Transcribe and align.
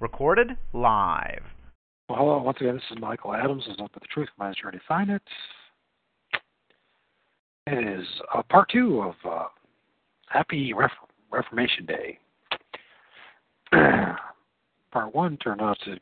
Recorded 0.00 0.56
live. 0.72 1.42
Well, 2.08 2.18
hello, 2.18 2.42
once 2.42 2.58
again, 2.60 2.74
this 2.74 2.84
is 2.90 2.98
Michael 3.00 3.34
Adams. 3.34 3.64
This 3.66 3.74
is 3.74 3.80
Up 3.80 3.90
with 3.94 4.02
the 4.02 4.08
Truth, 4.08 4.28
My 4.38 4.52
Journey 4.54 4.78
to 4.78 4.84
Find 4.86 5.10
It. 5.10 5.22
It 7.66 8.00
is 8.00 8.06
uh, 8.34 8.42
part 8.42 8.70
two 8.70 9.02
of 9.02 9.14
uh, 9.30 9.48
Happy 10.28 10.72
Ref- 10.72 10.90
Reformation 11.30 11.84
Day. 11.84 12.18
part 14.90 15.14
one 15.14 15.36
turned 15.36 15.60
out 15.60 15.76
to 15.84 15.96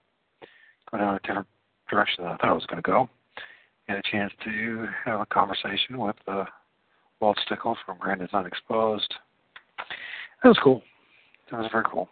go 0.91 0.99
down 0.99 1.17
a 1.17 1.27
different 1.27 1.49
direction 1.91 2.25
than 2.25 2.33
I 2.33 2.37
thought 2.37 2.53
it 2.53 2.55
was 2.55 2.67
going 2.67 2.83
to 2.83 2.89
go. 2.89 3.09
Had 3.89 3.99
a 3.99 4.03
chance 4.11 4.33
to 4.45 4.87
have 5.05 5.21
a 5.21 5.27
conversation 5.27 5.99
with 5.99 6.17
uh, 6.29 6.45
Walt 7.21 7.39
Stickle 7.47 7.77
from 7.85 7.99
Brandon's 7.99 8.33
Unexposed. 8.33 9.13
That 10.43 10.49
was 10.51 10.59
cool. 10.63 10.83
That 11.51 11.61
was 11.61 11.69
very 11.73 11.85
cool. 11.91 12.09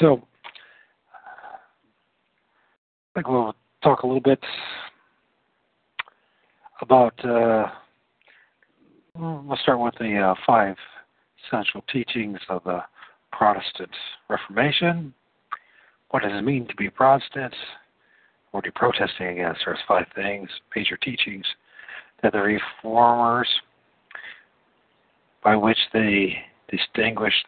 So, 0.00 0.22
I 3.14 3.20
think 3.20 3.28
we'll 3.28 3.54
talk 3.82 4.02
a 4.02 4.06
little 4.06 4.20
bit 4.20 4.40
about. 6.80 7.24
Uh, 7.24 7.66
we'll 9.16 9.58
start 9.62 9.80
with 9.80 9.94
the 9.98 10.18
uh, 10.18 10.34
five 10.46 10.76
essential 11.46 11.82
teachings 11.92 12.38
of 12.48 12.62
the 12.64 12.80
Protestant 13.32 13.90
Reformation. 14.28 15.12
What 16.10 16.22
does 16.22 16.32
it 16.32 16.42
mean 16.42 16.66
to 16.68 16.76
be 16.76 16.90
Protestant? 16.90 17.54
What 18.52 18.64
are 18.64 18.68
you 18.68 18.72
protesting 18.74 19.26
against? 19.26 19.60
There's 19.64 19.78
five 19.86 20.06
things, 20.14 20.48
major 20.74 20.96
teachings 20.96 21.44
that 22.22 22.32
the 22.32 22.38
Reformers, 22.40 23.48
by 25.44 25.54
which 25.56 25.78
they 25.92 26.36
distinguished 26.70 27.46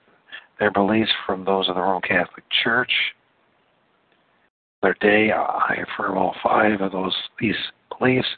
their 0.60 0.70
beliefs 0.70 1.10
from 1.26 1.44
those 1.44 1.68
of 1.68 1.74
the 1.74 1.80
Roman 1.80 2.02
Catholic 2.02 2.44
Church. 2.62 2.92
Their 4.82 4.94
day, 5.00 5.32
I 5.32 5.82
affirm 5.82 6.16
all 6.16 6.36
five 6.42 6.80
of 6.80 6.92
those 6.92 7.16
these 7.40 7.56
beliefs 7.98 8.28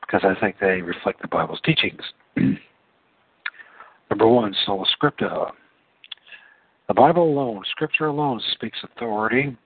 because 0.00 0.22
I 0.24 0.40
think 0.40 0.56
they 0.58 0.80
reflect 0.80 1.20
the 1.20 1.28
Bible's 1.28 1.60
teachings. 1.64 2.00
Number 4.10 4.28
one, 4.28 4.54
sola 4.64 4.86
scripta. 4.96 5.50
The 6.88 6.94
Bible 6.94 7.24
alone, 7.24 7.62
Scripture 7.70 8.06
alone, 8.06 8.40
speaks 8.52 8.78
authority, 8.84 9.56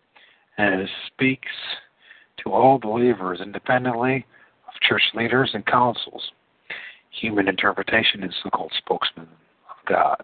and 0.56 0.80
it 0.80 0.88
speaks 1.08 1.50
to 2.44 2.52
all 2.52 2.78
believers 2.78 3.40
independently 3.42 4.24
of 4.68 4.80
church 4.88 5.02
leaders 5.14 5.50
and 5.52 5.66
councils. 5.66 6.30
Human 7.10 7.48
interpretation 7.48 8.22
is 8.22 8.34
the 8.44 8.50
called 8.50 8.72
spokesman 8.78 9.26
of 9.26 9.86
God. 9.88 10.22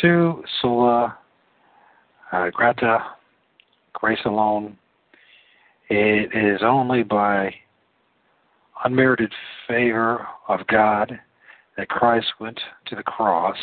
Two, 0.00 0.44
sola 0.60 1.18
uh, 2.32 2.50
grata, 2.50 2.98
grace 3.92 4.20
alone. 4.24 4.76
It 5.88 6.30
is 6.34 6.60
only 6.62 7.02
by 7.02 7.54
unmerited 8.84 9.32
favor 9.66 10.26
of 10.48 10.66
God 10.68 11.18
that 11.76 11.88
Christ 11.88 12.28
went 12.38 12.58
to 12.86 12.96
the 12.96 13.02
cross 13.02 13.56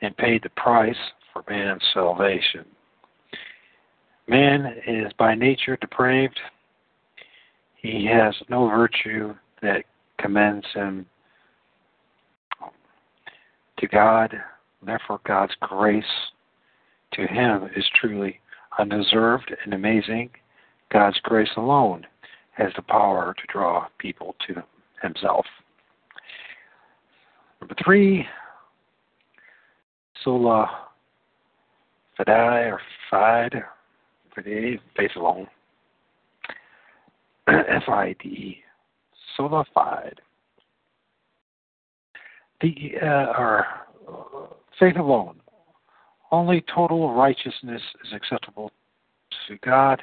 and 0.00 0.16
paid 0.16 0.42
the 0.42 0.50
price 0.50 0.96
for 1.32 1.44
man's 1.48 1.82
salvation. 1.92 2.64
Man 4.26 4.74
is 4.86 5.12
by 5.18 5.34
nature 5.34 5.76
depraved. 5.76 6.38
He 7.76 8.06
has 8.06 8.34
no 8.48 8.68
virtue 8.68 9.34
that 9.62 9.84
commends 10.18 10.66
him 10.74 11.06
to 13.78 13.86
God 13.86 14.34
Therefore, 14.84 15.20
God's 15.26 15.54
grace 15.60 16.04
to 17.12 17.26
him 17.26 17.68
is 17.76 17.84
truly 17.94 18.40
undeserved 18.78 19.54
and 19.64 19.74
amazing. 19.74 20.30
God's 20.92 21.18
grace 21.22 21.50
alone 21.56 22.06
has 22.52 22.72
the 22.76 22.82
power 22.82 23.34
to 23.34 23.52
draw 23.52 23.86
people 23.98 24.34
to 24.46 24.62
himself. 25.02 25.46
Number 27.60 27.74
three, 27.84 28.26
sola 30.24 30.88
fide 32.16 32.28
or 32.28 32.80
fide, 33.10 33.62
fide, 34.34 34.80
faith 34.96 35.10
alone. 35.16 35.46
F 37.48 37.88
I 37.88 38.14
D 38.22 38.28
E, 38.28 38.58
sola 39.36 39.64
fide. 39.74 40.20
The 42.60 42.92
uh, 43.00 43.32
or 43.38 43.66
faith 44.78 44.96
alone. 44.96 45.40
Only 46.30 46.64
total 46.72 47.14
righteousness 47.14 47.82
is 48.04 48.12
acceptable 48.12 48.70
to 49.48 49.56
God, 49.58 50.02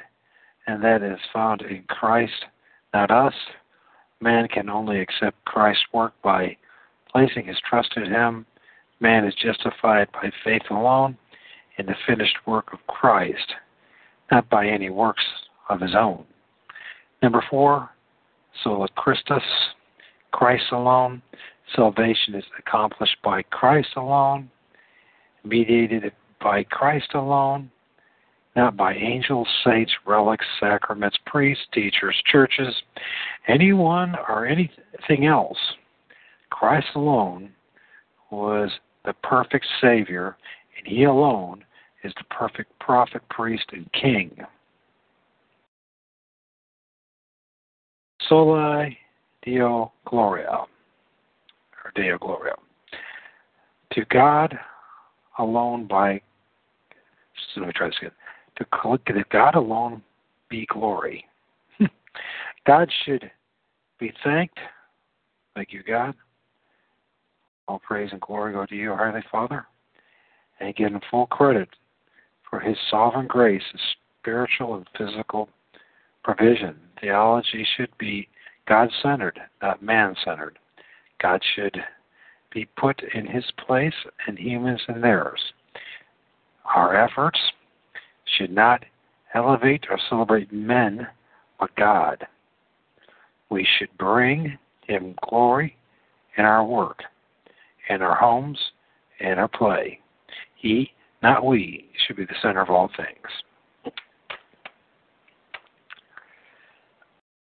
and 0.66 0.82
that 0.82 1.02
is 1.02 1.18
found 1.32 1.62
in 1.62 1.84
Christ, 1.84 2.44
not 2.92 3.10
us. 3.10 3.34
Man 4.20 4.48
can 4.48 4.68
only 4.68 5.00
accept 5.00 5.44
Christ's 5.44 5.84
work 5.92 6.14
by 6.22 6.56
placing 7.10 7.46
his 7.46 7.58
trust 7.68 7.92
in 7.96 8.06
him. 8.06 8.44
Man 9.00 9.24
is 9.24 9.34
justified 9.34 10.08
by 10.12 10.30
faith 10.44 10.62
alone 10.70 11.16
in 11.78 11.86
the 11.86 11.94
finished 12.06 12.36
work 12.46 12.72
of 12.72 12.84
Christ, 12.88 13.54
not 14.32 14.48
by 14.48 14.66
any 14.66 14.90
works 14.90 15.24
of 15.68 15.80
his 15.80 15.94
own. 15.94 16.24
Number 17.22 17.44
four, 17.48 17.90
sola 18.64 18.88
Christus, 18.96 19.42
Christ 20.32 20.64
alone. 20.72 21.22
Salvation 21.74 22.34
is 22.34 22.44
accomplished 22.58 23.16
by 23.22 23.42
Christ 23.42 23.90
alone 23.96 24.50
mediated 25.46 26.12
by 26.40 26.64
Christ 26.64 27.14
alone, 27.14 27.70
not 28.54 28.76
by 28.76 28.94
angels, 28.94 29.48
saints, 29.64 29.92
relics, 30.06 30.46
sacraments, 30.60 31.18
priests, 31.26 31.64
teachers, 31.72 32.16
churches, 32.30 32.74
anyone 33.48 34.14
or 34.28 34.46
anything 34.46 35.26
else. 35.26 35.58
Christ 36.50 36.86
alone 36.94 37.50
was 38.30 38.70
the 39.04 39.12
perfect 39.22 39.66
Savior, 39.80 40.36
and 40.78 40.86
He 40.86 41.04
alone 41.04 41.64
is 42.02 42.12
the 42.16 42.24
perfect 42.34 42.76
prophet, 42.78 43.22
priest, 43.28 43.66
and 43.72 43.90
king. 43.92 44.36
Soli 48.28 48.98
Deo 49.42 49.92
Gloria, 50.06 50.50
or 51.84 51.92
Deo 51.94 52.18
Gloria. 52.18 52.54
To 53.92 54.04
God 54.06 54.58
alone 55.38 55.86
by 55.86 56.20
let 57.56 57.66
me 57.66 57.72
try 57.74 57.88
this 57.88 57.96
again. 57.98 58.10
To, 58.58 59.24
God 59.30 59.54
alone 59.54 60.02
be 60.48 60.66
glory. 60.66 61.24
God 62.66 62.90
should 63.04 63.30
be 63.98 64.12
thanked. 64.24 64.58
Thank 65.54 65.72
you, 65.72 65.82
God. 65.82 66.14
All 67.68 67.80
praise 67.80 68.10
and 68.12 68.20
glory 68.20 68.52
go 68.52 68.66
to 68.66 68.74
you, 68.74 68.90
Heavenly 68.90 69.24
Father. 69.30 69.66
And 70.60 70.74
give 70.74 70.92
him 70.92 71.00
full 71.10 71.26
credit 71.26 71.68
for 72.48 72.60
his 72.60 72.76
sovereign 72.90 73.26
grace 73.26 73.62
and 73.72 73.80
spiritual 74.20 74.76
and 74.76 74.86
physical 74.96 75.48
provision. 76.24 76.76
Theology 77.00 77.66
should 77.76 77.90
be 77.98 78.28
God 78.66 78.90
centered, 79.02 79.38
not 79.60 79.82
man 79.82 80.14
centered. 80.24 80.58
God 81.20 81.42
should 81.54 81.76
be 82.56 82.66
put 82.78 83.02
in 83.12 83.26
his 83.26 83.44
place 83.66 83.92
and 84.26 84.38
humans 84.38 84.80
in 84.88 85.02
theirs. 85.02 85.40
Our 86.74 86.96
efforts 86.96 87.38
should 88.36 88.50
not 88.50 88.82
elevate 89.34 89.84
or 89.90 89.98
celebrate 90.08 90.50
men, 90.50 91.06
but 91.60 91.76
God. 91.76 92.26
We 93.50 93.68
should 93.78 93.90
bring 93.98 94.56
him 94.86 95.14
glory 95.28 95.76
in 96.38 96.46
our 96.46 96.64
work, 96.64 97.02
in 97.90 98.00
our 98.00 98.16
homes, 98.16 98.58
in 99.20 99.32
our 99.32 99.48
play. 99.48 100.00
He, 100.54 100.90
not 101.22 101.44
we, 101.44 101.90
should 102.06 102.16
be 102.16 102.24
the 102.24 102.34
center 102.40 102.62
of 102.62 102.70
all 102.70 102.88
things. 102.96 103.94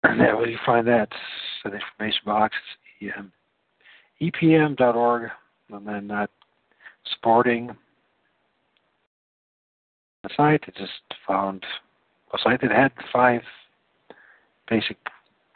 And 0.05 0.19
that 0.19 0.49
you 0.49 0.59
find 0.65 0.87
that 0.87 1.11
in 1.67 1.73
the 1.73 1.77
information 1.77 2.23
box. 2.25 2.57
EM 3.03 3.31
epm.org, 4.21 5.31
and 5.71 5.87
then 5.87 6.09
that 6.09 6.31
supporting 7.13 7.71
a 10.25 10.29
site 10.37 10.65
that 10.67 10.77
just 10.77 10.93
found 11.27 11.65
a 12.33 12.39
site 12.43 12.61
that 12.61 12.71
had 12.71 12.93
five 13.13 13.43
basic 14.69 14.97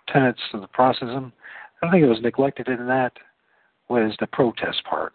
tenets 0.08 0.40
of 0.52 0.60
the 0.60 0.68
processism. 0.68 1.32
I 1.82 1.90
think 1.90 2.02
it 2.02 2.08
was 2.08 2.20
neglected 2.20 2.68
in 2.68 2.86
that 2.86 3.12
was 3.88 4.14
the 4.18 4.26
protest 4.26 4.82
part. 4.84 5.12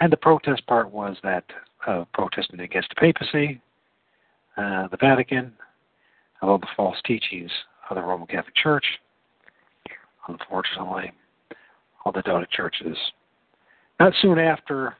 And 0.00 0.10
the 0.10 0.16
protest 0.16 0.66
part 0.66 0.90
was 0.90 1.16
that 1.22 1.44
uh, 1.86 2.04
protesting 2.14 2.60
against 2.60 2.88
the 2.88 2.94
papacy, 2.94 3.60
uh, 4.56 4.88
the 4.88 4.96
Vatican, 4.98 5.52
and 6.40 6.50
all 6.50 6.58
the 6.58 6.66
false 6.76 6.96
teachings 7.04 7.50
of 7.90 7.96
the 7.96 8.02
Roman 8.02 8.26
Catholic 8.26 8.54
Church, 8.54 8.84
unfortunately 10.28 11.12
all 12.04 12.12
the 12.12 12.22
donor 12.22 12.46
churches. 12.50 12.96
Not 14.00 14.12
soon 14.20 14.38
after 14.38 14.96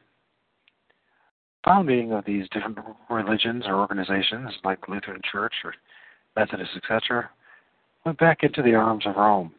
founding 1.64 2.12
of 2.12 2.24
these 2.24 2.46
different 2.50 2.78
religions 3.10 3.64
or 3.66 3.76
organizations 3.76 4.52
like 4.64 4.88
Lutheran 4.88 5.20
Church 5.30 5.52
or 5.64 5.74
Methodist, 6.36 6.70
etc., 6.76 7.30
went 8.04 8.18
back 8.18 8.42
into 8.42 8.62
the 8.62 8.74
arms 8.74 9.04
of 9.06 9.16
Rome. 9.16 9.52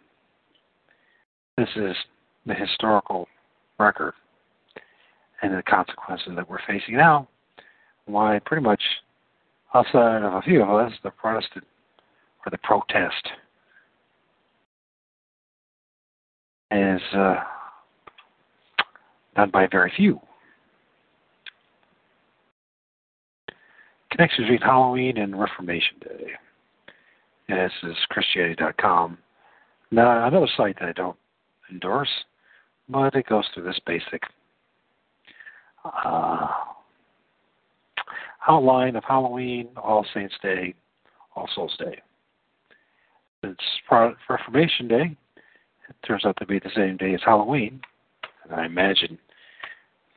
This 1.58 1.70
is 1.76 1.96
the 2.46 2.54
historical 2.54 3.28
record 3.80 4.14
and 5.42 5.54
the 5.54 5.64
consequences 5.64 6.34
that 6.36 6.50
we're 6.50 6.60
facing 6.68 6.96
now. 6.96 7.28
Why, 8.06 8.40
pretty 8.46 8.64
much 8.64 8.82
outside 9.74 10.22
of 10.22 10.34
a 10.34 10.42
few 10.42 10.64
of 10.64 10.70
us, 10.70 10.94
the 11.04 11.12
Protestant 11.12 11.66
or 12.46 12.50
the 12.52 12.58
protest 12.60 13.30
is 16.76 17.02
uh, 17.14 17.36
done 19.36 19.50
by 19.52 19.68
very 19.72 19.92
few. 19.96 20.20
Connection 24.12 24.46
between 24.46 24.62
Halloween 24.62 25.18
and 25.18 25.40
Reformation 25.40 25.98
Day. 26.02 26.32
And 27.50 27.60
this 27.60 27.72
is 27.84 27.98
Christianity.com. 28.10 29.18
Now, 29.92 30.28
another 30.28 30.48
site 30.58 30.78
that 30.80 30.90
I 30.90 30.94
don't 30.94 31.18
endorse, 31.70 32.10
but 32.90 33.14
it 33.16 33.28
goes 33.28 33.46
through 33.54 33.64
this 33.64 33.80
basic 33.86 34.24
uh, 35.84 36.48
outline 38.48 38.96
of 38.96 39.04
Halloween, 39.04 39.70
All 39.78 40.06
Saints 40.14 40.36
Day, 40.42 40.74
All 41.36 41.48
Souls 41.54 41.76
Day. 41.78 42.02
It's 43.44 44.16
Reformation 44.30 44.88
Day. 44.88 45.18
It 45.90 45.96
turns 46.06 46.26
out 46.26 46.38
to 46.38 46.46
be 46.46 46.60
the 46.60 46.72
same 46.76 46.98
day 46.98 47.14
as 47.14 47.22
Halloween. 47.24 47.82
And 48.44 48.54
I 48.60 48.66
imagine 48.66 49.18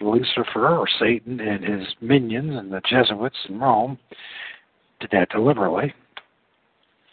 Lucifer 0.00 0.68
or 0.68 0.86
Satan 0.98 1.40
and 1.40 1.64
his 1.64 1.86
minions 2.00 2.56
and 2.56 2.72
the 2.72 2.80
Jesuits 2.88 3.36
in 3.48 3.58
Rome 3.58 3.98
did 5.00 5.10
that 5.12 5.30
deliberately. 5.30 5.92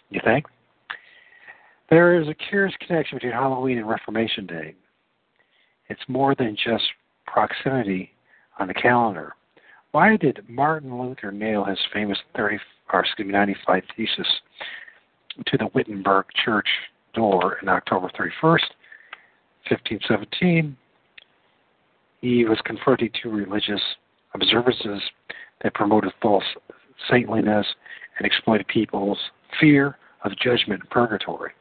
You 0.10 0.22
think? 0.24 0.46
There 1.90 2.19
is 2.19 2.28
a 2.28 2.34
curious 2.34 2.75
connection 2.86 3.18
between 3.18 3.34
Halloween 3.34 3.78
and 3.78 3.88
Reformation 3.88 4.46
Day. 4.46 4.75
It's 5.90 6.02
more 6.07 6.36
than 6.36 6.56
just 6.56 6.84
proximity 7.28 8.12
on 8.60 8.68
the 8.68 8.74
calendar. 8.74 9.34
Why 9.92 10.18
did 10.18 10.44
Martin 10.50 11.00
Luther 11.00 11.31
nail 11.31 11.63
his 11.63 11.80
famous 11.94 12.18
30 12.36 12.57
or 12.92 13.00
excuse 13.02 13.28
me 13.28 13.34
95 13.34 13.84
thesis 13.96 14.28
to 15.46 15.57
the 15.57 15.69
Wittenberg 15.74 16.25
church 16.44 16.68
door 17.15 17.57
in 17.62 17.69
October 17.69 18.09
31st, 18.09 18.69
1517? 19.69 20.77
He 22.21 22.45
was 22.45 22.59
confronting 22.65 23.09
two 23.21 23.29
religious 23.29 23.81
observances 24.33 25.01
that 25.63 25.73
promoted 25.73 26.12
false 26.21 26.44
saintliness 27.09 27.65
and 28.17 28.25
exploited 28.25 28.67
people's 28.67 29.17
fear 29.59 29.97
of 30.23 30.31
judgment 30.38 30.81
and 30.81 30.89
purgatory. 30.89 31.51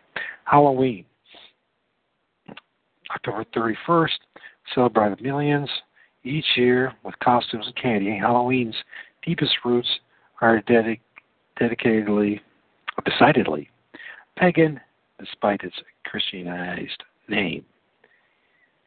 Halloween, 0.44 1.04
October 3.14 3.44
31st, 3.54 4.10
celebrated 4.74 5.22
millions 5.22 5.68
each 6.24 6.46
year 6.56 6.92
with 7.04 7.18
costumes 7.20 7.66
and 7.66 7.76
candy. 7.76 8.18
Halloween's 8.18 8.76
deepest 9.24 9.52
roots 9.64 9.88
are 10.40 10.60
dedic- 10.62 11.00
dedicatedly, 11.60 12.40
decidedly 13.04 13.70
pagan, 14.36 14.80
despite 15.18 15.62
its 15.62 15.76
Christianized 16.04 17.02
name. 17.28 17.64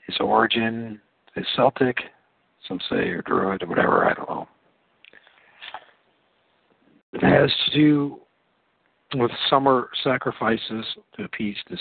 Its 0.08 0.18
origin 0.20 1.02
is 1.36 1.46
Celtic, 1.56 1.98
some 2.68 2.80
say, 2.90 3.10
or 3.10 3.22
Druid, 3.24 3.64
or 3.64 3.68
whatever, 3.68 4.06
I 4.06 4.14
don't 4.14 4.30
know. 4.30 4.48
It 7.14 7.24
has 7.24 7.52
to 7.66 7.72
do 7.72 8.20
with 9.16 9.32
summer 9.50 9.90
sacrifices 10.04 10.86
to 11.16 11.24
appease 11.24 11.58
this 11.70 11.80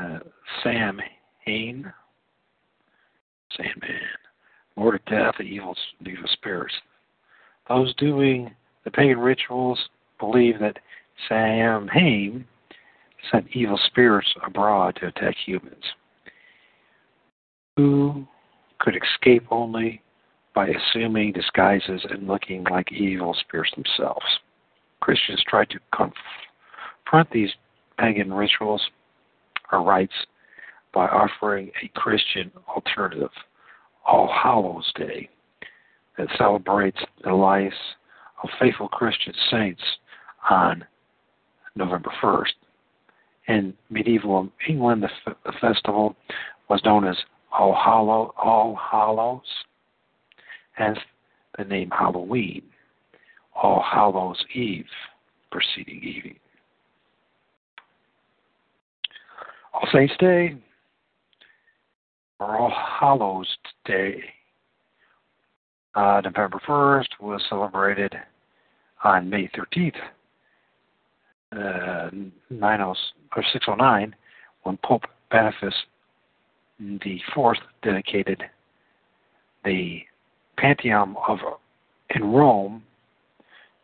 uh, 0.00 0.18
Sam 0.62 1.00
Hain, 1.44 1.92
Sandman, 3.56 4.00
more 4.76 4.92
to 4.92 4.98
death, 5.10 5.34
the 5.38 5.44
evil, 5.44 5.76
evil 6.04 6.28
spirits. 6.32 6.74
Those 7.68 7.94
doing 7.94 8.54
the 8.84 8.90
pagan 8.90 9.18
rituals 9.18 9.78
believe 10.18 10.58
that 10.60 10.78
Samhain 11.28 12.44
sent 13.30 13.46
evil 13.52 13.78
spirits 13.86 14.28
abroad 14.46 14.96
to 14.96 15.08
attack 15.08 15.34
humans, 15.44 15.84
who 17.76 18.26
could 18.78 18.96
escape 18.96 19.44
only 19.50 20.02
by 20.54 20.68
assuming 20.68 21.32
disguises 21.32 22.04
and 22.10 22.26
looking 22.26 22.64
like 22.64 22.92
evil 22.92 23.34
spirits 23.40 23.72
themselves. 23.74 24.24
Christians 25.00 25.42
tried 25.48 25.68
to 25.70 25.78
confront 25.92 27.30
these 27.30 27.50
pagan 27.98 28.32
rituals 28.32 28.82
or 29.72 29.82
rites 29.82 30.14
by 30.92 31.06
offering 31.06 31.70
a 31.82 31.88
Christian 31.98 32.50
alternative, 32.68 33.30
All 34.06 34.32
Hallows 34.32 34.90
Day, 34.96 35.28
that 36.16 36.28
celebrates 36.38 36.98
the 37.24 37.34
lives 37.34 37.74
of 38.42 38.48
faithful 38.60 38.88
Christian 38.88 39.34
saints 39.50 39.82
on 40.48 40.84
November 41.74 42.12
1st. 42.22 42.52
In 43.46 43.74
medieval 43.90 44.48
England, 44.68 45.02
the, 45.02 45.10
f- 45.26 45.36
the 45.44 45.52
festival 45.60 46.16
was 46.70 46.80
known 46.84 47.06
as 47.06 47.16
All, 47.52 47.74
Hallow, 47.74 48.32
All 48.42 48.74
Hallows, 48.76 49.42
hence 50.72 50.98
the 51.58 51.64
name 51.64 51.90
Halloween. 51.90 52.62
All 53.54 53.82
Hallows 53.82 54.42
Eve, 54.54 54.86
preceding 55.50 56.02
evening. 56.02 56.36
All 59.72 59.88
Saints 59.92 60.14
Day, 60.18 60.56
or 62.40 62.56
All 62.56 62.72
Hallows 63.00 63.48
Day, 63.84 64.22
uh, 65.94 66.20
November 66.24 66.60
1st, 66.66 67.06
was 67.20 67.42
celebrated 67.48 68.14
on 69.04 69.28
May 69.28 69.48
13th, 69.48 69.96
uh, 71.56 72.10
90, 72.50 72.82
or 72.82 73.44
609, 73.52 74.14
when 74.62 74.76
Pope 74.78 75.04
Boniface 75.30 75.74
the 76.78 77.20
Fourth 77.34 77.58
dedicated 77.82 78.42
the 79.64 80.02
Pantheon 80.56 81.16
of 81.26 81.38
in 82.14 82.24
Rome 82.24 82.82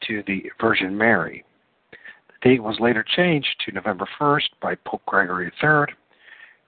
to 0.07 0.23
the 0.27 0.45
Virgin 0.61 0.97
Mary. 0.97 1.45
The 1.91 2.50
date 2.50 2.62
was 2.62 2.77
later 2.81 3.05
changed 3.05 3.49
to 3.65 3.73
November 3.73 4.09
1st 4.19 4.49
by 4.61 4.75
Pope 4.87 5.03
Gregory 5.07 5.50
III, 5.62 5.95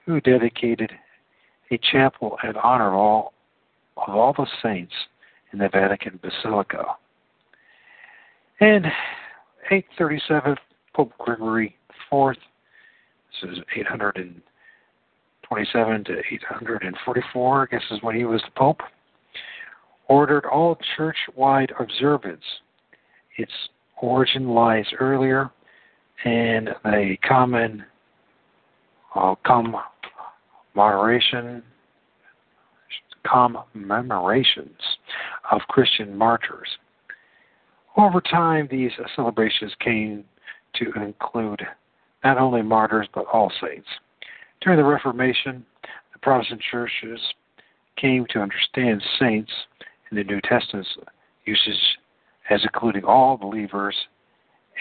who 0.05 0.21
dedicated 0.21 0.93
a 1.71 1.79
chapel 1.79 2.37
in 2.45 2.57
honor 2.57 2.89
of 2.89 2.95
all, 2.95 3.33
of 3.97 4.15
all 4.15 4.33
the 4.33 4.47
saints 4.63 4.93
in 5.53 5.59
the 5.59 5.69
Vatican 5.69 6.19
Basilica. 6.23 6.85
In 8.61 8.85
837, 9.71 10.57
Pope 10.95 11.13
Gregory 11.19 11.77
IV, 12.13 12.37
this 13.43 13.51
is 13.51 13.59
827 13.77 16.05
to 16.05 16.19
844, 16.33 17.63
I 17.63 17.67
guess 17.71 17.83
is 17.91 18.03
when 18.03 18.17
he 18.17 18.25
was 18.25 18.41
the 18.43 18.51
Pope, 18.57 18.81
ordered 20.09 20.47
all 20.47 20.79
church 20.97 21.17
wide 21.35 21.73
observance. 21.79 22.45
Its 23.39 23.53
origin 24.01 24.49
lies 24.49 24.87
earlier 25.01 25.51
in 26.25 26.69
the 26.85 27.17
common 27.27 27.85
uh, 29.15 29.35
commemoration 30.75 31.63
commemorations 33.25 34.79
of 35.51 35.61
Christian 35.69 36.17
martyrs. 36.17 36.69
Over 37.97 38.21
time, 38.21 38.69
these 38.71 38.93
celebrations 39.15 39.73
came 39.81 40.25
to 40.75 40.93
include 41.03 41.63
not 42.25 42.39
only 42.39 42.63
martyrs 42.63 43.09
but 43.15 43.27
all 43.33 43.53
saints. 43.61 43.89
During 44.61 44.79
the 44.79 44.85
Reformation, 44.85 45.65
the 46.13 46.19
Protestant 46.21 46.61
churches 46.71 47.21
came 47.97 48.27
to 48.31 48.41
understand 48.41 49.03
saints 49.19 49.51
in 50.11 50.17
the 50.17 50.25
New 50.25 50.41
Testament's 50.41 50.89
usage 51.45 51.99
as 52.51 52.61
including 52.63 53.05
all 53.05 53.37
believers 53.37 53.95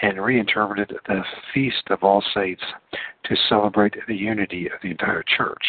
and 0.02 0.20
reinterpreted 0.20 0.92
the 1.06 1.22
Feast 1.52 1.82
of 1.90 2.02
All 2.02 2.22
Saints 2.34 2.62
to 3.24 3.36
celebrate 3.48 3.94
the 4.08 4.14
unity 4.14 4.66
of 4.66 4.72
the 4.82 4.90
entire 4.90 5.22
church. 5.36 5.62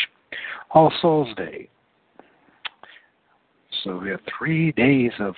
All 0.72 0.92
Souls 1.01 1.30
Day. 1.36 1.70
So 3.84 3.98
we 3.98 4.10
have 4.10 4.22
three 4.38 4.72
days 4.72 5.12
of 5.20 5.36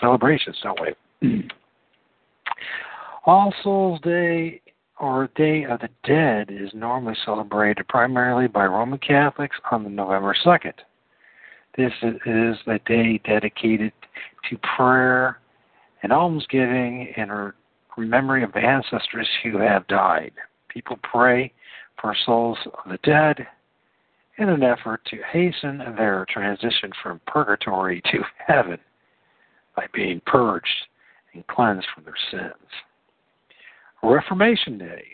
celebrations, 0.00 0.56
don't 0.62 0.80
we? 0.80 1.48
All 3.26 3.52
Souls 3.62 4.00
Day 4.02 4.60
or 4.98 5.28
Day 5.34 5.64
of 5.64 5.80
the 5.80 5.90
Dead 6.04 6.50
is 6.50 6.70
normally 6.72 7.16
celebrated 7.24 7.86
primarily 7.88 8.48
by 8.48 8.66
Roman 8.66 8.98
Catholics 8.98 9.56
on 9.70 9.94
November 9.94 10.34
2nd. 10.44 10.74
This 11.76 11.92
is 12.02 12.56
a 12.66 12.78
day 12.86 13.20
dedicated 13.24 13.92
to 14.48 14.58
prayer 14.76 15.38
and 16.02 16.12
almsgiving 16.12 17.12
and 17.16 17.52
memory 17.96 18.44
of 18.44 18.54
ancestors 18.54 19.28
who 19.42 19.58
have 19.58 19.86
died. 19.88 20.32
People 20.68 20.98
pray 21.02 21.52
for 22.00 22.16
souls 22.24 22.58
of 22.64 22.90
the 22.90 22.98
dead 22.98 23.46
in 24.38 24.48
an 24.48 24.62
effort 24.62 25.04
to 25.06 25.16
hasten 25.32 25.78
their 25.96 26.24
transition 26.30 26.92
from 27.02 27.20
purgatory 27.26 28.00
to 28.12 28.22
heaven 28.46 28.78
by 29.74 29.86
being 29.92 30.20
purged 30.26 30.86
and 31.34 31.46
cleansed 31.48 31.86
from 31.94 32.04
their 32.04 32.14
sins. 32.30 32.54
Reformation 34.02 34.78
Day, 34.78 35.04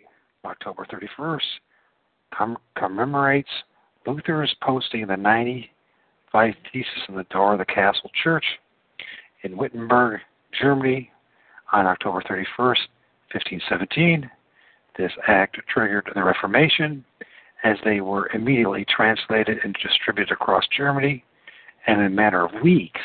October 0.45 0.87
31st, 0.87 1.41
com- 2.37 2.59
commemorates 2.77 3.49
Luther's 4.07 4.55
posting 4.63 5.03
of 5.03 5.09
the 5.09 5.17
95 5.17 6.55
Theses 6.73 7.03
on 7.09 7.17
the 7.17 7.25
door 7.25 7.55
of 7.55 7.59
the 7.59 7.65
Castle 7.65 8.11
Church 8.23 8.45
in 9.43 9.57
Wittenberg, 9.57 10.21
Germany 10.61 11.11
on 11.73 11.87
October 11.87 12.21
31st, 12.21 12.87
1517. 13.33 14.31
This 14.99 15.13
act 15.27 15.57
triggered 15.73 16.11
the 16.15 16.23
Reformation 16.23 17.05
as 17.65 17.77
they 17.85 18.01
were 18.01 18.29
immediately 18.35 18.85
translated 18.85 19.59
and 19.65 19.75
distributed 19.83 20.33
across 20.33 20.65
Germany, 20.77 21.25
and 21.87 22.01
in 22.01 22.07
a 22.07 22.11
matter 22.11 22.45
of 22.45 22.63
weeks, 22.63 23.01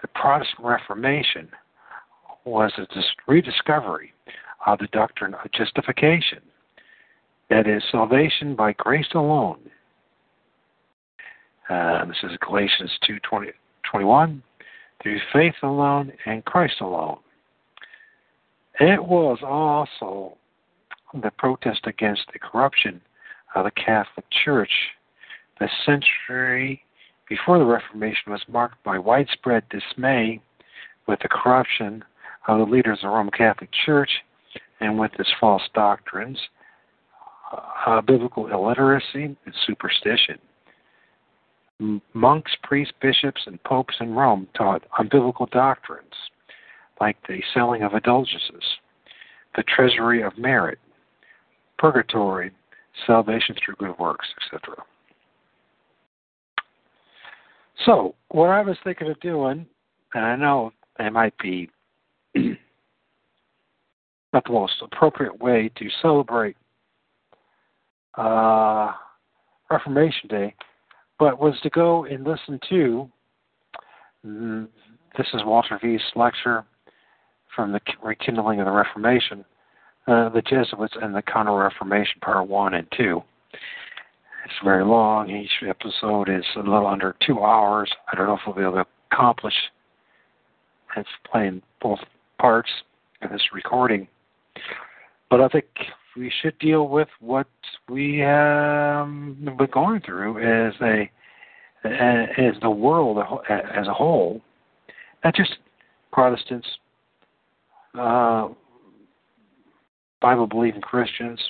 the 0.00 0.08
Protestant 0.08 0.66
Reformation 0.66 1.48
was 2.44 2.72
a 2.78 2.86
rediscovery 3.26 4.12
of 4.72 4.78
the 4.78 4.86
doctrine 4.88 5.34
of 5.34 5.50
justification, 5.52 6.40
that 7.48 7.66
is, 7.66 7.82
salvation 7.90 8.54
by 8.54 8.72
grace 8.74 9.08
alone. 9.14 9.58
Uh, 11.70 12.04
this 12.04 12.16
is 12.22 12.36
Galatians 12.46 12.90
2 13.06 13.18
20, 13.20 13.50
21, 13.90 14.42
through 15.02 15.18
faith 15.32 15.54
alone 15.62 16.12
and 16.26 16.44
Christ 16.44 16.80
alone. 16.80 17.18
It 18.78 19.02
was 19.02 19.38
also 19.42 20.36
the 21.14 21.30
protest 21.38 21.80
against 21.86 22.22
the 22.32 22.38
corruption 22.38 23.00
of 23.54 23.64
the 23.64 23.70
Catholic 23.70 24.26
Church. 24.44 24.72
The 25.60 25.68
century 25.86 26.82
before 27.28 27.58
the 27.58 27.64
Reformation 27.64 28.32
was 28.32 28.42
marked 28.48 28.82
by 28.84 28.98
widespread 28.98 29.64
dismay 29.70 30.40
with 31.06 31.20
the 31.20 31.28
corruption 31.28 32.04
of 32.46 32.58
the 32.58 32.70
leaders 32.70 32.98
of 32.98 33.08
the 33.08 33.16
Roman 33.16 33.32
Catholic 33.32 33.70
Church 33.86 34.10
and 34.80 34.98
with 34.98 35.12
its 35.18 35.30
false 35.40 35.62
doctrines, 35.74 36.38
uh, 37.86 38.00
biblical 38.02 38.46
illiteracy, 38.48 39.24
and 39.44 39.54
superstition. 39.66 40.38
Monks, 42.12 42.52
priests, 42.62 42.94
bishops, 43.00 43.40
and 43.46 43.62
popes 43.64 43.94
in 44.00 44.12
Rome 44.12 44.48
taught 44.56 44.82
unbiblical 44.98 45.48
doctrines 45.50 46.12
like 47.00 47.16
the 47.28 47.40
selling 47.54 47.82
of 47.82 47.94
indulgences, 47.94 48.64
the 49.56 49.62
treasury 49.62 50.22
of 50.22 50.36
merit, 50.36 50.78
purgatory, 51.78 52.50
salvation 53.06 53.54
through 53.64 53.76
good 53.76 53.96
works, 53.98 54.26
etc. 54.42 54.82
So, 57.86 58.16
what 58.30 58.50
I 58.50 58.62
was 58.62 58.76
thinking 58.82 59.08
of 59.08 59.20
doing, 59.20 59.64
and 60.14 60.24
I 60.24 60.34
know 60.34 60.72
it 60.98 61.12
might 61.12 61.38
be 61.38 61.70
not 64.32 64.44
the 64.44 64.52
most 64.52 64.74
appropriate 64.82 65.40
way 65.40 65.70
to 65.76 65.88
celebrate 66.02 66.56
uh, 68.16 68.92
Reformation 69.70 70.28
Day, 70.28 70.54
but 71.18 71.40
was 71.40 71.54
to 71.62 71.70
go 71.70 72.04
and 72.04 72.26
listen 72.26 72.60
to 72.68 73.08
this 75.16 75.26
is 75.34 75.42
Walter 75.44 75.78
Veith's 75.82 76.04
lecture 76.16 76.64
from 77.54 77.72
the 77.72 77.80
rekindling 78.02 78.60
of 78.60 78.66
the 78.66 78.72
Reformation, 78.72 79.44
uh, 80.06 80.28
the 80.28 80.42
Jesuits 80.42 80.94
and 81.00 81.14
the 81.14 81.22
Counter 81.22 81.56
Reformation, 81.56 82.20
Part 82.20 82.46
1 82.48 82.74
and 82.74 82.86
2. 82.96 83.22
It's 83.52 84.54
very 84.64 84.84
long. 84.84 85.30
Each 85.30 85.50
episode 85.68 86.28
is 86.28 86.44
a 86.56 86.60
little 86.60 86.86
under 86.86 87.14
two 87.26 87.40
hours. 87.40 87.90
I 88.10 88.16
don't 88.16 88.26
know 88.26 88.34
if 88.34 88.40
we'll 88.46 88.56
be 88.56 88.62
able 88.62 88.84
to 88.84 88.86
accomplish 89.12 89.54
it's 90.96 91.08
playing 91.30 91.62
both 91.80 92.00
parts 92.40 92.70
in 93.22 93.30
this 93.30 93.42
recording. 93.52 94.08
But 95.30 95.40
I 95.40 95.48
think 95.48 95.66
we 96.16 96.32
should 96.42 96.58
deal 96.58 96.88
with 96.88 97.08
what 97.20 97.48
we 97.88 98.18
have 98.18 99.06
been 99.06 99.68
going 99.72 100.00
through 100.00 100.38
as 100.38 100.74
a 100.82 101.10
as 101.84 102.54
the 102.60 102.70
world 102.70 103.18
as 103.48 103.86
a 103.86 103.94
whole, 103.94 104.40
not 105.24 105.34
just 105.34 105.58
Protestants, 106.12 106.66
uh, 107.94 108.48
Bible 110.20 110.46
believing 110.46 110.80
Christians, 110.80 111.40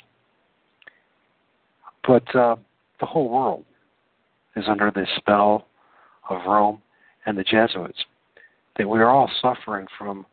but 2.07 2.35
uh, 2.35 2.57
the 3.01 3.07
whole 3.07 3.31
world 3.31 3.65
is 4.57 4.65
under 4.69 4.91
the 4.91 5.07
spell 5.17 5.67
of 6.29 6.45
Rome 6.47 6.83
and 7.27 7.39
the 7.39 7.45
Jesuits. 7.45 8.05
That 8.77 8.89
we 8.89 8.99
are 8.99 9.09
all 9.09 9.31
suffering 9.41 9.87
from 9.97 10.27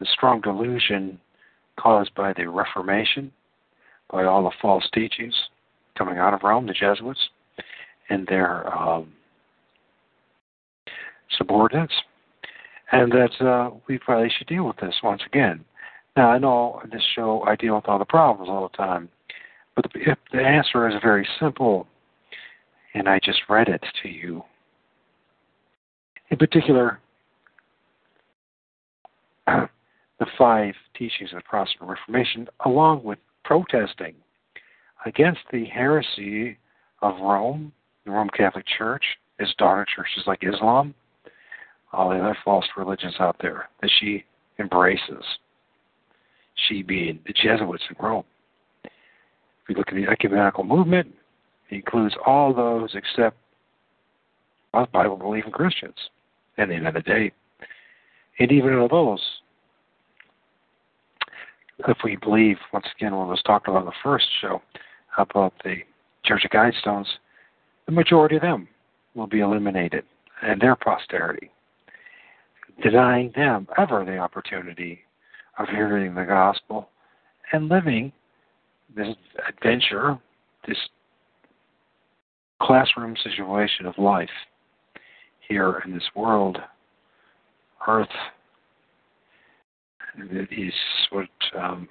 the 0.00 0.06
strong 0.12 0.40
delusion 0.40 1.18
caused 1.80 2.14
by 2.14 2.32
the 2.32 2.48
Reformation, 2.48 3.32
by 4.10 4.24
all 4.24 4.44
the 4.44 4.56
false 4.60 4.88
teachings 4.92 5.34
coming 5.96 6.18
out 6.18 6.34
of 6.34 6.42
Rome, 6.42 6.66
the 6.66 6.72
Jesuits, 6.72 7.20
and 8.08 8.26
their 8.26 8.72
um, 8.76 9.12
subordinates 11.36 11.94
and 12.92 13.12
that 13.12 13.40
uh, 13.40 13.70
we 13.88 13.98
probably 13.98 14.30
should 14.36 14.46
deal 14.48 14.66
with 14.66 14.76
this 14.78 14.94
once 15.02 15.22
again. 15.26 15.64
Now, 16.16 16.30
I 16.30 16.38
know 16.38 16.80
in 16.82 16.90
this 16.90 17.04
show 17.14 17.42
I 17.46 17.56
deal 17.56 17.76
with 17.76 17.86
all 17.86 17.98
the 17.98 18.04
problems 18.04 18.48
all 18.50 18.68
the 18.68 18.76
time, 18.76 19.08
but 19.76 19.86
the, 19.92 20.16
the 20.32 20.40
answer 20.40 20.88
is 20.88 20.94
very 21.02 21.26
simple, 21.38 21.86
and 22.94 23.08
I 23.08 23.20
just 23.22 23.40
read 23.48 23.68
it 23.68 23.82
to 24.02 24.08
you. 24.08 24.42
In 26.30 26.36
particular, 26.36 26.98
the 30.20 30.26
five 30.38 30.74
teachings 30.94 31.32
of 31.32 31.38
the 31.38 31.42
Protestant 31.48 31.90
Reformation, 31.90 32.46
along 32.64 33.02
with 33.02 33.18
protesting 33.42 34.14
against 35.06 35.40
the 35.50 35.64
heresy 35.64 36.58
of 37.02 37.18
Rome, 37.20 37.72
the 38.04 38.12
Roman 38.12 38.30
Catholic 38.30 38.66
Church, 38.78 39.02
its 39.38 39.52
daughter 39.56 39.86
churches 39.96 40.24
like 40.26 40.44
Islam, 40.44 40.94
all 41.92 42.10
the 42.10 42.16
other 42.16 42.36
false 42.44 42.66
religions 42.76 43.14
out 43.18 43.36
there 43.40 43.68
that 43.80 43.90
she 43.98 44.24
embraces. 44.58 45.24
She 46.68 46.82
being 46.82 47.18
the 47.26 47.32
Jesuits 47.32 47.82
in 47.88 47.96
Rome. 47.98 48.24
If 48.84 48.90
you 49.70 49.74
look 49.76 49.88
at 49.88 49.94
the 49.94 50.06
ecumenical 50.06 50.64
movement, 50.64 51.08
it 51.70 51.76
includes 51.76 52.14
all 52.26 52.52
those 52.52 52.90
except 52.94 53.38
Bible 54.72 55.16
believing 55.16 55.50
Christians 55.50 55.96
at 56.58 56.68
the 56.68 56.74
end 56.74 56.86
of 56.86 56.94
the 56.94 57.00
day. 57.00 57.32
And 58.38 58.52
even 58.52 58.74
of 58.74 58.90
those, 58.90 59.39
if 61.88 61.98
we 62.04 62.16
believe, 62.16 62.56
once 62.72 62.86
again, 62.96 63.14
what 63.14 63.28
was 63.28 63.42
talked 63.42 63.68
about 63.68 63.80
in 63.80 63.86
the 63.86 63.92
first 64.02 64.26
show 64.40 64.62
about 65.18 65.52
the 65.64 65.76
Georgia 66.24 66.48
Guidestones, 66.48 67.06
the 67.86 67.92
majority 67.92 68.36
of 68.36 68.42
them 68.42 68.68
will 69.14 69.26
be 69.26 69.40
eliminated 69.40 70.04
and 70.42 70.60
their 70.60 70.76
posterity 70.76 71.50
denying 72.82 73.32
them 73.34 73.66
ever 73.78 74.04
the 74.04 74.18
opportunity 74.18 75.00
of 75.58 75.68
hearing 75.68 76.14
the 76.14 76.24
gospel 76.24 76.88
and 77.52 77.68
living 77.68 78.12
this 78.94 79.14
adventure, 79.48 80.18
this 80.66 80.78
classroom 82.60 83.14
situation 83.22 83.86
of 83.86 83.96
life 83.98 84.28
here 85.48 85.82
in 85.84 85.92
this 85.92 86.08
world, 86.14 86.58
earth. 87.88 88.08
Is 90.50 90.74
what 91.10 91.28
um, 91.58 91.88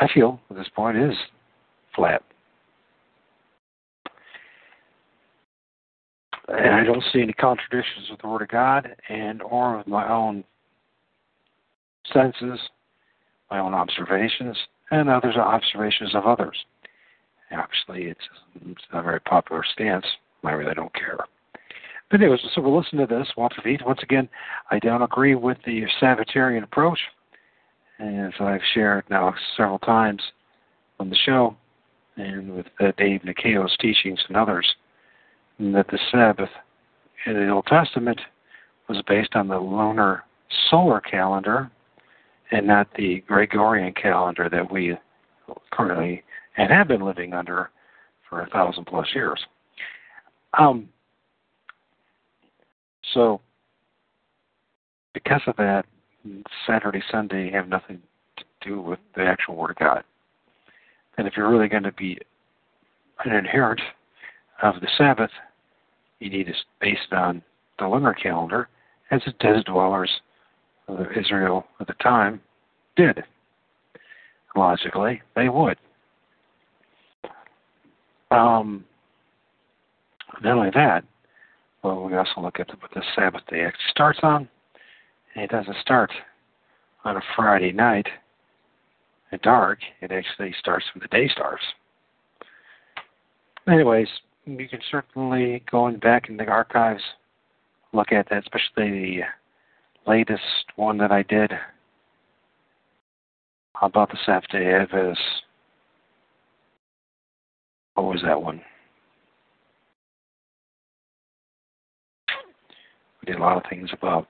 I 0.00 0.08
feel 0.12 0.40
at 0.50 0.56
this 0.56 0.68
point 0.74 0.96
is 0.96 1.14
flat. 1.94 2.22
and 6.48 6.74
I 6.74 6.84
don't 6.84 7.02
see 7.12 7.22
any 7.22 7.32
contradictions 7.32 8.08
with 8.10 8.20
the 8.20 8.28
Word 8.28 8.42
of 8.42 8.48
God 8.48 8.94
and 9.08 9.42
or 9.42 9.78
with 9.78 9.86
my 9.86 10.10
own 10.10 10.44
senses, 12.12 12.60
my 13.50 13.58
own 13.58 13.74
observations, 13.74 14.56
and 14.90 15.08
others' 15.08 15.36
observations 15.36 16.14
of 16.14 16.26
others. 16.26 16.56
Actually, 17.50 18.04
it's, 18.04 18.20
it's 18.56 18.82
not 18.92 19.00
a 19.00 19.02
very 19.02 19.20
popular 19.20 19.64
stance. 19.72 20.04
I 20.44 20.52
really 20.52 20.74
don't 20.74 20.92
care. 20.92 21.18
Anyways, 22.14 22.40
so 22.54 22.60
we'll 22.60 22.78
listen 22.78 22.98
to 22.98 23.06
this. 23.06 23.26
Walter. 23.36 23.60
Once 23.84 23.98
again, 24.02 24.28
I 24.70 24.78
don't 24.78 25.02
agree 25.02 25.34
with 25.34 25.58
the 25.66 25.82
Sabbatarian 26.00 26.62
approach, 26.62 26.98
as 27.98 28.32
I've 28.38 28.60
shared 28.72 29.04
now 29.10 29.34
several 29.56 29.80
times 29.80 30.22
on 31.00 31.10
the 31.10 31.16
show, 31.16 31.56
and 32.16 32.54
with 32.54 32.66
uh, 32.78 32.92
Dave 32.96 33.24
Nicaio's 33.24 33.76
teachings 33.80 34.20
and 34.28 34.36
others 34.36 34.66
that 35.58 35.88
the 35.88 35.98
Sabbath 36.12 36.50
in 37.26 37.34
the 37.34 37.48
Old 37.48 37.66
Testament 37.66 38.20
was 38.88 39.02
based 39.08 39.34
on 39.34 39.48
the 39.48 39.58
lunar 39.58 40.22
solar 40.70 41.00
calendar 41.00 41.70
and 42.52 42.66
not 42.66 42.86
the 42.96 43.24
Gregorian 43.26 43.92
calendar 43.92 44.48
that 44.48 44.70
we 44.70 44.96
currently 45.72 46.22
and 46.56 46.70
have 46.70 46.86
been 46.86 47.04
living 47.04 47.32
under 47.32 47.70
for 48.28 48.42
a 48.42 48.50
thousand 48.50 48.84
plus 48.84 49.08
years. 49.14 49.44
Um, 50.56 50.88
so, 53.12 53.40
because 55.12 55.42
of 55.46 55.56
that, 55.56 55.84
Saturday, 56.66 57.02
Sunday 57.10 57.50
have 57.50 57.68
nothing 57.68 58.00
to 58.36 58.44
do 58.66 58.80
with 58.80 58.98
the 59.14 59.22
actual 59.22 59.56
Word 59.56 59.70
of 59.70 59.76
God. 59.76 60.04
And 61.18 61.26
if 61.28 61.36
you're 61.36 61.50
really 61.50 61.68
going 61.68 61.82
to 61.82 61.92
be 61.92 62.18
an 63.24 63.32
adherent 63.32 63.80
of 64.62 64.80
the 64.80 64.88
Sabbath, 64.96 65.30
you 66.18 66.30
need 66.30 66.46
to 66.46 66.54
base 66.80 66.98
it 67.10 67.14
on 67.14 67.42
the 67.78 67.86
lunar 67.86 68.14
calendar, 68.14 68.68
as 69.10 69.20
the 69.26 69.32
desert 69.32 69.66
dwellers 69.66 70.10
of 70.88 71.06
Israel 71.16 71.66
at 71.80 71.86
the 71.86 71.94
time 71.94 72.40
did. 72.96 73.22
Logically, 74.56 75.20
they 75.34 75.48
would. 75.48 75.76
Um, 78.30 78.84
not 80.42 80.56
only 80.56 80.70
that, 80.74 81.04
well, 81.84 82.02
we 82.02 82.16
also 82.16 82.40
look 82.40 82.58
at 82.58 82.70
what 82.80 82.90
the 82.94 83.02
Sabbath 83.14 83.42
day 83.50 83.60
actually 83.60 83.90
starts 83.90 84.18
on. 84.22 84.48
And 85.34 85.44
it 85.44 85.50
doesn't 85.50 85.76
start 85.82 86.10
on 87.04 87.18
a 87.18 87.22
Friday 87.36 87.72
night 87.72 88.06
at 89.30 89.42
dark. 89.42 89.80
It 90.00 90.10
actually 90.10 90.54
starts 90.58 90.86
when 90.94 91.02
the 91.02 91.08
day 91.08 91.28
starts. 91.28 91.62
Anyways, 93.68 94.08
you 94.46 94.68
can 94.68 94.80
certainly 94.90 95.62
go 95.70 95.86
in 95.88 95.98
back 95.98 96.28
in 96.28 96.38
the 96.38 96.46
archives, 96.46 97.02
look 97.92 98.12
at 98.12 98.28
that, 98.30 98.44
especially 98.44 99.20
the 100.06 100.10
latest 100.10 100.42
one 100.76 100.98
that 100.98 101.12
I 101.12 101.22
did 101.22 101.52
about 103.82 104.10
the 104.10 104.18
Sabbath 104.24 104.48
day 104.50 104.72
Adventist. 104.72 105.20
What 107.94 108.06
was 108.06 108.22
that 108.24 108.40
one? 108.40 108.62
A 113.32 113.38
lot 113.38 113.56
of 113.56 113.62
things 113.70 113.90
about 113.92 114.26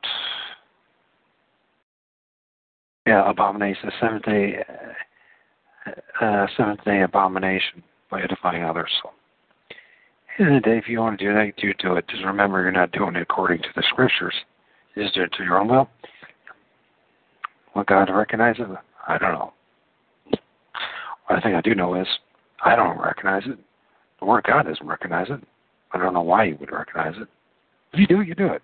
yeah, 3.06 3.28
abomination, 3.28 3.90
seventh 4.00 4.24
day, 4.24 4.64
uh, 5.86 6.24
uh, 6.24 6.46
seventh 6.56 6.82
day 6.84 7.02
abomination 7.02 7.82
by 8.10 8.22
edifying 8.22 8.64
others. 8.64 8.90
So, 9.02 9.10
day, 10.38 10.78
if 10.78 10.88
you 10.88 11.00
want 11.00 11.18
to 11.18 11.24
do 11.24 11.34
that, 11.34 11.52
you 11.62 11.74
do 11.78 11.96
it. 11.96 12.08
Just 12.08 12.24
remember, 12.24 12.62
you're 12.62 12.72
not 12.72 12.92
doing 12.92 13.16
it 13.16 13.22
according 13.22 13.62
to 13.62 13.68
the 13.76 13.82
scriptures. 13.90 14.34
You 14.94 15.02
just 15.02 15.14
do 15.14 15.22
it 15.22 15.32
to 15.36 15.44
your 15.44 15.60
own 15.60 15.68
will. 15.68 15.88
Will 17.74 17.84
God 17.84 18.08
recognize 18.10 18.56
it? 18.58 18.66
I 19.06 19.18
don't 19.18 19.32
know. 19.32 19.52
I 21.28 21.40
think 21.40 21.54
I 21.54 21.60
do 21.60 21.74
know 21.74 21.94
is 21.94 22.06
I 22.64 22.76
don't 22.76 22.98
recognize 22.98 23.42
it. 23.46 23.58
The 24.20 24.26
Word 24.26 24.44
God 24.44 24.62
doesn't 24.66 24.86
recognize 24.86 25.26
it. 25.30 25.40
I 25.92 25.98
don't 25.98 26.14
know 26.14 26.22
why 26.22 26.44
you 26.44 26.56
would 26.60 26.72
recognize 26.72 27.14
it. 27.16 27.28
If 27.92 28.00
you 28.00 28.06
do, 28.06 28.20
it, 28.20 28.28
you 28.28 28.34
do 28.34 28.46
it. 28.46 28.62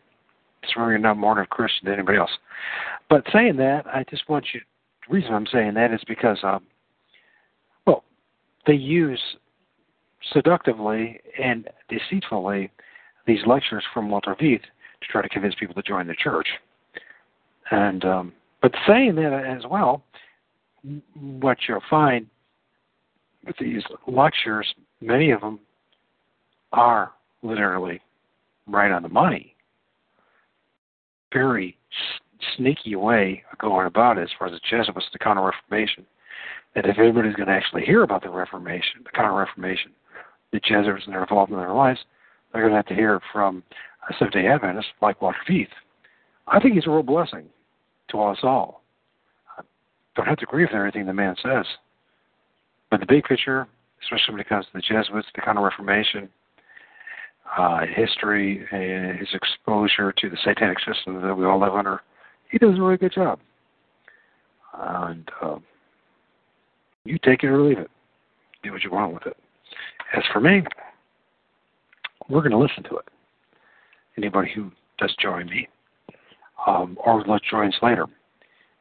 It's 0.62 0.72
you're 0.76 0.98
not 0.98 1.16
more 1.16 1.32
of 1.32 1.44
a 1.44 1.46
Christian 1.46 1.86
than 1.86 1.94
anybody 1.94 2.18
else. 2.18 2.30
But 3.08 3.24
saying 3.32 3.56
that, 3.56 3.86
I 3.86 4.04
just 4.10 4.28
want 4.28 4.46
you. 4.52 4.60
The 5.08 5.14
reason 5.14 5.34
I'm 5.34 5.46
saying 5.46 5.74
that 5.74 5.92
is 5.92 6.00
because, 6.06 6.38
um, 6.42 6.62
well, 7.86 8.04
they 8.66 8.74
use 8.74 9.20
seductively 10.32 11.20
and 11.42 11.68
deceitfully 11.88 12.70
these 13.26 13.40
lectures 13.46 13.84
from 13.92 14.10
Walter 14.10 14.34
Veith 14.34 14.62
to 14.62 15.08
try 15.10 15.22
to 15.22 15.28
convince 15.28 15.54
people 15.54 15.74
to 15.74 15.82
join 15.82 16.06
the 16.06 16.14
church. 16.14 16.48
And 17.70 18.04
um, 18.04 18.32
but 18.60 18.72
saying 18.86 19.14
that 19.16 19.32
as 19.32 19.64
well, 19.70 20.02
what 21.14 21.58
you'll 21.68 21.82
find 21.88 22.26
with 23.46 23.56
these 23.58 23.82
lectures, 24.06 24.74
many 25.00 25.30
of 25.30 25.40
them 25.40 25.58
are 26.72 27.12
literally 27.42 28.00
right 28.66 28.92
on 28.92 29.02
the 29.02 29.08
money. 29.08 29.54
Very 31.32 31.76
sneaky 32.56 32.96
way 32.96 33.42
of 33.52 33.58
going 33.58 33.86
about 33.86 34.18
it 34.18 34.22
as 34.22 34.30
far 34.38 34.48
as 34.48 34.54
the 34.54 34.60
Jesuits, 34.68 35.06
the 35.12 35.18
Counter 35.18 35.42
Reformation. 35.42 36.06
That 36.74 36.86
if 36.86 36.98
anybody's 36.98 37.34
going 37.34 37.48
to 37.48 37.52
actually 37.52 37.84
hear 37.84 38.02
about 38.02 38.22
the 38.22 38.30
Reformation, 38.30 39.02
the 39.04 39.10
Counter 39.10 39.34
Reformation, 39.34 39.90
the 40.52 40.60
Jesuits 40.60 41.04
and 41.04 41.14
their 41.14 41.22
involvement 41.22 41.60
in 41.60 41.66
their 41.66 41.74
lives, 41.74 42.00
they're 42.52 42.62
going 42.62 42.72
to 42.72 42.76
have 42.76 42.86
to 42.86 42.94
hear 42.94 43.20
from 43.32 43.62
a 44.08 44.12
Seventh 44.14 44.34
day 44.34 44.46
Adventist 44.46 44.88
like 45.02 45.20
Walter 45.20 45.38
Veith. 45.48 45.68
I 46.48 46.60
think 46.60 46.74
he's 46.74 46.86
a 46.86 46.90
real 46.90 47.02
blessing 47.02 47.46
to 48.10 48.22
us 48.22 48.38
all. 48.42 48.82
I 49.58 49.62
don't 50.16 50.26
have 50.26 50.38
to 50.38 50.46
agree 50.46 50.64
with 50.64 50.74
everything 50.74 51.06
the 51.06 51.12
man 51.12 51.36
says. 51.42 51.66
But 52.90 53.00
the 53.00 53.06
big 53.06 53.24
picture, 53.24 53.68
especially 54.02 54.34
when 54.34 54.40
it 54.40 54.48
comes 54.48 54.66
to 54.66 54.72
the 54.74 54.80
Jesuits, 54.80 55.28
the 55.34 55.42
Counter 55.42 55.62
Reformation, 55.62 56.28
uh, 57.56 57.80
history, 57.86 58.64
and 58.70 59.18
his 59.18 59.28
exposure 59.34 60.12
to 60.12 60.30
the 60.30 60.36
satanic 60.44 60.78
system 60.80 61.20
that 61.22 61.34
we 61.34 61.44
all 61.44 61.58
live 61.60 61.74
under, 61.74 62.02
he 62.50 62.58
does 62.58 62.78
a 62.78 62.82
really 62.82 62.96
good 62.96 63.12
job. 63.12 63.38
And 64.78 65.28
uh, 65.42 65.58
you 67.04 67.18
take 67.24 67.42
it 67.42 67.48
or 67.48 67.60
leave 67.60 67.78
it. 67.78 67.90
Do 68.62 68.72
what 68.72 68.82
you 68.84 68.90
want 68.90 69.14
with 69.14 69.26
it. 69.26 69.36
As 70.16 70.22
for 70.32 70.40
me, 70.40 70.62
we're 72.28 72.40
going 72.40 72.52
to 72.52 72.58
listen 72.58 72.82
to 72.84 72.96
it. 72.98 73.08
Anybody 74.16 74.50
who 74.54 74.70
does 74.98 75.14
join 75.20 75.46
me, 75.46 75.68
um, 76.66 76.98
or 77.04 77.22
let 77.24 77.42
join 77.42 77.68
us 77.68 77.78
later, 77.82 78.06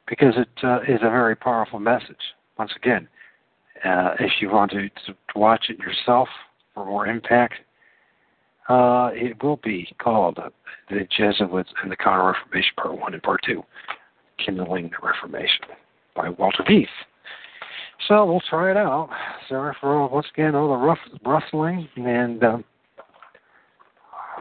because 0.08 0.34
it 0.38 0.50
uh, 0.64 0.82
is 0.82 1.00
a 1.02 1.10
very 1.10 1.36
powerful 1.36 1.80
message. 1.80 2.18
Once 2.58 2.72
again, 2.76 3.08
uh, 3.86 4.16
if 4.20 4.32
you 4.42 4.50
want 4.50 4.72
to, 4.72 4.90
to 4.90 5.16
watch 5.36 5.66
it 5.70 5.80
yourself 5.80 6.28
for 6.74 6.86
more 6.86 7.08
impact, 7.08 7.56
uh, 8.70 9.10
it 9.14 9.42
will 9.44 9.58
be 9.58 9.88
called 10.02 10.40
The 10.90 11.08
Jesuits 11.18 11.70
and 11.82 11.92
the 11.92 11.96
Counter 11.96 12.34
Reformation, 12.34 12.72
Part 12.78 13.00
1 13.00 13.14
and 13.14 13.24
Part 13.24 13.42
2 13.46 13.64
Kindling 14.44 14.90
the 14.90 15.06
Reformation 15.06 15.66
by 16.16 16.30
Walter 16.30 16.64
Veith. 16.64 16.86
So 18.08 18.26
we'll 18.26 18.42
try 18.50 18.72
it 18.72 18.78
out. 18.78 19.10
Sorry 19.50 19.76
for 19.82 20.08
once 20.08 20.28
again 20.34 20.56
all 20.56 20.70
the 20.70 20.76
rough, 20.76 21.00
rustling, 21.26 21.90
and 21.98 22.44
um, 22.44 22.64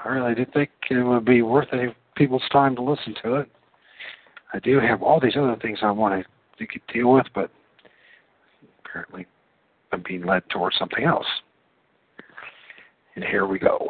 I 0.04 0.08
really 0.08 0.34
did 0.34 0.52
think 0.52 0.70
it 0.90 1.02
would 1.02 1.24
be 1.24 1.42
worth 1.42 1.68
any 1.72 1.94
people's 2.14 2.42
time 2.52 2.76
to 2.76 2.82
listen 2.82 3.14
to 3.24 3.36
it. 3.36 3.50
I 4.52 4.60
do 4.60 4.78
have 4.78 5.02
all 5.02 5.20
these 5.20 5.36
other 5.36 5.56
things 5.60 5.78
I 5.82 5.90
want 5.90 6.24
to, 6.58 6.66
to 6.66 6.92
deal 6.92 7.12
with, 7.12 7.26
but 7.34 7.50
apparently 8.84 9.26
I'm 9.92 10.02
being 10.06 10.24
led 10.24 10.48
towards 10.50 10.78
something 10.78 11.04
else. 11.04 11.26
And 13.18 13.26
here 13.26 13.46
we 13.48 13.58
go. 13.58 13.88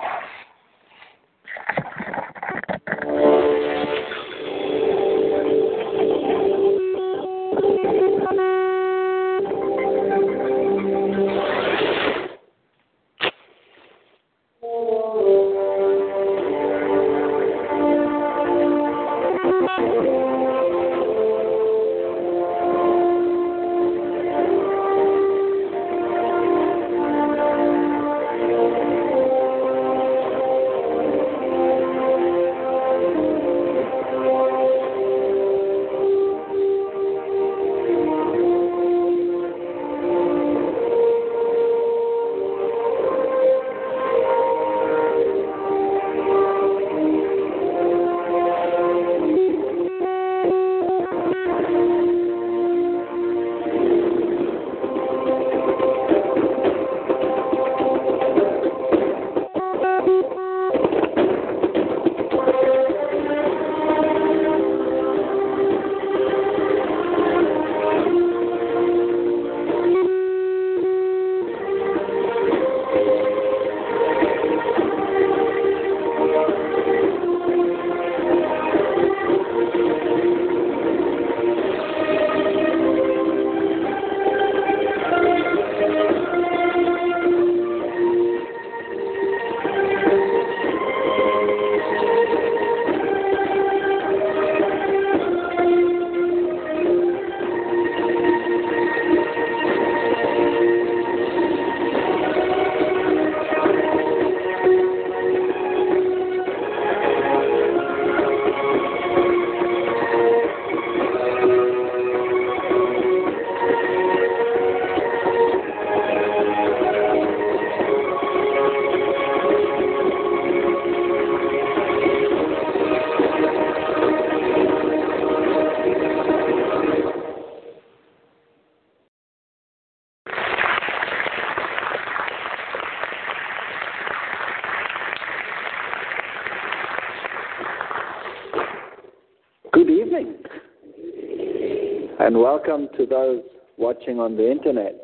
And 142.29 142.37
welcome 142.37 142.91
to 142.95 143.07
those 143.07 143.41
watching 143.79 144.21
on 144.21 144.37
the 144.37 144.51
internet. 144.51 144.95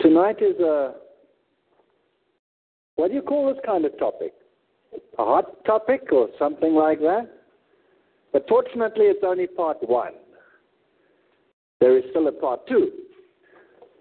Tonight 0.00 0.42
is 0.42 0.58
a 0.58 0.94
what 2.96 3.06
do 3.06 3.14
you 3.14 3.22
call 3.22 3.46
this 3.46 3.62
kind 3.64 3.84
of 3.84 3.96
topic? 3.96 4.32
A 5.16 5.24
hot 5.24 5.64
topic 5.64 6.08
or 6.10 6.28
something 6.40 6.74
like 6.74 6.98
that? 6.98 7.30
But 8.32 8.46
fortunately, 8.48 9.04
it's 9.04 9.22
only 9.24 9.46
part 9.46 9.76
one. 9.88 10.14
There 11.78 11.96
is 11.96 12.02
still 12.10 12.26
a 12.26 12.32
part 12.32 12.66
two. 12.66 12.90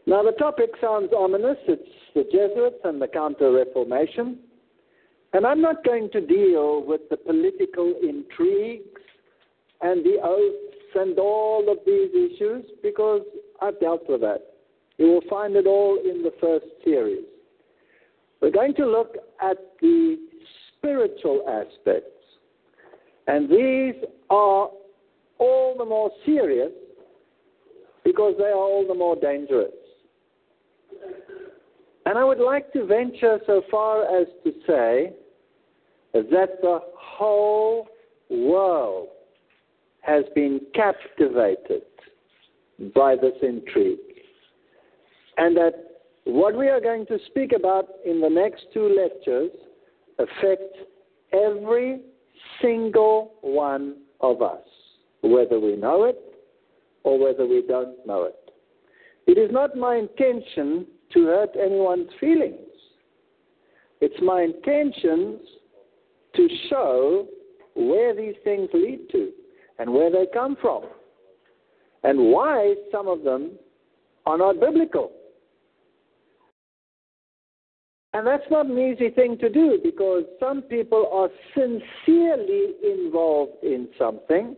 Now, 0.08 0.24
the 0.24 0.32
topic 0.32 0.72
sounds 0.82 1.12
ominous. 1.16 1.58
It's 1.68 1.88
the 2.16 2.24
Jesuits 2.32 2.82
and 2.84 3.00
the 3.00 3.08
Counter 3.08 3.52
Reformation. 3.52 4.40
And 5.34 5.46
I'm 5.46 5.62
not 5.62 5.86
going 5.86 6.10
to 6.14 6.22
deal 6.22 6.84
with 6.84 7.02
the 7.12 7.18
political 7.18 7.94
intrigues 8.02 8.88
and 9.82 10.04
the 10.04 10.18
oaths 10.24 10.74
and 10.96 11.18
all 11.20 11.70
of 11.70 11.78
these 11.86 12.10
issues 12.10 12.66
because 12.82 13.22
I've 13.62 13.80
dealt 13.80 14.04
with 14.10 14.22
that. 14.22 14.42
You 14.98 15.08
will 15.08 15.30
find 15.30 15.56
it 15.56 15.66
all 15.66 15.98
in 15.98 16.22
the 16.22 16.34
first 16.40 16.66
series. 16.84 17.26
We're 18.42 18.52
going 18.52 18.76
to 18.76 18.86
look 18.86 19.16
at 19.42 19.58
the 19.82 20.18
spiritual 20.78 21.44
aspects. 21.48 22.10
And 23.28 23.50
these 23.50 23.96
are 24.30 24.70
all 25.40 25.76
the 25.78 25.86
more 25.86 26.12
serious 26.26 26.72
because 28.04 28.36
they 28.38 28.46
are 28.46 28.54
all 28.54 28.86
the 28.88 28.94
more 28.94 29.16
dangerous. 29.16 29.72
And 32.06 32.18
I 32.18 32.24
would 32.24 32.40
like 32.40 32.72
to 32.74 32.86
venture 32.86 33.40
so 33.48 33.64
far 33.72 34.04
as 34.20 34.28
to 34.44 34.52
say 34.68 35.14
that 36.14 36.62
the 36.62 36.80
whole 36.96 37.88
world 38.30 39.08
has 40.04 40.26
been 40.36 40.60
captivated 40.76 41.82
by 42.94 43.16
this 43.16 43.34
intrigue. 43.42 43.98
And 45.38 45.56
that 45.58 45.74
what 46.26 46.58
we 46.58 46.68
are 46.68 46.82
going 46.82 47.06
to 47.08 47.18
speak 47.28 47.54
about 47.54 47.88
in 48.06 48.22
the 48.22 48.30
next 48.30 48.66
two 48.74 48.96
lectures 48.96 49.52
affects 50.20 50.78
every 51.32 52.02
single 52.62 53.34
one 53.42 53.98
of 54.22 54.42
us, 54.42 54.62
whether 55.22 55.60
we 55.60 55.76
know 55.76 56.04
it 56.04 56.20
or 57.04 57.18
whether 57.18 57.48
we 57.48 57.64
don't 57.68 58.06
know 58.06 58.24
it. 58.24 58.36
It 59.26 59.38
is 59.38 59.52
not 59.52 59.78
my 59.78 59.96
intention 59.96 60.86
to 61.14 61.26
hurt 61.26 61.52
anyone's 61.56 62.10
feelings. 62.20 62.58
It's 64.02 64.22
my 64.22 64.42
intention 64.42 65.40
to 66.36 66.48
show 66.70 67.28
where 67.76 68.14
these 68.14 68.36
things 68.44 68.70
lead 68.74 69.00
to 69.12 69.32
and 69.80 69.92
where 69.94 70.12
they 70.12 70.28
come 70.34 70.56
from 70.62 70.84
and 72.04 72.32
why 72.32 72.76
some 72.92 73.08
of 73.08 73.24
them 73.24 73.52
are 74.26 74.38
not 74.38 74.60
biblical. 74.60 75.12
And 78.14 78.28
that's 78.28 78.44
not 78.52 78.68
an 78.68 78.78
easy 78.78 79.10
thing 79.10 79.38
to 79.40 79.50
do 79.50 79.80
because 79.84 80.24
some 80.40 80.62
people 80.64 81.10
are 81.12 81.30
sincerely 81.56 82.74
involved 82.84 83.64
in 83.64 83.88
something 83.98 84.56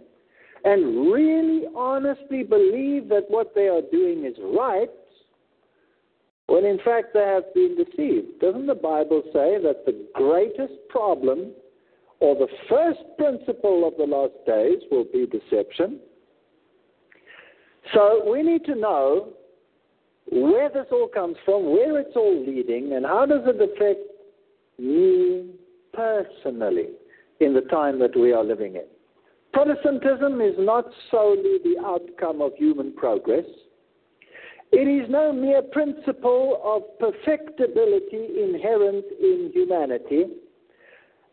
and 0.65 1.11
really 1.11 1.63
honestly 1.75 2.43
believe 2.43 3.07
that 3.09 3.25
what 3.29 3.55
they 3.55 3.67
are 3.67 3.83
doing 3.91 4.25
is 4.25 4.35
right 4.41 4.89
when 6.47 6.65
in 6.65 6.79
fact 6.83 7.13
they 7.13 7.21
have 7.21 7.53
been 7.53 7.77
deceived. 7.77 8.39
Doesn't 8.41 8.67
the 8.67 8.75
Bible 8.75 9.21
say 9.27 9.57
that 9.63 9.85
the 9.85 10.05
greatest 10.13 10.73
problem 10.89 11.51
or 12.19 12.35
the 12.35 12.47
first 12.69 12.99
principle 13.17 13.87
of 13.87 13.93
the 13.97 14.05
last 14.05 14.33
days 14.45 14.81
will 14.91 15.05
be 15.11 15.25
deception? 15.25 15.99
So 17.93 18.29
we 18.29 18.41
need 18.41 18.65
to 18.65 18.75
know 18.75 19.29
where 20.31 20.69
this 20.69 20.87
all 20.91 21.07
comes 21.07 21.35
from, 21.45 21.65
where 21.65 21.99
it's 21.99 22.15
all 22.15 22.45
leading, 22.45 22.93
and 22.93 23.05
how 23.05 23.25
does 23.25 23.41
it 23.45 23.61
affect 23.61 23.99
me 24.79 25.51
personally 25.93 26.89
in 27.39 27.53
the 27.53 27.61
time 27.61 27.99
that 27.99 28.15
we 28.17 28.33
are 28.33 28.43
living 28.43 28.75
in. 28.75 28.85
Protestantism 29.53 30.41
is 30.41 30.55
not 30.57 30.85
solely 31.09 31.59
the 31.63 31.77
outcome 31.85 32.41
of 32.41 32.51
human 32.57 32.93
progress. 32.93 33.45
It 34.71 34.87
is 34.87 35.09
no 35.09 35.31
mere 35.31 35.61
principle 35.61 36.59
of 36.63 36.83
perfectibility 36.99 38.41
inherent 38.43 39.05
in 39.21 39.51
humanity, 39.53 40.25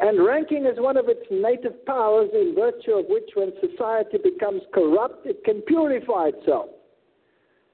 and 0.02 0.26
ranking 0.26 0.66
is 0.66 0.78
one 0.78 0.96
of 0.96 1.08
its 1.08 1.22
native 1.30 1.86
powers, 1.86 2.28
in 2.34 2.56
virtue 2.56 2.98
of 2.98 3.06
which, 3.08 3.30
when 3.34 3.52
society 3.62 4.18
becomes 4.18 4.62
corrupt, 4.74 5.24
it 5.24 5.44
can 5.44 5.62
purify 5.62 6.30
itself. 6.34 6.70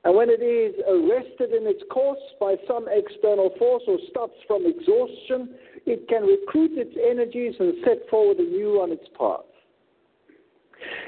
And 0.05 0.15
when 0.15 0.29
it 0.29 0.45
is 0.45 0.75
arrested 0.87 1.57
in 1.57 1.67
its 1.67 1.83
course 1.91 2.21
by 2.39 2.57
some 2.69 2.85
external 2.91 3.51
force 3.59 3.83
or 3.89 3.99
stops 4.11 4.37
from 4.47 4.67
exhaustion, 4.67 5.57
it 5.87 6.07
can 6.09 6.23
recruit 6.25 6.73
its 6.77 6.95
energies 7.01 7.55
and 7.59 7.75
set 7.83 8.07
forward 8.11 8.37
anew 8.37 8.79
on 8.81 8.93
its 8.93 9.09
path. 9.19 9.49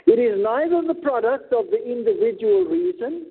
It 0.07 0.19
is 0.19 0.43
neither 0.43 0.81
the 0.83 0.99
product 1.03 1.53
of 1.53 1.67
the 1.71 1.85
individual 1.85 2.65
reason 2.65 3.27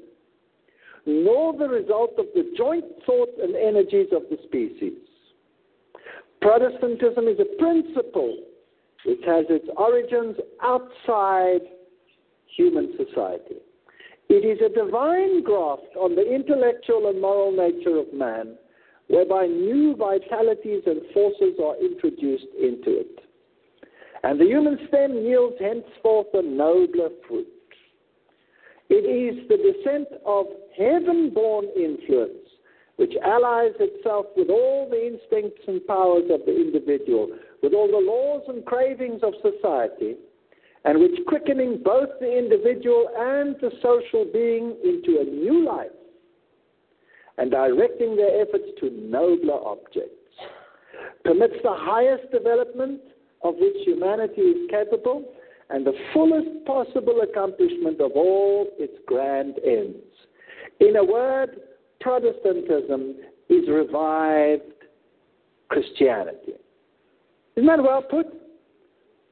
nor 1.07 1.57
the 1.57 1.67
result 1.67 2.13
of 2.19 2.27
the 2.35 2.53
joint 2.55 2.85
thought 3.07 3.29
and 3.41 3.55
energies 3.55 4.09
of 4.13 4.23
the 4.29 4.37
species. 4.45 5.08
Protestantism 6.41 7.27
is 7.27 7.39
a 7.39 7.57
principle 7.61 8.37
which 9.05 9.21
has 9.25 9.45
its 9.49 9.67
origins 9.75 10.37
outside 10.61 11.61
human 12.55 12.93
society. 12.97 13.57
It 14.29 14.45
is 14.45 14.59
a 14.61 14.73
divine 14.73 15.43
graft 15.43 15.95
on 15.95 16.15
the 16.15 16.21
intellectual 16.21 17.09
and 17.09 17.19
moral 17.19 17.51
nature 17.51 17.97
of 17.97 18.13
man, 18.13 18.55
whereby 19.07 19.47
new 19.47 19.95
vitalities 19.95 20.83
and 20.85 21.01
forces 21.13 21.55
are 21.63 21.75
introduced 21.77 22.47
into 22.61 22.99
it. 22.99 23.19
And 24.23 24.39
the 24.39 24.45
human 24.45 24.77
stem 24.87 25.13
yields 25.17 25.55
henceforth 25.59 26.27
a 26.33 26.41
nobler 26.41 27.09
fruit. 27.27 27.47
It 28.89 29.05
is 29.05 29.47
the 29.49 29.57
descent 29.57 30.07
of 30.25 30.45
heaven 30.77 31.31
born 31.33 31.65
influence 31.75 32.48
which 32.99 33.13
allies 33.23 33.71
itself 33.79 34.25
with 34.35 34.49
all 34.49 34.89
the 34.89 35.07
instincts 35.07 35.61
and 35.67 35.87
powers 35.87 36.29
of 36.29 36.41
the 36.45 36.53
individual, 36.53 37.29
with 37.63 37.73
all 37.73 37.87
the 37.87 37.97
laws 37.97 38.43
and 38.49 38.65
cravings 38.65 39.21
of 39.23 39.33
society, 39.41 40.17
and 40.83 40.99
which 40.99 41.17
quickening 41.25 41.81
both 41.81 42.09
the 42.19 42.37
individual 42.37 43.07
and 43.17 43.55
the 43.61 43.71
social 43.81 44.25
being 44.33 44.75
into 44.83 45.21
a 45.21 45.23
new 45.23 45.65
life 45.65 45.87
and 47.37 47.51
directing 47.51 48.17
their 48.17 48.41
efforts 48.41 48.67
to 48.81 48.89
nobler 48.89 49.65
objects, 49.65 50.35
permits 51.23 51.55
the 51.63 51.73
highest 51.73 52.29
development 52.33 52.99
of 53.45 53.55
which 53.59 53.77
humanity 53.85 54.41
is 54.41 54.69
capable 54.69 55.23
and 55.69 55.87
the 55.87 55.93
fullest 56.13 56.49
possible 56.65 57.21
accomplishment 57.21 58.01
of 58.01 58.11
all 58.13 58.67
its 58.77 58.97
grand 59.07 59.55
ends. 59.65 60.03
In 60.81 60.97
a 60.97 61.03
word, 61.03 61.61
Protestantism 62.01 63.15
is 63.49 63.67
revived 63.67 64.63
Christianity. 65.69 66.53
Isn't 67.55 67.67
that 67.67 67.83
well 67.83 68.01
put? 68.01 68.27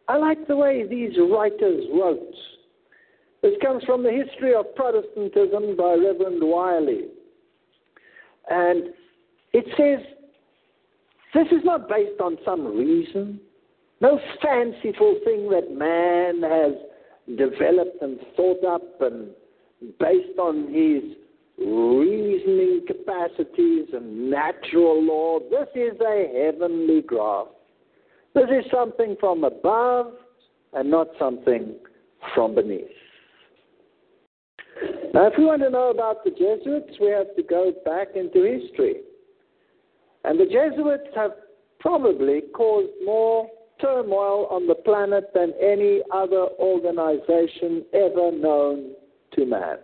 I 0.07 0.17
like 0.17 0.47
the 0.47 0.55
way 0.55 0.85
these 0.87 1.17
writers 1.31 1.85
wrote. 1.93 2.33
This 3.41 3.53
comes 3.61 3.83
from 3.83 4.03
the 4.03 4.11
history 4.11 4.53
of 4.53 4.73
Protestantism 4.75 5.75
by 5.75 5.93
Reverend 5.95 6.41
Wylie. 6.41 7.07
And 8.49 8.93
it 9.53 9.65
says 9.77 10.05
this 11.33 11.47
is 11.47 11.63
not 11.63 11.89
based 11.89 12.19
on 12.21 12.37
some 12.45 12.65
reason, 12.77 13.39
no 14.01 14.19
fanciful 14.41 15.19
thing 15.25 15.49
that 15.49 15.71
man 15.71 16.41
has 16.41 16.73
developed 17.37 18.01
and 18.01 18.19
thought 18.35 18.63
up 18.63 19.01
and 19.01 19.29
based 19.99 20.39
on 20.39 20.73
his 20.73 21.15
reasoning 21.57 22.85
capacities 22.85 23.87
and 23.93 24.29
natural 24.29 25.03
law. 25.03 25.39
This 25.49 25.67
is 25.75 25.99
a 26.01 26.45
heavenly 26.45 27.01
graft. 27.01 27.51
This 28.35 28.45
is 28.45 28.69
something 28.71 29.15
from 29.19 29.43
above 29.43 30.13
and 30.73 30.91
not 30.91 31.07
something 31.17 31.75
from 32.35 32.55
beneath. 32.55 32.85
Now, 35.13 35.27
if 35.27 35.33
we 35.37 35.45
want 35.45 35.63
to 35.63 35.69
know 35.69 35.89
about 35.89 36.23
the 36.23 36.29
Jesuits, 36.29 36.97
we 37.01 37.07
have 37.07 37.35
to 37.35 37.43
go 37.43 37.73
back 37.83 38.09
into 38.15 38.43
history. 38.43 38.97
And 40.23 40.39
the 40.39 40.45
Jesuits 40.45 41.09
have 41.15 41.31
probably 41.79 42.41
caused 42.53 42.91
more 43.03 43.49
turmoil 43.81 44.47
on 44.51 44.67
the 44.67 44.75
planet 44.75 45.31
than 45.33 45.53
any 45.61 46.01
other 46.13 46.47
organization 46.59 47.85
ever 47.93 48.31
known 48.31 48.91
to 49.33 49.45
man. 49.45 49.77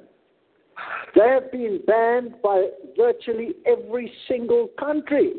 They 1.16 1.28
have 1.28 1.52
been 1.52 1.80
banned 1.86 2.42
by 2.42 2.70
virtually 2.98 3.54
every 3.66 4.12
single 4.28 4.70
country 4.80 5.34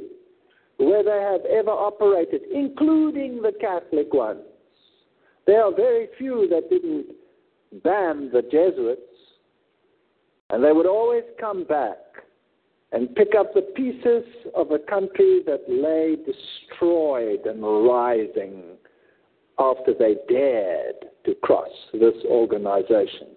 where 0.79 1.03
they 1.03 1.11
have 1.11 1.45
ever 1.47 1.71
operated, 1.71 2.43
including 2.53 3.43
the 3.43 3.53
Catholic 3.61 4.13
ones. 4.13 4.43
There 5.47 5.63
are 5.63 5.75
very 5.75 6.09
few 6.19 6.49
that 6.49 6.71
didn't 6.71 7.07
ban 7.83 8.31
the 8.33 8.43
Jesuits, 8.43 9.01
and 10.51 10.63
they 10.63 10.73
would 10.73 10.87
always 10.87 11.25
come 11.41 11.65
back 11.65 11.99
and 12.93 13.15
pick 13.15 13.35
up 13.37 13.53
the 13.55 13.63
pieces 13.63 14.25
of 14.55 14.71
a 14.71 14.79
country 14.79 15.43
that 15.47 15.63
lay 15.69 16.17
destroyed 16.17 17.45
and 17.47 17.63
rising 17.63 18.63
after 19.59 19.93
they 19.95 20.17
dared 20.29 21.07
to 21.25 21.35
cross 21.43 21.69
this 21.93 22.15
organization. 22.27 23.34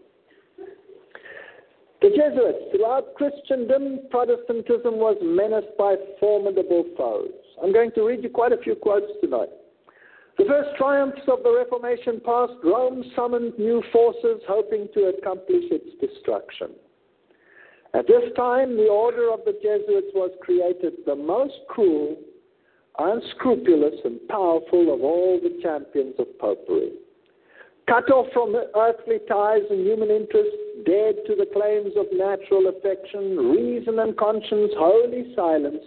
The 2.02 2.10
Jesuits, 2.10 2.72
throughout 2.72 3.16
Christendom, 3.16 4.02
Protestantism 4.12 4.98
was 4.98 5.18
menaced 5.22 5.76
by 5.78 5.96
formidable 6.20 6.86
foes. 6.96 7.32
I'm 7.62 7.74
going 7.74 7.92
to 7.94 8.06
read 8.06 8.24
you 8.24 8.30
quite 8.30 8.52
a 8.52 8.58
few 8.58 8.76
quotes 8.76 9.12
tonight. 9.20 9.50
The 10.38 10.46
first 10.46 10.78
triumphs 10.78 11.22
of 11.28 11.42
the 11.42 11.52
Reformation 11.52 12.22
passed, 12.24 12.54
Rome 12.64 13.04
summoned 13.16 13.58
new 13.58 13.82
forces 13.92 14.42
hoping 14.48 14.88
to 14.94 15.06
accomplish 15.18 15.66
its 15.72 15.90
destruction. 16.00 16.72
At 17.96 18.06
this 18.06 18.32
time, 18.36 18.78
the 18.78 18.90
order 18.90 19.34
of 19.34 19.40
the 19.46 19.54
Jesuits 19.54 20.14
was 20.14 20.30
created 20.42 20.94
the 21.08 21.16
most 21.16 21.56
cruel, 21.68 22.16
unscrupulous, 23.00 23.96
and 24.06 24.20
powerful 24.28 24.94
of 24.94 25.02
all 25.02 25.40
the 25.42 25.60
champions 25.64 26.14
of 26.20 26.28
popery. 26.38 26.92
Cut 27.88 28.12
off 28.12 28.28
from 28.34 28.56
earthly 28.56 29.18
ties 29.28 29.64
and 29.72 29.80
human 29.88 30.12
interests, 30.12 30.67
dead 30.86 31.16
to 31.28 31.36
the 31.36 31.48
claims 31.54 31.94
of 31.96 32.06
natural 32.12 32.68
affection, 32.68 33.38
reason 33.38 34.00
and 34.00 34.18
conscience 34.18 34.72
wholly 34.78 35.34
silenced, 35.36 35.86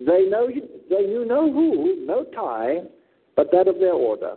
they, 0.00 0.26
know, 0.28 0.48
they 0.88 1.06
knew 1.06 1.24
no 1.26 1.52
who, 1.52 2.04
no 2.06 2.24
tie, 2.34 2.82
but 3.36 3.50
that 3.52 3.68
of 3.68 3.78
their 3.78 3.92
order, 3.92 4.36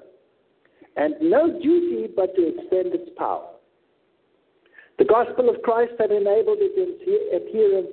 and 0.98 1.15
no 1.22 1.60
duty 1.60 2.08
but 2.15 2.36
to 2.36 2.48
extend 2.48 2.93
its 2.93 3.10
power. 3.17 3.50
The 5.00 5.06
gospel 5.06 5.50
of 5.50 5.62
Christ 5.63 5.93
had 6.00 6.12
enabled 6.12 6.60
its 6.62 7.02
adherents 7.34 7.91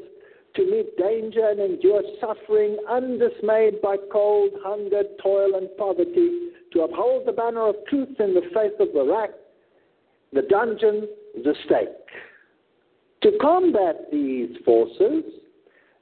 to 0.56 0.70
meet 0.70 0.96
danger 0.98 1.48
and 1.48 1.60
endure 1.60 2.02
suffering 2.20 2.76
undismayed 2.88 3.80
by 3.80 3.96
cold, 4.12 4.50
hunger, 4.62 5.04
toil, 5.22 5.54
and 5.54 5.68
poverty, 5.78 6.50
to 6.72 6.82
uphold 6.82 7.26
the 7.26 7.32
banner 7.32 7.68
of 7.68 7.76
truth 7.88 8.08
in 8.18 8.34
the 8.34 8.42
face 8.54 8.74
of 8.78 8.88
the 8.92 9.04
rack, 9.04 9.30
the 10.32 10.42
dungeon, 10.42 11.08
the 11.34 11.54
stake. 11.64 11.88
To 13.22 13.32
combat 13.40 14.10
these 14.10 14.56
forces, 14.64 15.24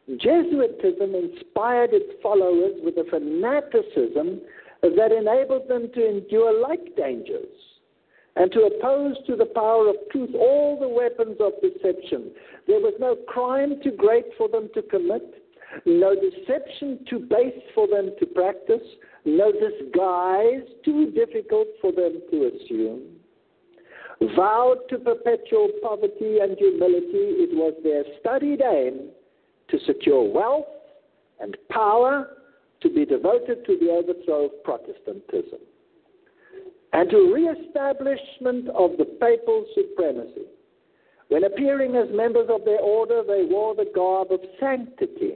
Jesuitism 0.08 1.14
inspired 1.14 1.90
its 1.92 2.14
followers 2.22 2.74
with 2.82 2.96
a 2.96 3.04
fanaticism 3.10 4.40
that 4.82 5.12
enabled 5.12 5.68
them 5.68 5.90
to 5.94 6.08
endure 6.08 6.60
like 6.60 6.96
dangers 6.96 7.46
and 8.36 8.52
to 8.52 8.60
oppose 8.62 9.16
to 9.26 9.36
the 9.36 9.46
power 9.46 9.88
of 9.88 9.96
truth 10.12 10.30
all 10.34 10.78
the 10.78 10.88
weapons 10.88 11.36
of 11.40 11.52
deception. 11.60 12.30
There 12.66 12.80
was 12.80 12.94
no 13.00 13.16
crime 13.26 13.80
too 13.82 13.90
great 13.90 14.26
for 14.38 14.48
them 14.48 14.70
to 14.74 14.82
commit, 14.82 15.42
no 15.84 16.14
deception 16.14 17.04
too 17.10 17.18
base 17.18 17.60
for 17.74 17.88
them 17.88 18.12
to 18.20 18.26
practice, 18.26 18.86
no 19.24 19.52
disguise 19.52 20.66
too 20.84 21.10
difficult 21.10 21.66
for 21.80 21.92
them 21.92 22.22
to 22.30 22.50
assume. 22.54 23.17
Vowed 24.20 24.78
to 24.88 24.98
perpetual 24.98 25.68
poverty 25.82 26.38
and 26.40 26.56
humility, 26.58 27.38
it 27.42 27.56
was 27.56 27.74
their 27.84 28.04
studied 28.20 28.60
aim 28.60 29.10
to 29.68 29.78
secure 29.86 30.22
wealth 30.22 30.66
and 31.40 31.56
power 31.70 32.36
to 32.80 32.90
be 32.90 33.04
devoted 33.04 33.64
to 33.66 33.78
the 33.78 33.90
overthrow 33.90 34.46
of 34.46 34.64
Protestantism 34.64 35.60
and 36.92 37.10
to 37.10 37.32
re-establishment 37.32 38.68
of 38.70 38.92
the 38.98 39.04
papal 39.20 39.66
supremacy. 39.74 40.46
When 41.28 41.44
appearing 41.44 41.96
as 41.96 42.08
members 42.10 42.48
of 42.50 42.64
their 42.64 42.80
order, 42.80 43.22
they 43.22 43.44
wore 43.44 43.74
the 43.74 43.90
garb 43.94 44.32
of 44.32 44.40
sanctity, 44.58 45.34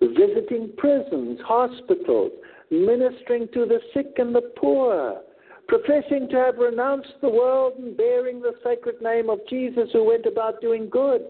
visiting 0.00 0.72
prisons, 0.78 1.40
hospitals, 1.44 2.30
ministering 2.70 3.48
to 3.52 3.66
the 3.66 3.80
sick 3.92 4.14
and 4.18 4.34
the 4.34 4.52
poor, 4.56 5.20
professing 5.68 6.28
to 6.28 6.36
have 6.36 6.58
renounced 6.58 7.14
the 7.20 7.28
world 7.28 7.74
and 7.78 7.96
bearing 7.96 8.40
the 8.40 8.54
sacred 8.62 9.00
name 9.02 9.28
of 9.30 9.40
Jesus 9.48 9.88
who 9.92 10.04
went 10.04 10.26
about 10.26 10.60
doing 10.60 10.88
good. 10.88 11.22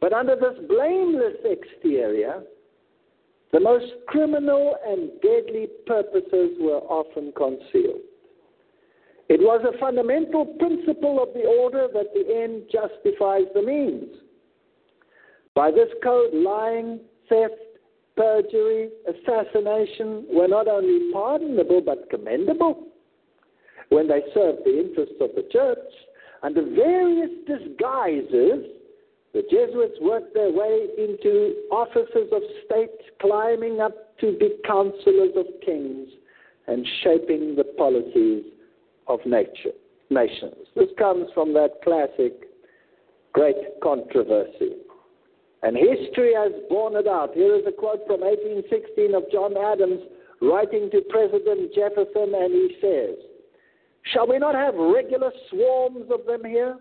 But 0.00 0.12
under 0.12 0.36
this 0.36 0.58
blameless 0.68 1.36
exterior, 1.44 2.42
the 3.52 3.60
most 3.60 3.92
criminal 4.06 4.76
and 4.86 5.10
deadly 5.20 5.68
purposes 5.86 6.56
were 6.60 6.80
often 6.88 7.32
concealed. 7.36 8.00
It 9.28 9.40
was 9.40 9.64
a 9.64 9.78
fundamental 9.78 10.44
principle 10.44 11.22
of 11.22 11.34
the 11.34 11.46
order 11.46 11.88
that 11.92 12.12
the 12.14 12.42
end 12.42 12.64
justifies 12.70 13.46
the 13.54 13.62
means. 13.62 14.08
By 15.54 15.70
this 15.70 15.88
code, 16.02 16.32
lying, 16.32 17.00
theft, 17.28 17.54
perjury, 18.16 18.90
assassination 19.08 20.26
were 20.30 20.48
not 20.48 20.68
only 20.68 21.12
pardonable 21.12 21.80
but 21.80 22.08
commendable 22.10 22.86
when 23.90 24.08
they 24.08 24.22
served 24.34 24.64
the 24.64 24.80
interests 24.80 25.16
of 25.20 25.30
the 25.36 25.46
church. 25.52 25.78
Under 26.42 26.62
various 26.62 27.30
disguises, 27.46 28.64
the 29.32 29.42
Jesuits 29.50 29.98
worked 30.00 30.34
their 30.34 30.50
way 30.50 30.88
into 30.98 31.54
offices 31.70 32.32
of 32.32 32.42
state, 32.64 32.90
climbing 33.20 33.80
up 33.80 34.18
to 34.18 34.36
be 34.38 34.56
counselors 34.66 35.36
of 35.36 35.46
kings 35.64 36.08
and 36.66 36.86
shaping 37.02 37.54
the 37.56 37.64
policies 37.76 38.44
of 39.06 39.20
nature, 39.26 39.76
nations. 40.08 40.66
This 40.74 40.88
comes 40.98 41.28
from 41.34 41.52
that 41.54 41.82
classic 41.84 42.32
great 43.32 43.56
controversy. 43.82 44.74
And 45.62 45.76
history 45.76 46.32
has 46.34 46.52
borne 46.68 46.96
it 46.96 47.06
out. 47.06 47.34
Here 47.34 47.54
is 47.54 47.64
a 47.68 47.72
quote 47.72 48.06
from 48.06 48.20
1816 48.22 49.14
of 49.14 49.30
John 49.30 49.56
Adams 49.56 50.00
writing 50.40 50.90
to 50.90 51.02
President 51.10 51.74
Jefferson, 51.74 52.32
and 52.34 52.52
he 52.52 52.76
says, 52.80 53.16
Shall 54.04 54.26
we 54.26 54.38
not 54.38 54.54
have 54.54 54.74
regular 54.74 55.30
swarms 55.50 56.10
of 56.10 56.26
them 56.26 56.44
here? 56.44 56.76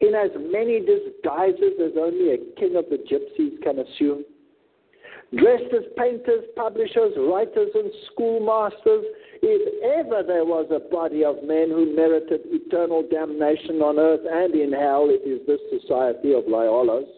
In 0.00 0.14
as 0.14 0.30
many 0.36 0.80
disguises 0.80 1.80
as 1.82 1.92
only 1.98 2.34
a 2.34 2.38
king 2.58 2.76
of 2.76 2.84
the 2.90 2.98
gypsies 3.10 3.60
can 3.62 3.78
assume? 3.78 4.24
Dressed 5.36 5.74
as 5.74 5.82
painters, 5.98 6.44
publishers, 6.54 7.12
writers, 7.16 7.70
and 7.74 7.90
schoolmasters, 8.12 9.04
if 9.42 9.82
ever 9.82 10.22
there 10.22 10.44
was 10.44 10.66
a 10.70 10.78
body 10.90 11.24
of 11.24 11.42
men 11.42 11.70
who 11.70 11.96
merited 11.96 12.42
eternal 12.44 13.02
damnation 13.10 13.82
on 13.82 13.98
earth 13.98 14.20
and 14.30 14.54
in 14.54 14.72
hell, 14.72 15.08
it 15.10 15.26
is 15.26 15.44
this 15.46 15.60
society 15.80 16.32
of 16.32 16.44
Loyolas. 16.44 17.08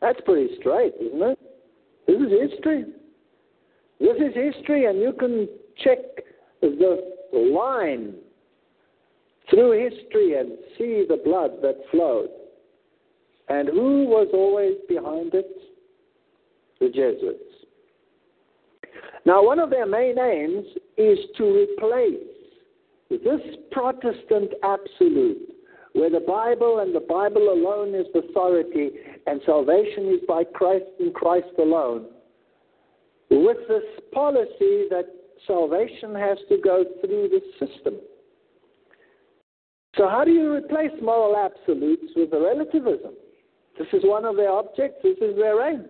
That's 0.00 0.20
pretty 0.24 0.56
straight, 0.58 0.94
isn't 1.00 1.22
it? 1.22 1.38
This 2.06 2.16
is 2.16 2.50
history. 2.50 2.84
This 4.00 4.16
is 4.16 4.34
history, 4.34 4.86
and 4.86 4.98
you 4.98 5.12
can 5.12 5.48
check 5.84 5.98
the 6.62 7.11
line 7.32 8.14
through 9.50 9.88
history 9.90 10.38
and 10.38 10.52
see 10.78 11.04
the 11.08 11.20
blood 11.24 11.52
that 11.62 11.76
flowed. 11.90 12.28
And 13.48 13.68
who 13.68 14.04
was 14.04 14.28
always 14.32 14.76
behind 14.88 15.34
it? 15.34 15.50
The 16.80 16.88
Jesuits. 16.88 17.38
Now, 19.24 19.44
one 19.44 19.58
of 19.58 19.70
their 19.70 19.86
main 19.86 20.18
aims 20.18 20.66
is 20.96 21.18
to 21.36 21.44
replace 21.44 22.26
this 23.10 23.40
Protestant 23.70 24.52
absolute, 24.62 25.54
where 25.92 26.10
the 26.10 26.24
Bible 26.26 26.80
and 26.80 26.94
the 26.94 27.00
Bible 27.00 27.52
alone 27.52 27.94
is 27.94 28.06
authority 28.14 28.90
and 29.26 29.40
salvation 29.44 30.08
is 30.08 30.20
by 30.26 30.44
Christ 30.44 30.86
and 30.98 31.14
Christ 31.14 31.52
alone, 31.58 32.06
with 33.30 33.58
this 33.68 33.84
policy 34.12 34.86
that 34.90 35.06
salvation 35.46 36.14
has 36.14 36.38
to 36.48 36.58
go 36.62 36.84
through 37.00 37.28
the 37.28 37.40
system. 37.58 37.96
So, 39.96 40.08
how 40.08 40.24
do 40.24 40.30
you 40.30 40.54
replace 40.54 40.92
moral 41.02 41.36
absolutes 41.36 42.12
with 42.16 42.30
relativism? 42.32 43.12
This 43.78 43.88
is 43.92 44.02
one 44.04 44.24
of 44.24 44.36
their 44.36 44.50
objects, 44.50 45.00
this 45.02 45.18
is 45.18 45.36
their 45.36 45.70
aim. 45.70 45.86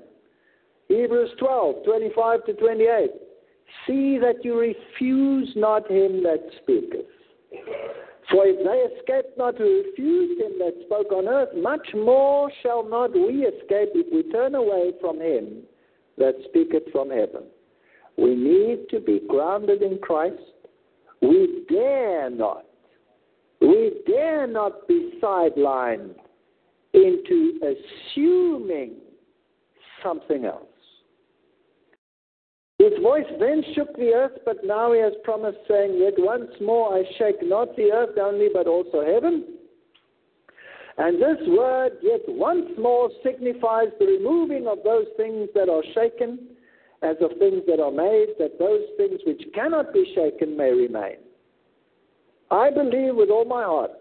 Hebrews 0.89 1.31
12, 1.39 1.85
25 1.85 2.45
to 2.47 2.53
28. 2.55 3.11
See 3.87 4.19
that 4.19 4.45
you 4.45 4.59
refuse 4.59 5.53
not 5.57 5.91
him 5.91 6.23
that 6.23 6.41
speaketh. 6.63 7.07
For 8.31 8.47
if 8.47 8.59
they 8.59 8.97
escape 8.97 9.37
not 9.37 9.57
who 9.57 9.83
refused 9.85 10.41
him 10.41 10.59
that 10.59 10.75
spoke 10.87 11.13
on 11.13 11.29
earth, 11.29 11.51
much 11.57 11.87
more 11.95 12.51
shall 12.63 12.89
not 12.89 13.13
we 13.13 13.47
escape 13.47 13.91
if 13.95 14.13
we 14.13 14.31
turn 14.33 14.55
away 14.55 14.93
from 15.01 15.21
him 15.21 15.63
that 16.19 16.35
speaketh 16.49 16.85
from 16.93 17.11
heaven. 17.11 17.45
We 18.17 18.35
need 18.35 18.89
to 18.91 19.01
be 19.01 19.21
grounded 19.29 19.83
in 19.83 19.99
Christ. 19.99 20.43
We 21.21 21.65
dare 21.69 22.31
not, 22.31 22.65
we 23.61 24.03
dare 24.07 24.47
not 24.47 24.89
be 24.89 25.19
sidelined 25.23 26.15
into 26.93 27.61
assuming 27.63 28.97
something 30.03 30.45
else. 30.45 30.67
His 32.79 32.93
voice 33.01 33.27
then 33.39 33.63
shook 33.75 33.95
the 33.97 34.13
earth, 34.13 34.41
but 34.45 34.65
now 34.65 34.93
he 34.93 34.99
has 34.99 35.13
promised, 35.23 35.59
saying, 35.69 35.99
Yet 36.01 36.15
once 36.19 36.51
more 36.61 36.93
I 36.93 37.05
shake 37.17 37.37
not 37.41 37.77
the 37.77 37.93
earth 37.93 38.19
only, 38.19 38.49
but 38.53 38.67
also 38.67 39.05
heaven. 39.05 39.45
And 40.99 41.23
this 41.23 41.39
word, 41.47 41.93
yet 42.03 42.23
once 42.27 42.69
more, 42.77 43.09
signifies 43.23 43.89
the 44.01 44.07
removing 44.07 44.67
of 44.67 44.79
those 44.85 45.07
things 45.17 45.49
that 45.55 45.69
are 45.69 45.83
shaken, 45.95 46.41
as 47.03 47.17
of 47.21 47.37
things 47.39 47.63
that 47.67 47.81
are 47.81 47.91
made, 47.91 48.29
that 48.39 48.59
those 48.59 48.83
things 48.97 49.21
which 49.27 49.43
cannot 49.55 49.93
be 49.93 50.13
shaken 50.15 50.57
may 50.57 50.71
remain. 50.71 51.17
I 52.51 52.71
believe 52.71 53.17
with 53.17 53.31
all 53.31 53.45
my 53.45 53.65
heart 53.65 53.93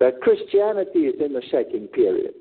that 0.00 0.20
Christianity 0.22 1.00
is 1.00 1.20
in 1.20 1.32
the 1.32 1.42
shaking 1.50 1.86
period. 1.88 2.34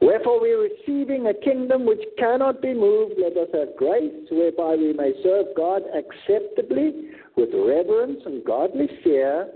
Wherefore, 0.00 0.40
we 0.40 0.52
are 0.52 0.58
receiving 0.58 1.26
a 1.26 1.34
kingdom 1.34 1.84
which 1.84 2.00
cannot 2.18 2.62
be 2.62 2.72
moved. 2.72 3.14
Let 3.18 3.36
us 3.36 3.48
have 3.52 3.76
grace 3.76 4.12
whereby 4.30 4.76
we 4.76 4.94
may 4.94 5.12
serve 5.22 5.46
God 5.56 5.82
acceptably 5.94 7.10
with 7.36 7.50
reverence 7.52 8.20
and 8.24 8.44
godly 8.44 8.88
fear, 9.04 9.48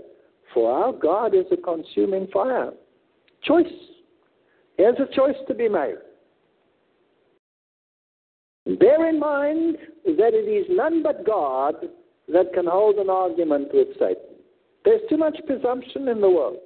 for 0.53 0.71
our 0.71 0.93
God 0.93 1.33
is 1.33 1.45
a 1.51 1.57
consuming 1.57 2.27
fire. 2.27 2.71
Choice. 3.43 3.65
There's 4.77 4.97
a 4.99 5.15
choice 5.15 5.35
to 5.47 5.55
be 5.55 5.67
made. 5.67 5.95
Bear 8.65 9.07
in 9.09 9.19
mind 9.19 9.77
that 10.05 10.33
it 10.33 10.49
is 10.49 10.65
none 10.69 11.03
but 11.03 11.25
God 11.25 11.75
that 12.27 12.53
can 12.53 12.65
hold 12.65 12.95
an 12.95 13.09
argument 13.09 13.69
with 13.73 13.89
Satan. 13.99 14.35
There's 14.83 15.01
too 15.09 15.17
much 15.17 15.37
presumption 15.45 16.07
in 16.07 16.19
the 16.19 16.29
world. 16.29 16.57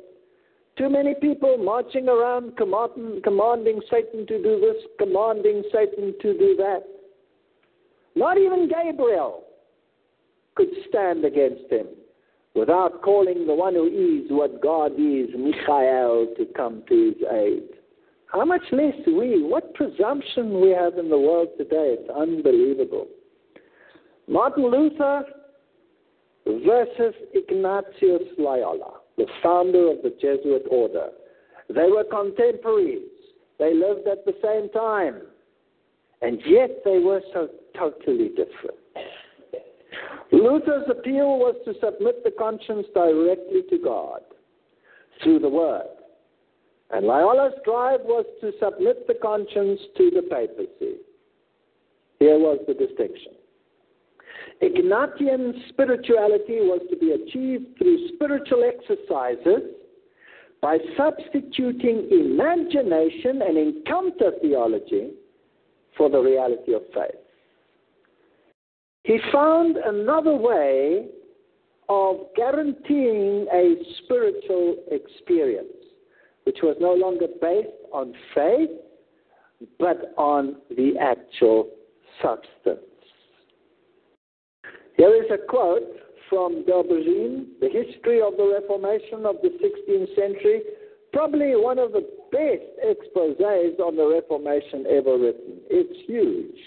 Too 0.77 0.89
many 0.89 1.13
people 1.13 1.57
marching 1.57 2.07
around 2.07 2.55
commanding, 2.55 3.21
commanding 3.21 3.81
Satan 3.91 4.25
to 4.27 4.41
do 4.41 4.59
this, 4.61 4.81
commanding 4.97 5.63
Satan 5.73 6.13
to 6.21 6.37
do 6.37 6.55
that. 6.55 6.83
Not 8.15 8.37
even 8.37 8.69
Gabriel 8.69 9.43
could 10.55 10.69
stand 10.87 11.25
against 11.25 11.69
him 11.69 11.87
without 12.55 13.01
calling 13.01 13.45
the 13.45 13.53
one 13.53 13.73
who 13.73 13.87
is 13.87 14.29
what 14.29 14.61
God 14.61 14.93
is, 14.93 15.29
Michael, 15.37 16.33
to 16.37 16.45
come 16.55 16.83
to 16.87 17.07
his 17.07 17.27
aid. 17.29 17.78
How 18.31 18.45
much 18.45 18.61
less 18.71 18.93
we? 19.07 19.43
What 19.43 19.73
presumption 19.73 20.61
we 20.61 20.69
have 20.69 20.97
in 20.97 21.09
the 21.09 21.17
world 21.17 21.49
today. 21.57 21.97
It's 21.99 22.09
unbelievable. 22.09 23.07
Martin 24.27 24.69
Luther 24.69 25.23
versus 26.45 27.15
Ignatius 27.33 28.27
Loyola 28.37 28.99
the 29.19 29.27
founder 29.43 29.91
of 29.91 29.97
the 30.01 30.11
Jesuit 30.21 30.63
order. 30.71 31.09
They 31.67 31.91
were 31.91 32.05
contemporaries. 32.05 33.09
They 33.59 33.73
lived 33.73 34.07
at 34.07 34.25
the 34.25 34.33
same 34.41 34.69
time. 34.69 35.21
And 36.21 36.41
yet 36.45 36.81
they 36.85 36.99
were 36.99 37.21
so 37.33 37.49
totally 37.77 38.29
different. 38.29 38.79
Luther's 40.31 40.87
appeal 40.89 41.37
was 41.37 41.55
to 41.65 41.73
submit 41.83 42.23
the 42.23 42.31
conscience 42.31 42.87
directly 42.93 43.63
to 43.69 43.77
God 43.83 44.21
through 45.21 45.39
the 45.39 45.49
Word. 45.49 45.98
And 46.91 47.05
Loyola's 47.05 47.53
drive 47.63 48.01
was 48.03 48.25
to 48.41 48.51
submit 48.59 49.07
the 49.07 49.13
conscience 49.15 49.79
to 49.97 50.11
the 50.11 50.23
papacy. 50.23 50.97
Here 52.19 52.37
was 52.37 52.59
the 52.67 52.73
distinction. 52.73 53.33
Ignatian 54.61 55.69
spirituality 55.69 56.59
was 56.59 56.81
to 56.89 56.97
be 56.97 57.11
achieved 57.11 57.77
through 57.77 58.09
spiritual 58.15 58.63
exercises 58.63 59.71
by 60.61 60.77
substituting 60.97 62.09
imagination 62.11 63.41
and 63.41 63.57
encounter 63.57 64.31
theology 64.41 65.11
for 65.95 66.09
the 66.09 66.19
reality 66.19 66.73
of 66.73 66.81
faith. 66.93 67.15
He 69.03 69.19
found 69.31 69.77
another 69.77 70.35
way 70.35 71.07
of 71.87 72.17
guaranteeing 72.35 73.47
a 73.53 73.75
spiritual 74.03 74.75
experience, 74.91 75.78
which 76.49 76.63
was 76.63 76.75
no 76.81 76.95
longer 76.95 77.27
based 77.39 77.69
on 77.93 78.11
faith, 78.33 78.71
but 79.77 80.15
on 80.17 80.55
the 80.75 80.93
actual 80.99 81.69
substance. 82.23 82.79
Here 84.97 85.13
is 85.13 85.29
a 85.31 85.37
quote 85.47 85.83
from 86.27 86.65
D'Aubigné, 86.65 87.45
The 87.61 87.69
History 87.69 88.19
of 88.19 88.35
the 88.35 88.59
Reformation 88.59 89.27
of 89.27 89.35
the 89.43 89.49
16th 89.61 90.15
Century, 90.15 90.61
probably 91.13 91.51
one 91.55 91.77
of 91.77 91.91
the 91.91 92.09
best 92.31 92.65
exposes 92.81 93.79
on 93.79 93.95
the 93.95 94.07
Reformation 94.07 94.87
ever 94.89 95.19
written. 95.19 95.61
It's 95.69 96.07
huge. 96.07 96.59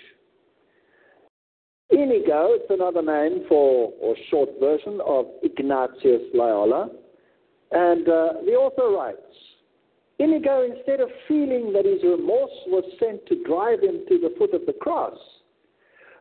Inigo, 1.91 2.55
it's 2.55 2.71
another 2.71 3.03
name 3.03 3.47
for, 3.49 3.93
or 4.01 4.15
short 4.31 4.51
version 4.61 5.01
of 5.05 5.27
Ignatius 5.43 6.23
Loyola. 6.33 6.89
And 7.73 8.07
uh, 8.07 8.29
the 8.45 8.53
author 8.53 8.95
writes 8.95 9.19
Inigo, 10.23 10.63
instead 10.63 11.01
of 11.01 11.09
feeling 11.27 11.73
that 11.73 11.85
his 11.85 12.03
remorse 12.03 12.51
was 12.69 12.85
sent 13.01 13.27
to 13.27 13.43
drive 13.45 13.81
him 13.81 14.05
to 14.09 14.19
the 14.19 14.35
foot 14.39 14.55
of 14.55 14.67
the 14.67 14.73
cross, 14.75 15.19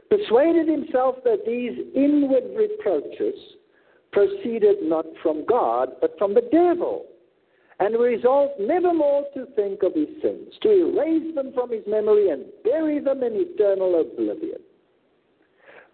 persuaded 0.09 0.67
himself 0.67 1.15
that 1.23 1.45
these 1.45 1.77
inward 1.95 2.43
reproaches 2.55 3.35
proceeded 4.11 4.77
not 4.81 5.05
from 5.21 5.45
God, 5.45 5.89
but 6.01 6.17
from 6.17 6.33
the 6.33 6.47
devil, 6.51 7.05
and 7.79 7.97
resolved 7.97 8.59
never 8.59 8.93
more 8.93 9.25
to 9.33 9.45
think 9.55 9.83
of 9.83 9.93
his 9.93 10.09
sins, 10.21 10.53
to 10.61 10.69
erase 10.69 11.33
them 11.35 11.51
from 11.53 11.71
his 11.71 11.83
memory 11.87 12.29
and 12.29 12.45
bury 12.63 12.99
them 12.99 13.23
in 13.23 13.33
eternal 13.35 14.01
oblivion. 14.01 14.59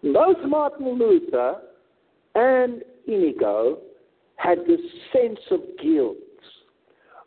Both 0.02 0.38
Martin 0.46 0.98
Luther 0.98 1.56
and 2.34 2.82
Inigo 3.06 3.78
had 4.36 4.58
this 4.66 4.80
sense 5.12 5.40
of 5.50 5.60
guilt. 5.82 6.16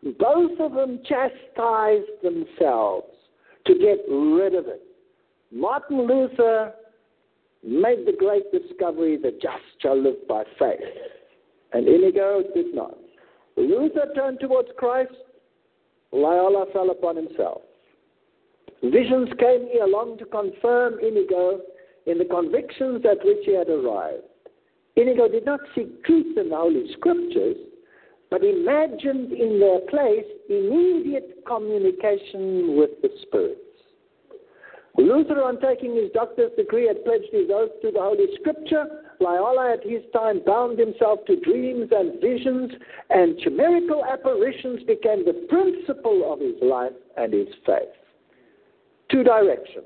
Both 0.04 0.60
of 0.60 0.74
them 0.74 1.00
chastised 1.06 2.24
themselves 2.24 3.08
to 3.66 3.74
get 3.76 4.00
rid 4.10 4.56
of 4.56 4.68
it. 4.68 4.82
Martin 5.52 6.08
Luther 6.08 6.74
made 7.64 8.06
the 8.08 8.16
great 8.18 8.52
discovery 8.52 9.18
the 9.18 9.32
just 9.42 9.64
shall 9.82 10.02
live 10.02 10.28
by 10.28 10.44
faith. 10.58 10.80
And 11.74 11.88
Inigo 11.88 12.44
did 12.56 12.74
not. 12.74 12.98
Luther 13.58 14.12
turned 14.16 14.40
towards 14.40 14.70
Christ, 14.78 15.14
Loyola 16.12 16.66
fell 16.74 16.90
upon 16.90 17.16
himself. 17.16 17.62
Visions 18.84 19.30
came 19.40 19.68
along 19.84 20.18
to 20.18 20.26
confirm 20.26 21.00
Inigo 21.00 21.62
in 22.08 22.18
the 22.18 22.26
convictions 22.26 23.04
at 23.10 23.24
which 23.24 23.46
he 23.46 23.54
had 23.54 23.70
arrived. 23.70 24.24
Inigo 24.96 25.28
did 25.28 25.46
not 25.46 25.60
seek 25.76 26.04
truth 26.04 26.38
in 26.38 26.50
the 26.50 26.56
Holy 26.56 26.92
Scriptures, 26.94 27.58
but 28.32 28.44
imagined 28.44 29.34
in 29.34 29.60
their 29.60 29.82
place 29.82 30.26
immediate 30.50 31.44
communication 31.46 32.78
with 32.78 32.90
the 33.02 33.10
spirits. 33.24 33.60
Luther, 34.98 35.44
on 35.44 35.60
taking 35.62 35.96
his 35.96 36.12
doctor's 36.14 36.52
degree, 36.58 36.88
had 36.88 37.04
pledged 37.06 37.32
his 37.32 37.50
oath 37.54 37.72
to 37.82 37.92
the 37.92 38.00
Holy 38.00 38.28
Scripture. 38.40 38.86
Loyola, 39.20 39.74
at 39.74 39.84
his 39.84 40.02
time, 40.14 40.42
bound 40.46 40.80
himself 40.80 41.20
to 41.28 41.40
dreams 41.40 41.90
and 41.92 42.20
visions, 42.20 42.72
and 43.10 43.38
chimerical 43.40 44.04
apparitions 44.06 44.84
became 44.84 45.26
the 45.26 45.46
principle 45.50 46.32
of 46.32 46.40
his 46.40 46.56
life 46.62 46.92
and 47.18 47.34
his 47.34 47.48
faith. 47.66 47.94
Two 49.10 49.24
directions. 49.24 49.86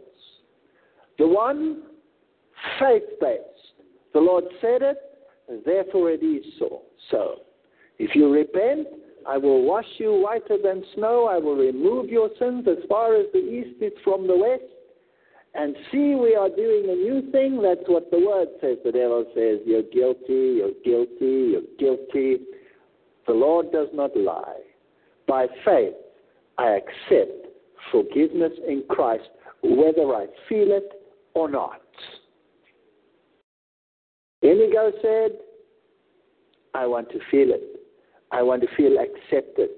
The 1.19 1.27
one, 1.27 1.83
faith 2.79 3.03
based. 3.21 3.41
The 4.13 4.19
Lord 4.19 4.45
said 4.61 4.81
it, 4.81 4.97
and 5.49 5.63
therefore 5.65 6.11
it 6.11 6.23
is 6.23 6.45
so. 6.57 6.81
So, 7.11 7.41
if 7.99 8.15
you 8.15 8.31
repent, 8.31 8.87
I 9.27 9.37
will 9.37 9.63
wash 9.63 9.85
you 9.97 10.13
whiter 10.13 10.57
than 10.61 10.83
snow. 10.95 11.27
I 11.27 11.37
will 11.37 11.55
remove 11.55 12.09
your 12.09 12.29
sins 12.39 12.67
as 12.67 12.83
far 12.87 13.15
as 13.15 13.25
the 13.33 13.39
east 13.39 13.81
is 13.81 13.93
from 14.03 14.27
the 14.27 14.37
west 14.37 14.71
and 15.55 15.75
see 15.91 16.15
we 16.15 16.35
are 16.35 16.49
doing 16.49 16.89
a 16.89 16.95
new 16.95 17.31
thing, 17.31 17.61
that's 17.61 17.87
what 17.87 18.11
the 18.11 18.19
word 18.19 18.49
says. 18.59 18.77
The 18.83 18.91
devil 18.91 19.25
says, 19.33 19.59
You're 19.65 19.83
guilty, 19.83 20.59
you're 20.59 20.75
guilty, 20.83 21.53
you're 21.53 21.61
guilty. 21.79 22.43
The 23.25 23.33
Lord 23.33 23.71
does 23.71 23.87
not 23.93 24.15
lie. 24.17 24.59
By 25.27 25.47
faith, 25.63 25.93
I 26.57 26.77
accept 26.77 27.47
forgiveness 27.91 28.51
in 28.67 28.83
Christ, 28.89 29.29
whether 29.63 30.13
I 30.13 30.27
feel 30.49 30.71
it 30.71 30.91
or 31.33 31.49
not. 31.49 31.81
Inigo 34.41 34.91
said, 35.01 35.39
I 36.73 36.85
want 36.85 37.09
to 37.11 37.19
feel 37.31 37.51
it. 37.51 37.79
I 38.31 38.41
want 38.41 38.61
to 38.61 38.67
feel 38.75 38.97
accepted. 38.97 39.69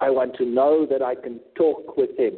I 0.00 0.10
want 0.10 0.34
to 0.36 0.44
know 0.44 0.86
that 0.86 1.02
I 1.02 1.14
can 1.14 1.40
talk 1.54 1.96
with 1.96 2.16
him. 2.18 2.34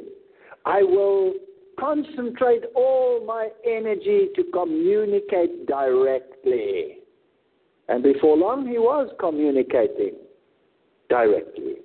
I 0.65 0.83
will 0.83 1.35
concentrate 1.79 2.63
all 2.75 3.25
my 3.25 3.49
energy 3.65 4.29
to 4.37 4.45
communicate 4.53 5.67
directly. 5.67 6.99
And 7.89 8.03
before 8.03 8.37
long, 8.37 8.67
he 8.67 8.79
was 8.79 9.11
communicating 9.19 10.15
directly. 11.09 11.77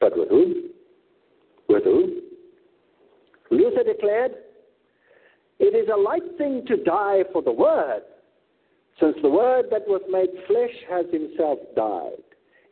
But 0.00 0.16
with 0.16 0.28
whom? 0.28 0.70
With 1.68 1.84
whom? 1.84 2.20
Luther 3.50 3.84
declared, 3.84 4.32
It 5.58 5.74
is 5.74 5.88
a 5.92 5.96
light 5.96 6.36
thing 6.38 6.64
to 6.66 6.76
die 6.82 7.22
for 7.32 7.42
the 7.42 7.52
Word, 7.52 8.02
since 9.00 9.16
the 9.22 9.28
Word 9.28 9.66
that 9.70 9.86
was 9.86 10.02
made 10.10 10.30
flesh 10.46 10.74
has 10.90 11.06
himself 11.12 11.58
died. 11.76 12.22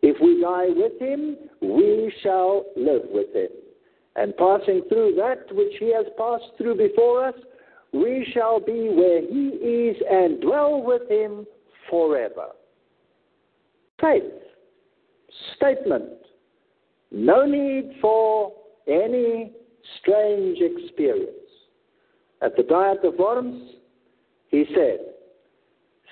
If 0.03 0.16
we 0.20 0.40
die 0.40 0.68
with 0.68 0.98
him, 1.01 1.36
we 1.61 2.12
shall 2.22 2.64
live 2.76 3.03
with 3.11 3.34
him. 3.34 3.51
And 4.16 4.36
passing 4.36 4.82
through 4.88 5.14
that 5.16 5.55
which 5.55 5.74
he 5.78 5.92
has 5.94 6.07
passed 6.18 6.57
through 6.59 6.76
before 6.76 7.26
us, 7.26 7.34
we 7.92 8.26
shall 8.32 8.61
be 8.61 8.88
where 8.88 9.20
he 9.20 9.48
is 9.48 9.96
and 10.11 10.40
dwell 10.40 10.82
with 10.82 11.09
him 11.11 11.46
forever. 11.88 12.48
Faith. 14.01 14.22
Statement. 15.57 16.11
No 17.11 17.44
need 17.44 17.96
for 18.01 18.53
any 18.86 19.53
strange 20.01 20.59
experience. 20.61 21.36
At 22.42 22.57
the 22.57 22.62
Diet 22.62 23.05
of 23.05 23.18
Worms, 23.18 23.72
he 24.48 24.64
said, 24.74 24.98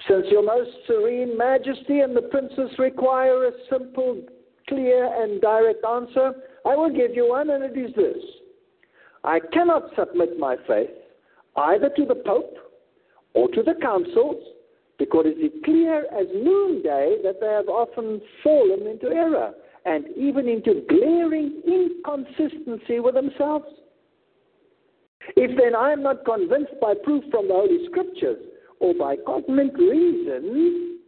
Since 0.06 0.26
your 0.30 0.42
most 0.42 0.70
serene 0.86 1.36
majesty 1.36 2.00
and 2.00 2.16
the 2.16 2.22
princess 2.22 2.78
require 2.78 3.46
a 3.46 3.50
simple, 3.70 4.22
clear, 4.68 5.22
and 5.22 5.40
direct 5.40 5.84
answer, 5.84 6.34
I 6.64 6.76
will 6.76 6.90
give 6.90 7.14
you 7.14 7.28
one, 7.28 7.50
and 7.50 7.64
it 7.64 7.76
is 7.76 7.94
this. 7.96 8.22
I 9.24 9.40
cannot 9.52 9.90
submit 9.98 10.38
my 10.38 10.56
faith 10.66 10.90
either 11.56 11.90
to 11.96 12.04
the 12.04 12.14
Pope 12.14 12.54
or 13.34 13.48
to 13.48 13.62
the 13.62 13.74
councils, 13.82 14.42
because 14.98 15.26
it 15.26 15.38
is 15.38 15.52
clear 15.64 16.06
as 16.06 16.26
noonday 16.34 17.18
that 17.24 17.40
they 17.40 17.46
have 17.46 17.68
often 17.68 18.20
fallen 18.42 18.86
into 18.86 19.08
error 19.08 19.52
and 19.84 20.04
even 20.16 20.48
into 20.48 20.82
glaring 20.88 21.62
inconsistency 21.66 23.00
with 23.00 23.14
themselves. 23.14 23.66
If 25.36 25.56
then 25.58 25.74
I 25.74 25.92
am 25.92 26.02
not 26.02 26.24
convinced 26.24 26.80
by 26.80 26.94
proof 27.04 27.24
from 27.30 27.48
the 27.48 27.54
Holy 27.54 27.86
Scriptures 27.90 28.38
or 28.80 28.94
by 28.94 29.16
cognate 29.26 29.74
reason, 29.74 30.98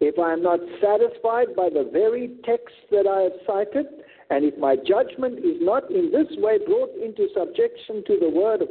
if 0.00 0.18
I 0.18 0.32
am 0.32 0.42
not 0.42 0.58
satisfied 0.80 1.54
by 1.56 1.68
the 1.68 1.88
very 1.92 2.32
text 2.44 2.74
that 2.90 3.06
I 3.06 3.22
have 3.22 3.32
cited, 3.46 3.86
and 4.30 4.44
if 4.44 4.58
my 4.58 4.76
judgment 4.76 5.38
is 5.38 5.58
not 5.60 5.90
in 5.90 6.10
this 6.10 6.26
way 6.38 6.58
brought 6.64 6.90
into 6.96 7.28
subjection 7.34 8.02
to 8.06 8.18
the 8.18 8.28
word 8.28 8.62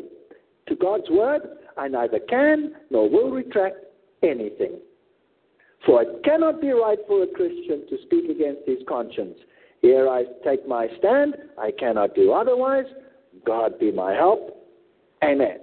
to 0.67 0.75
God's 0.75 1.09
word, 1.09 1.41
I 1.77 1.87
neither 1.87 2.19
can 2.19 2.73
nor 2.89 3.09
will 3.09 3.31
retract 3.31 3.77
anything. 4.23 4.79
For 5.85 6.03
it 6.03 6.23
cannot 6.23 6.61
be 6.61 6.71
right 6.71 6.99
for 7.07 7.23
a 7.23 7.27
Christian 7.27 7.87
to 7.89 7.97
speak 8.03 8.29
against 8.29 8.67
his 8.67 8.79
conscience. 8.87 9.37
Here 9.81 10.07
I 10.07 10.25
take 10.43 10.67
my 10.67 10.87
stand. 10.99 11.35
I 11.57 11.71
cannot 11.71 12.13
do 12.13 12.33
otherwise. 12.33 12.85
God 13.45 13.79
be 13.79 13.91
my 13.91 14.13
help. 14.13 14.67
Amen. 15.23 15.59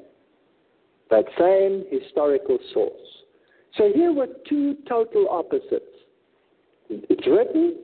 That 1.11 1.25
same 1.39 1.85
historical 1.91 2.59
source. 2.75 2.93
So 3.77 3.91
here 3.95 4.13
were 4.13 4.29
two 4.49 4.77
total 4.89 5.29
opposites. 5.31 5.85
It's 6.91 7.27
written, 7.27 7.77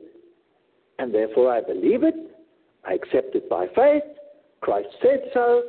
and 0.99 1.13
therefore 1.13 1.51
I 1.51 1.61
believe 1.61 2.03
it. 2.03 2.15
I 2.87 2.93
accept 2.93 3.35
it 3.35 3.49
by 3.49 3.67
faith. 3.75 4.03
Christ 4.61 4.87
said 5.01 5.29
so. 5.33 5.63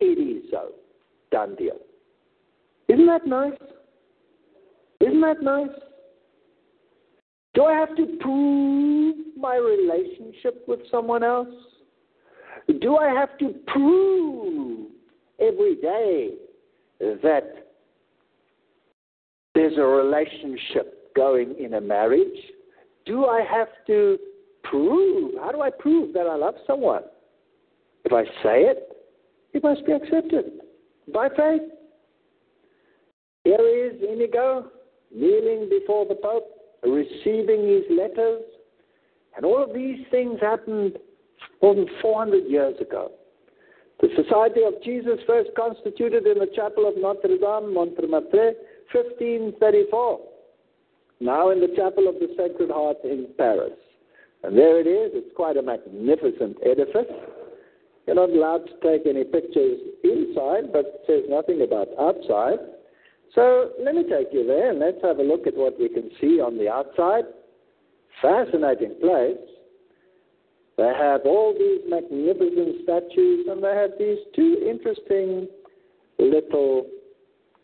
It 0.00 0.18
is 0.18 0.50
so. 0.50 0.72
Done 1.30 1.54
deal. 1.56 1.78
Isn't 2.88 3.06
that 3.06 3.26
nice? 3.26 3.58
Isn't 5.00 5.20
that 5.20 5.42
nice? 5.42 5.68
Do 7.54 7.64
I 7.64 7.74
have 7.74 7.96
to 7.96 8.18
prove 8.20 9.16
my 9.36 9.56
relationship 9.56 10.64
with 10.68 10.80
someone 10.90 11.24
else? 11.24 11.48
Do 12.80 12.96
I 12.96 13.08
have 13.08 13.36
to 13.38 13.54
prove 13.66 14.88
every 15.40 15.76
day 15.76 16.34
that 17.00 17.66
there's 19.54 19.76
a 19.78 19.82
relationship 19.82 21.14
going 21.16 21.54
in 21.58 21.74
a 21.74 21.80
marriage? 21.80 22.38
Do 23.06 23.26
I 23.26 23.42
have 23.50 23.68
to 23.86 24.18
prove? 24.64 25.34
How 25.40 25.52
do 25.52 25.62
I 25.62 25.70
prove 25.70 26.12
that 26.14 26.26
I 26.26 26.36
love 26.36 26.54
someone? 26.66 27.02
If 28.04 28.12
I 28.12 28.24
say 28.42 28.62
it, 28.64 28.96
it 29.52 29.62
must 29.62 29.84
be 29.84 29.92
accepted 29.92 30.60
by 31.12 31.28
faith. 31.28 31.62
Here 33.44 33.88
is 33.88 34.00
Inigo 34.02 34.70
kneeling 35.14 35.68
before 35.68 36.06
the 36.06 36.14
Pope, 36.14 36.46
receiving 36.82 37.66
his 37.66 37.84
letters, 37.90 38.42
and 39.36 39.44
all 39.44 39.62
of 39.62 39.74
these 39.74 39.98
things 40.10 40.38
happened 40.40 40.98
more 41.62 41.74
than 41.74 41.86
400 42.00 42.44
years 42.44 42.74
ago. 42.80 43.12
The 44.00 44.08
Society 44.16 44.62
of 44.64 44.82
Jesus 44.82 45.20
first 45.26 45.50
constituted 45.54 46.26
in 46.26 46.38
the 46.38 46.48
chapel 46.56 46.88
of 46.88 46.96
Notre 46.96 47.36
Dame, 47.36 47.74
Montmartre, 47.74 48.54
1534. 48.92 50.20
Now 51.20 51.50
in 51.50 51.60
the 51.60 51.68
chapel 51.76 52.08
of 52.08 52.14
the 52.14 52.32
Sacred 52.36 52.70
Heart 52.70 53.04
in 53.04 53.28
Paris. 53.36 53.76
And 54.42 54.56
there 54.56 54.80
it 54.80 54.86
is. 54.86 55.12
It's 55.12 55.36
quite 55.36 55.58
a 55.58 55.62
magnificent 55.62 56.56
edifice. 56.64 57.12
You're 58.06 58.16
not 58.16 58.30
allowed 58.30 58.64
to 58.66 58.74
take 58.80 59.06
any 59.06 59.24
pictures 59.24 59.78
inside, 60.02 60.72
but 60.72 60.86
it 60.86 61.00
says 61.06 61.24
nothing 61.28 61.60
about 61.60 61.88
outside. 62.00 62.58
So 63.34 63.72
let 63.84 63.94
me 63.94 64.04
take 64.04 64.28
you 64.32 64.46
there 64.46 64.70
and 64.70 64.80
let's 64.80 65.02
have 65.02 65.18
a 65.18 65.22
look 65.22 65.46
at 65.46 65.54
what 65.54 65.78
we 65.78 65.90
can 65.90 66.10
see 66.20 66.40
on 66.40 66.56
the 66.56 66.70
outside. 66.70 67.24
Fascinating 68.22 68.96
place. 69.00 69.38
They 70.80 70.94
have 70.98 71.26
all 71.26 71.52
these 71.52 71.82
magnificent 71.86 72.84
statues 72.84 73.46
and 73.50 73.62
they 73.62 73.74
have 73.74 73.90
these 73.98 74.16
two 74.34 74.66
interesting 74.66 75.46
little 76.18 76.86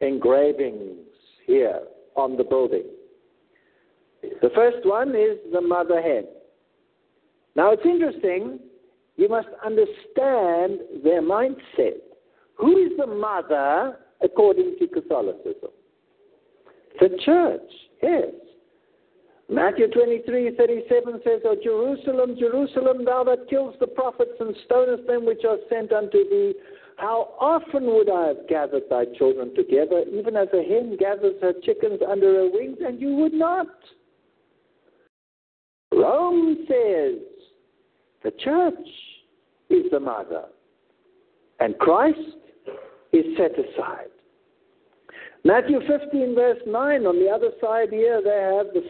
engravings 0.02 0.98
here 1.46 1.80
on 2.14 2.36
the 2.36 2.44
building. 2.44 2.84
The 4.20 4.50
first 4.54 4.84
one 4.86 5.16
is 5.16 5.38
the 5.50 5.62
mother 5.62 6.02
hen. 6.02 6.26
Now 7.54 7.72
it's 7.72 7.86
interesting, 7.86 8.58
you 9.16 9.30
must 9.30 9.48
understand 9.64 10.80
their 11.02 11.22
mindset. 11.22 12.02
Who 12.56 12.76
is 12.76 12.92
the 12.98 13.06
mother 13.06 13.96
according 14.20 14.76
to 14.78 14.86
Catholicism? 14.88 15.70
The 17.00 17.18
church, 17.24 17.70
yes. 18.02 18.24
Matthew 19.48 19.88
23, 19.88 20.56
37 20.56 21.20
says, 21.22 21.40
O 21.44 21.56
Jerusalem, 21.62 22.36
Jerusalem, 22.38 23.04
thou 23.04 23.22
that 23.24 23.48
killest 23.48 23.78
the 23.78 23.86
prophets 23.86 24.32
and 24.40 24.56
stonest 24.64 25.06
them 25.06 25.24
which 25.24 25.44
are 25.48 25.58
sent 25.70 25.92
unto 25.92 26.28
thee, 26.28 26.54
how 26.96 27.34
often 27.38 27.84
would 27.86 28.10
I 28.10 28.28
have 28.28 28.48
gathered 28.48 28.84
thy 28.90 29.04
children 29.16 29.54
together, 29.54 30.04
even 30.12 30.34
as 30.34 30.48
a 30.52 30.62
hen 30.62 30.96
gathers 30.98 31.34
her 31.42 31.52
chickens 31.62 32.00
under 32.08 32.34
her 32.34 32.50
wings, 32.50 32.78
and 32.84 33.00
you 33.00 33.14
would 33.16 33.34
not? 33.34 33.68
Rome 35.92 36.66
says, 36.66 37.20
the 38.24 38.32
church 38.42 38.74
is 39.70 39.90
the 39.92 40.00
mother, 40.00 40.46
and 41.60 41.78
Christ 41.78 42.18
is 43.12 43.24
set 43.36 43.52
aside. 43.52 44.08
Matthew 45.44 45.78
15, 45.86 46.34
verse 46.34 46.58
9, 46.66 47.06
on 47.06 47.20
the 47.20 47.30
other 47.30 47.50
side 47.60 47.90
here, 47.90 48.20
they 48.20 48.56
have 48.56 48.74
the, 48.74 48.82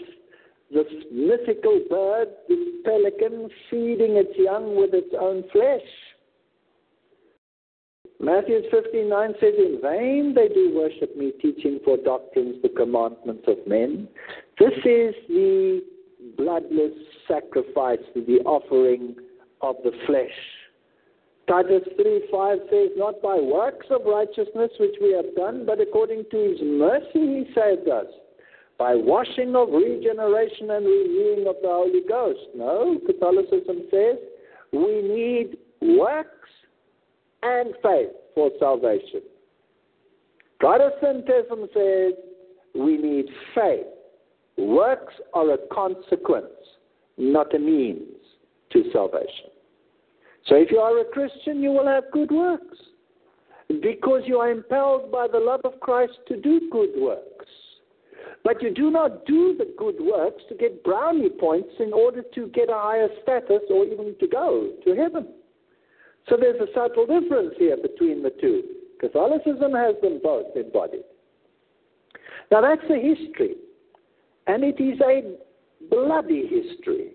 this 0.73 0.87
mythical 1.13 1.81
bird, 1.89 2.29
this 2.49 2.59
pelican, 2.85 3.49
feeding 3.71 4.17
its 4.17 4.37
young 4.37 4.77
with 4.77 4.91
its 4.93 5.15
own 5.19 5.45
flesh. 5.53 5.87
Matthew 8.19 8.63
15, 8.71 9.09
9 9.09 9.35
says, 9.41 9.55
In 9.59 9.79
vain 9.83 10.35
they 10.35 10.49
do 10.49 10.73
worship 10.75 11.17
me, 11.17 11.33
teaching 11.41 11.81
for 11.85 11.97
doctrines 11.99 12.57
the 12.63 12.71
commandments 12.71 13.45
of 13.47 13.59
men. 13.67 14.09
This 14.59 14.73
is 14.85 15.15
the 15.29 15.83
bloodless 16.37 16.93
sacrifice, 17.29 17.99
the 18.15 18.41
offering 18.45 19.17
of 19.61 19.77
the 19.85 19.93
flesh 20.07 20.33
Titus 21.49 21.83
3 21.95 22.29
5 22.31 22.59
says, 22.71 22.91
Not 22.97 23.23
by 23.23 23.37
works 23.37 23.87
of 23.91 24.05
righteousness 24.05 24.71
which 24.81 24.97
we 25.01 25.13
have 25.13 25.35
done, 25.37 25.65
but 25.65 25.81
according 25.81 26.25
to 26.31 26.37
his 26.37 26.61
mercy 26.63 27.07
he 27.15 27.47
saved 27.55 27.89
us, 27.89 28.07
by 28.79 28.95
washing 28.95 29.57
of 29.57 29.69
regeneration 29.71 30.71
and 30.71 30.85
renewing 30.85 31.47
of 31.49 31.57
the 31.63 31.69
Holy 31.69 32.03
Ghost. 32.09 32.41
No, 32.55 33.01
Catholicism 33.07 33.87
says 33.91 34.17
we 34.73 35.03
need 35.03 35.57
works 35.81 36.51
and 37.43 37.75
faith 37.83 38.11
for 38.35 38.51
salvation. 38.59 39.23
Protestantism 40.61 41.69
says 41.73 42.13
we 42.75 42.97
need 42.99 43.27
faith. 43.55 43.87
Works 44.59 45.15
are 45.35 45.53
a 45.53 45.59
consequence, 45.73 46.47
not 47.19 47.55
a 47.55 47.59
means 47.59 48.17
to 48.73 48.85
salvation. 48.93 49.51
So 50.47 50.55
if 50.57 50.71
you 50.71 50.79
are 50.79 51.01
a 51.01 51.05
Christian, 51.05 51.63
you 51.63 51.71
will 51.71 51.87
have 51.87 52.05
good 52.13 52.31
works 52.31 52.79
because 53.69 54.23
you 54.27 54.39
are 54.39 54.51
impelled 54.51 55.11
by 55.11 55.27
the 55.31 55.39
love 55.39 55.61
of 55.65 55.81
Christ 55.81 56.13
to 56.29 56.41
do 56.41 56.69
good 56.71 56.91
works. 56.97 57.36
But 58.45 58.63
you 58.63 58.73
do 58.73 58.91
not 58.91 59.27
do 59.27 59.57
the 59.59 59.73
good 59.77 59.97
works 60.01 60.43
to 60.49 60.55
get 60.55 60.85
brownie 60.85 61.31
points 61.31 61.71
in 61.81 61.93
order 61.93 62.23
to 62.35 62.47
get 62.49 62.69
a 62.69 62.75
higher 62.75 63.09
status 63.23 63.63
or 63.71 63.85
even 63.85 64.15
to 64.21 64.29
go 64.29 64.73
to 64.85 64.95
heaven. 64.95 65.29
So 66.29 66.37
there's 66.37 66.61
a 66.61 66.73
subtle 66.75 67.07
difference 67.07 67.55
here 67.59 67.77
between 67.77 68.23
the 68.23 68.31
two. 68.41 68.63
Catholicism 69.01 69.73
has 69.73 69.95
them 70.03 70.21
both 70.23 70.57
embodied. 70.57 71.05
Now 72.51 72.61
that's 72.61 72.83
the 72.89 72.97
history. 72.97 73.55
And 74.47 74.63
it 74.65 74.81
is 74.81 75.01
a 75.01 75.37
bloody 75.91 76.47
history. 76.47 77.13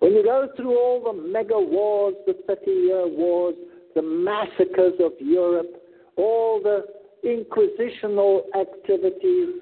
When 0.00 0.12
you 0.12 0.22
go 0.22 0.48
through 0.56 0.78
all 0.78 1.02
the 1.02 1.28
mega 1.28 1.58
wars, 1.58 2.14
the 2.26 2.34
30 2.46 2.70
year 2.70 3.08
wars, 3.08 3.54
the 3.94 4.02
massacres 4.02 4.94
of 5.00 5.12
Europe, 5.18 5.82
all 6.16 6.60
the 6.62 6.84
inquisitional 7.24 8.42
activities, 8.54 9.54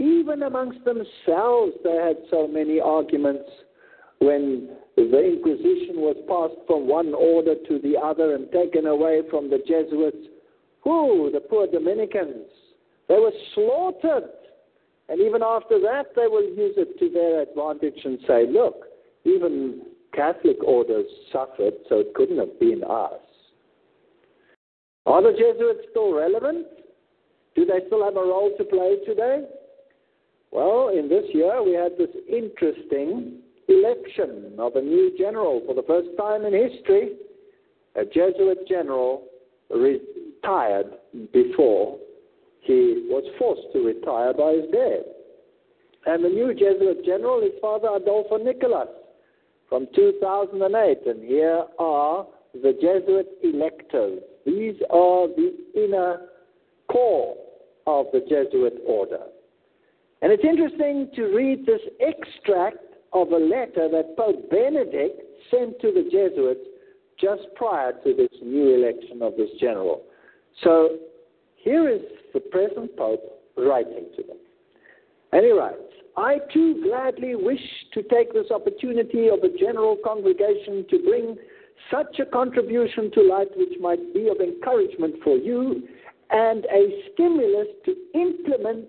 even 0.00 0.42
amongst 0.44 0.82
themselves, 0.84 1.72
they 1.84 1.96
had 1.96 2.16
so 2.30 2.48
many 2.48 2.80
arguments 2.80 3.48
when 4.18 4.70
the 4.96 5.24
Inquisition 5.24 5.96
was 5.96 6.16
passed 6.26 6.66
from 6.66 6.88
one 6.88 7.12
order 7.14 7.54
to 7.54 7.78
the 7.78 7.98
other 7.98 8.34
and 8.34 8.50
taken 8.50 8.86
away 8.86 9.20
from 9.30 9.50
the 9.50 9.58
Jesuits. 9.58 10.28
Who? 10.82 11.30
The 11.32 11.40
poor 11.40 11.66
Dominicans. 11.66 12.48
They 13.08 13.18
were 13.18 13.32
slaughtered. 13.54 14.30
And 15.08 15.20
even 15.20 15.42
after 15.42 15.78
that, 15.80 16.14
they 16.16 16.26
will 16.28 16.44
use 16.44 16.74
it 16.76 16.98
to 16.98 17.10
their 17.10 17.42
advantage 17.42 18.00
and 18.04 18.18
say, 18.26 18.46
look, 18.48 18.86
even 19.24 19.82
Catholic 20.14 20.62
orders 20.64 21.06
suffered, 21.32 21.74
so 21.88 22.00
it 22.00 22.14
couldn't 22.14 22.38
have 22.38 22.58
been 22.58 22.82
us. 22.84 23.20
Are 25.06 25.22
the 25.22 25.32
Jesuits 25.32 25.88
still 25.90 26.14
relevant? 26.14 26.66
Do 27.54 27.64
they 27.66 27.80
still 27.86 28.04
have 28.04 28.16
a 28.16 28.20
role 28.20 28.52
to 28.56 28.64
play 28.64 28.96
today? 29.06 29.44
Well, 30.50 30.88
in 30.88 31.08
this 31.08 31.24
year, 31.32 31.62
we 31.62 31.72
had 31.72 31.92
this 31.96 32.10
interesting 32.28 33.38
election 33.68 34.54
of 34.58 34.74
a 34.74 34.82
new 34.82 35.16
general. 35.16 35.62
For 35.66 35.74
the 35.74 35.84
first 35.84 36.08
time 36.18 36.44
in 36.44 36.52
history, 36.52 37.12
a 37.94 38.04
Jesuit 38.04 38.66
general 38.68 39.24
retired 39.70 40.86
before 41.32 41.98
he 42.62 43.06
was 43.08 43.24
forced 43.38 43.72
to 43.72 43.86
retire 43.86 44.34
by 44.34 44.52
his 44.54 44.70
death. 44.72 45.06
And 46.06 46.24
the 46.24 46.28
new 46.28 46.52
Jesuit 46.54 47.04
general 47.04 47.40
is 47.42 47.52
Father 47.60 47.88
Adolfo 47.94 48.38
Nicolas 48.38 48.88
from 49.68 49.86
2008. 49.94 51.06
And 51.06 51.22
here 51.22 51.64
are 51.78 52.26
the 52.54 52.72
Jesuit 52.72 53.28
electors. 53.44 54.20
These 54.44 54.76
are 54.90 55.28
the 55.28 55.54
inner 55.76 56.26
core 56.90 57.36
of 57.86 58.06
the 58.12 58.20
Jesuit 58.20 58.80
order. 58.86 59.20
And 60.22 60.32
it's 60.32 60.44
interesting 60.44 61.10
to 61.16 61.34
read 61.34 61.64
this 61.66 61.80
extract 62.00 62.78
of 63.12 63.32
a 63.32 63.36
letter 63.36 63.88
that 63.88 64.16
Pope 64.16 64.50
Benedict 64.50 65.20
sent 65.50 65.80
to 65.80 65.92
the 65.92 66.04
Jesuits 66.10 66.66
just 67.20 67.42
prior 67.56 67.92
to 67.92 68.14
this 68.14 68.30
new 68.42 68.74
election 68.74 69.22
of 69.22 69.36
this 69.36 69.50
general. 69.60 70.02
So 70.62 70.98
here 71.56 71.88
is 71.88 72.02
the 72.32 72.40
present 72.40 72.96
Pope 72.96 73.20
writing 73.56 74.06
to 74.16 74.22
them. 74.22 74.36
And 75.32 75.44
he 75.44 75.52
writes, 75.52 75.78
I 76.16 76.38
too 76.52 76.82
gladly 76.82 77.34
wish 77.34 77.60
to 77.94 78.02
take 78.02 78.32
this 78.32 78.50
opportunity 78.50 79.28
of 79.28 79.40
a 79.42 79.58
general 79.58 79.96
congregation 80.04 80.84
to 80.90 80.98
bring 81.04 81.36
such 81.90 82.18
a 82.18 82.26
contribution 82.26 83.10
to 83.12 83.22
light 83.22 83.48
which 83.56 83.78
might 83.80 84.12
be 84.12 84.28
of 84.28 84.40
encouragement 84.40 85.16
for 85.22 85.36
you 85.36 85.88
and 86.30 86.64
a 86.66 87.02
stimulus 87.12 87.68
to 87.84 87.94
implement 88.14 88.86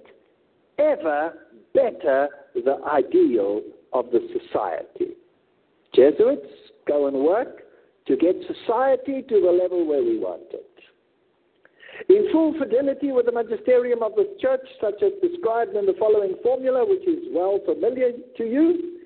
ever 0.81 1.33
better 1.73 2.27
the 2.55 2.77
ideal 2.91 3.61
of 3.93 4.05
the 4.11 4.27
society. 4.39 5.13
Jesuits, 5.93 6.47
go 6.87 7.07
and 7.07 7.17
work 7.17 7.63
to 8.07 8.17
get 8.17 8.35
society 8.47 9.21
to 9.29 9.41
the 9.41 9.51
level 9.51 9.85
where 9.85 10.03
we 10.03 10.17
want 10.17 10.43
it. 10.51 10.67
In 12.09 12.31
full 12.31 12.55
fidelity 12.57 13.11
with 13.11 13.27
the 13.27 13.31
magisterium 13.31 14.01
of 14.01 14.15
the 14.15 14.35
church, 14.41 14.65
such 14.81 15.03
as 15.03 15.11
described 15.21 15.75
in 15.75 15.85
the 15.85 15.93
following 15.99 16.35
formula, 16.41 16.83
which 16.83 17.07
is 17.07 17.25
well 17.31 17.59
familiar 17.65 18.11
to 18.37 18.43
you, 18.43 18.97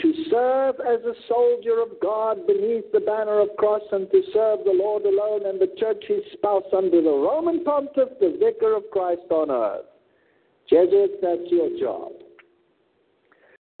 to 0.00 0.14
serve 0.30 0.76
as 0.80 1.00
a 1.04 1.14
soldier 1.28 1.80
of 1.80 1.88
God 2.00 2.46
beneath 2.46 2.90
the 2.92 3.00
banner 3.00 3.40
of 3.40 3.48
cross 3.58 3.82
and 3.92 4.10
to 4.10 4.22
serve 4.32 4.60
the 4.64 4.72
Lord 4.72 5.04
alone 5.04 5.46
and 5.46 5.60
the 5.60 5.72
church 5.78 6.02
his 6.08 6.22
spouse 6.32 6.64
under 6.76 7.02
the 7.02 7.10
Roman 7.10 7.62
pontiff, 7.64 8.08
the 8.18 8.36
vicar 8.40 8.74
of 8.74 8.84
Christ 8.90 9.30
on 9.30 9.50
earth. 9.50 9.89
Jesuits, 10.70 11.14
that's 11.20 11.50
your 11.50 11.68
job. 11.78 12.12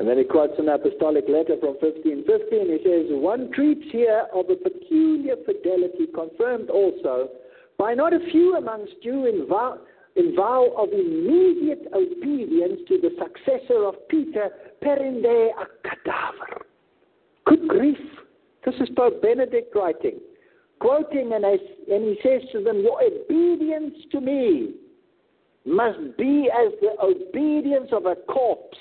And 0.00 0.08
then 0.08 0.18
he 0.18 0.24
quotes 0.24 0.58
an 0.58 0.68
apostolic 0.68 1.24
letter 1.28 1.56
from 1.60 1.76
1515. 1.78 2.24
he 2.26 2.78
says, 2.82 3.06
One 3.10 3.52
treats 3.52 3.84
here 3.92 4.26
of 4.34 4.46
a 4.50 4.56
peculiar 4.56 5.36
fidelity, 5.46 6.08
confirmed 6.12 6.70
also 6.70 7.28
by 7.78 7.94
not 7.94 8.12
a 8.12 8.18
few 8.32 8.56
amongst 8.56 8.94
you 9.02 9.26
in 9.26 9.46
vow, 9.46 9.78
in 10.16 10.34
vow 10.34 10.72
of 10.76 10.88
immediate 10.92 11.86
obedience 11.92 12.80
to 12.88 12.98
the 12.98 13.10
successor 13.20 13.84
of 13.84 13.94
Peter, 14.08 14.48
perinde 14.82 15.50
ac 15.50 15.70
cadaver. 15.84 16.64
Good 17.46 17.68
grief. 17.68 17.98
This 18.64 18.74
is 18.80 18.88
Pope 18.96 19.22
Benedict 19.22 19.74
writing, 19.76 20.18
quoting, 20.80 21.32
and, 21.34 21.44
I, 21.44 21.56
and 21.92 22.04
he 22.04 22.18
says 22.22 22.42
to 22.52 22.64
them, 22.64 22.80
Your 22.80 23.00
obedience 23.02 23.94
to 24.12 24.20
me 24.20 24.79
must 25.66 26.16
be 26.16 26.48
as 26.52 26.72
the 26.80 26.92
obedience 27.02 27.90
of 27.92 28.06
a 28.06 28.16
corpse 28.16 28.78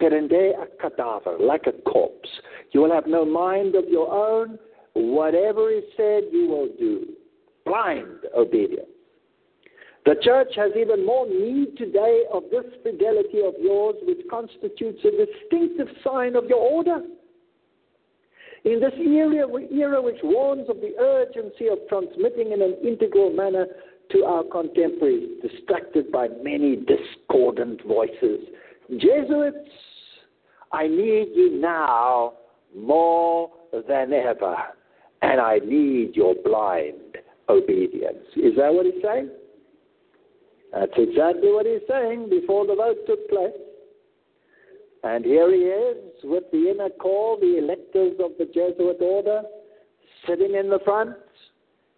perinde 0.00 0.54
ac 0.62 0.72
cadaver, 0.80 1.36
like 1.38 1.66
a 1.66 1.72
corpse. 1.82 2.28
You 2.72 2.80
will 2.80 2.92
have 2.92 3.06
no 3.06 3.24
mind 3.24 3.74
of 3.74 3.84
your 3.88 4.10
own. 4.10 4.58
Whatever 4.94 5.70
is 5.70 5.84
said, 5.96 6.24
you 6.32 6.48
will 6.48 6.68
do. 6.78 7.06
Blind 7.64 8.24
obedience. 8.36 8.88
The 10.06 10.16
church 10.22 10.48
has 10.56 10.72
even 10.76 11.04
more 11.04 11.26
need 11.26 11.76
today 11.76 12.24
of 12.32 12.44
this 12.50 12.64
fidelity 12.82 13.40
of 13.44 13.54
yours, 13.60 13.96
which 14.02 14.26
constitutes 14.30 15.04
a 15.04 15.10
distinctive 15.10 15.94
sign 16.02 16.36
of 16.36 16.46
your 16.46 16.58
order. 16.58 17.02
In 18.64 18.80
this 18.80 18.92
era, 18.98 19.46
era 19.72 20.02
which 20.02 20.18
warns 20.22 20.68
of 20.68 20.76
the 20.76 20.92
urgency 20.98 21.68
of 21.68 21.78
transmitting 21.88 22.52
in 22.52 22.62
an 22.62 22.76
integral 22.82 23.30
manner 23.30 23.66
to 24.12 24.24
our 24.24 24.44
contemporaries, 24.44 25.40
distracted 25.42 26.10
by 26.10 26.28
many 26.42 26.76
discordant 26.76 27.82
voices, 27.84 28.40
Jesuits 28.90 29.70
I 30.72 30.86
need 30.86 31.28
you 31.34 31.58
now 31.60 32.34
more 32.76 33.50
than 33.72 34.12
ever, 34.12 34.56
and 35.22 35.40
I 35.40 35.58
need 35.58 36.14
your 36.14 36.34
blind 36.44 37.18
obedience. 37.48 38.24
Is 38.36 38.54
that 38.56 38.72
what 38.72 38.86
he's 38.86 39.02
saying? 39.02 39.30
That's 40.72 40.92
exactly 40.96 41.52
what 41.52 41.66
he's 41.66 41.80
saying 41.88 42.30
before 42.30 42.66
the 42.66 42.76
vote 42.76 42.98
took 43.06 43.28
place. 43.28 43.50
And 45.02 45.24
here 45.24 45.50
he 45.52 45.62
is 45.62 45.96
with 46.22 46.44
the 46.52 46.70
inner 46.70 46.90
core, 46.90 47.38
the 47.40 47.58
electors 47.58 48.12
of 48.20 48.32
the 48.38 48.44
Jesuit 48.44 48.98
order, 49.00 49.42
sitting 50.28 50.54
in 50.54 50.70
the 50.70 50.78
front. 50.84 51.16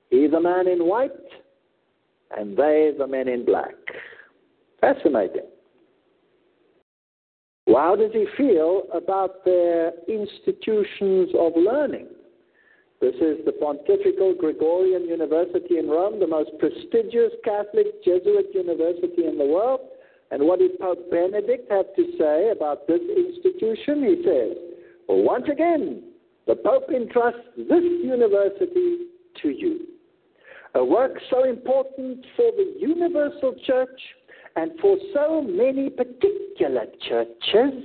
He's 0.08 0.32
a 0.32 0.40
man 0.40 0.68
in 0.68 0.86
white, 0.86 1.10
and 2.38 2.56
they 2.56 2.92
the 2.96 3.06
men 3.06 3.28
in 3.28 3.44
black. 3.44 3.74
Fascinating. 4.80 5.46
How 7.68 7.96
does 7.96 8.10
he 8.12 8.26
feel 8.36 8.82
about 8.92 9.44
their 9.44 9.92
institutions 10.08 11.30
of 11.38 11.52
learning? 11.56 12.06
This 13.00 13.14
is 13.16 13.44
the 13.44 13.52
Pontifical 13.52 14.34
Gregorian 14.38 15.04
University 15.08 15.78
in 15.78 15.88
Rome, 15.88 16.20
the 16.20 16.26
most 16.26 16.50
prestigious 16.58 17.32
Catholic 17.44 18.02
Jesuit 18.04 18.46
university 18.54 19.26
in 19.26 19.38
the 19.38 19.44
world. 19.44 19.80
And 20.30 20.44
what 20.44 20.60
did 20.60 20.78
Pope 20.78 21.10
Benedict 21.10 21.70
have 21.70 21.86
to 21.96 22.04
say 22.18 22.50
about 22.50 22.86
this 22.86 23.00
institution? 23.00 24.04
He 24.04 24.22
says, 24.24 24.56
well, 25.08 25.22
once 25.22 25.46
again, 25.50 26.04
the 26.46 26.56
Pope 26.56 26.90
entrusts 26.94 27.40
this 27.56 27.82
university 27.82 29.06
to 29.42 29.48
you. 29.48 29.86
A 30.74 30.84
work 30.84 31.12
so 31.30 31.44
important 31.44 32.24
for 32.36 32.50
the 32.52 32.74
universal 32.78 33.54
church 33.66 34.00
and 34.56 34.72
for 34.80 34.96
so 35.14 35.42
many 35.42 35.90
particular 35.90 36.86
churches, 37.08 37.84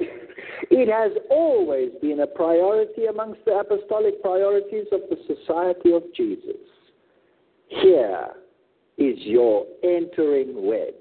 it 0.00 0.88
has 0.88 1.12
always 1.30 1.90
been 2.00 2.20
a 2.20 2.26
priority 2.26 3.06
amongst 3.06 3.44
the 3.44 3.52
apostolic 3.52 4.20
priorities 4.22 4.86
of 4.92 5.00
the 5.10 5.16
Society 5.26 5.92
of 5.92 6.02
Jesus. 6.16 6.56
Here 7.68 8.28
is 8.96 9.16
your 9.20 9.66
entering 9.84 10.66
wedge. 10.66 10.94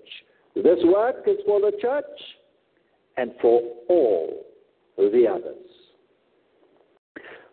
This 0.56 0.80
work 0.84 1.24
is 1.28 1.38
for 1.46 1.60
the 1.60 1.72
church 1.82 2.06
and 3.18 3.32
for 3.42 3.62
all 3.90 4.46
the 4.98 5.28
others. 5.28 5.56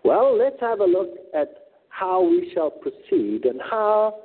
Well, 0.04 0.36
let's 0.36 0.60
have 0.60 0.80
a 0.80 0.84
look 0.84 1.10
at 1.34 1.63
how 1.94 2.22
we 2.22 2.50
shall 2.52 2.70
proceed 2.70 3.44
and 3.44 3.60
how 3.70 4.16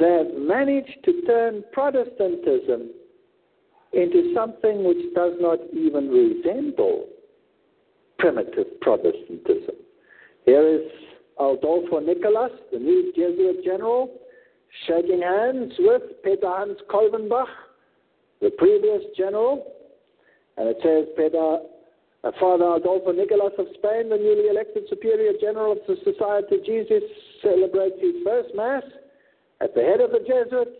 they 0.00 0.10
have 0.10 0.34
managed 0.36 0.98
to 1.04 1.22
turn 1.22 1.62
Protestantism 1.72 2.90
into 3.92 4.32
something 4.34 4.82
which 4.82 5.14
does 5.14 5.34
not 5.38 5.60
even 5.72 6.08
resemble 6.08 7.06
primitive 8.18 8.80
Protestantism. 8.80 9.76
Here 10.44 10.66
is 10.66 10.90
Adolfo 11.36 12.00
Nicolas, 12.00 12.50
the 12.72 12.78
new 12.80 13.12
Jesuit 13.14 13.64
general, 13.64 14.10
shaking 14.88 15.22
hands 15.22 15.72
with 15.78 16.02
Peter 16.24 16.48
Hans 16.48 16.78
Kolvenbach, 16.90 17.46
the 18.40 18.50
previous 18.58 19.02
general. 19.16 19.72
And 20.56 20.68
it 20.68 20.78
says 20.82 21.06
Peter, 21.16 21.58
Father 22.40 22.76
Adolfo 22.76 23.12
Nicolas 23.12 23.52
of 23.58 23.66
Spain, 23.74 24.08
the 24.08 24.16
newly 24.16 24.48
elected 24.48 24.84
Superior 24.88 25.32
General 25.40 25.72
of 25.72 25.78
the 25.86 25.96
Society 26.04 26.56
of 26.56 26.64
Jesus, 26.64 27.02
celebrates 27.42 28.00
his 28.00 28.14
first 28.24 28.54
Mass 28.54 28.82
at 29.60 29.74
the 29.74 29.82
head 29.82 30.00
of 30.00 30.10
the 30.10 30.20
Jesuits 30.20 30.70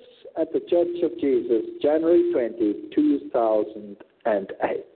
at 0.40 0.52
the 0.52 0.60
Church 0.70 1.02
of 1.02 1.18
Jesus, 1.20 1.62
January 1.82 2.32
20, 2.32 2.88
2008. 2.94 4.86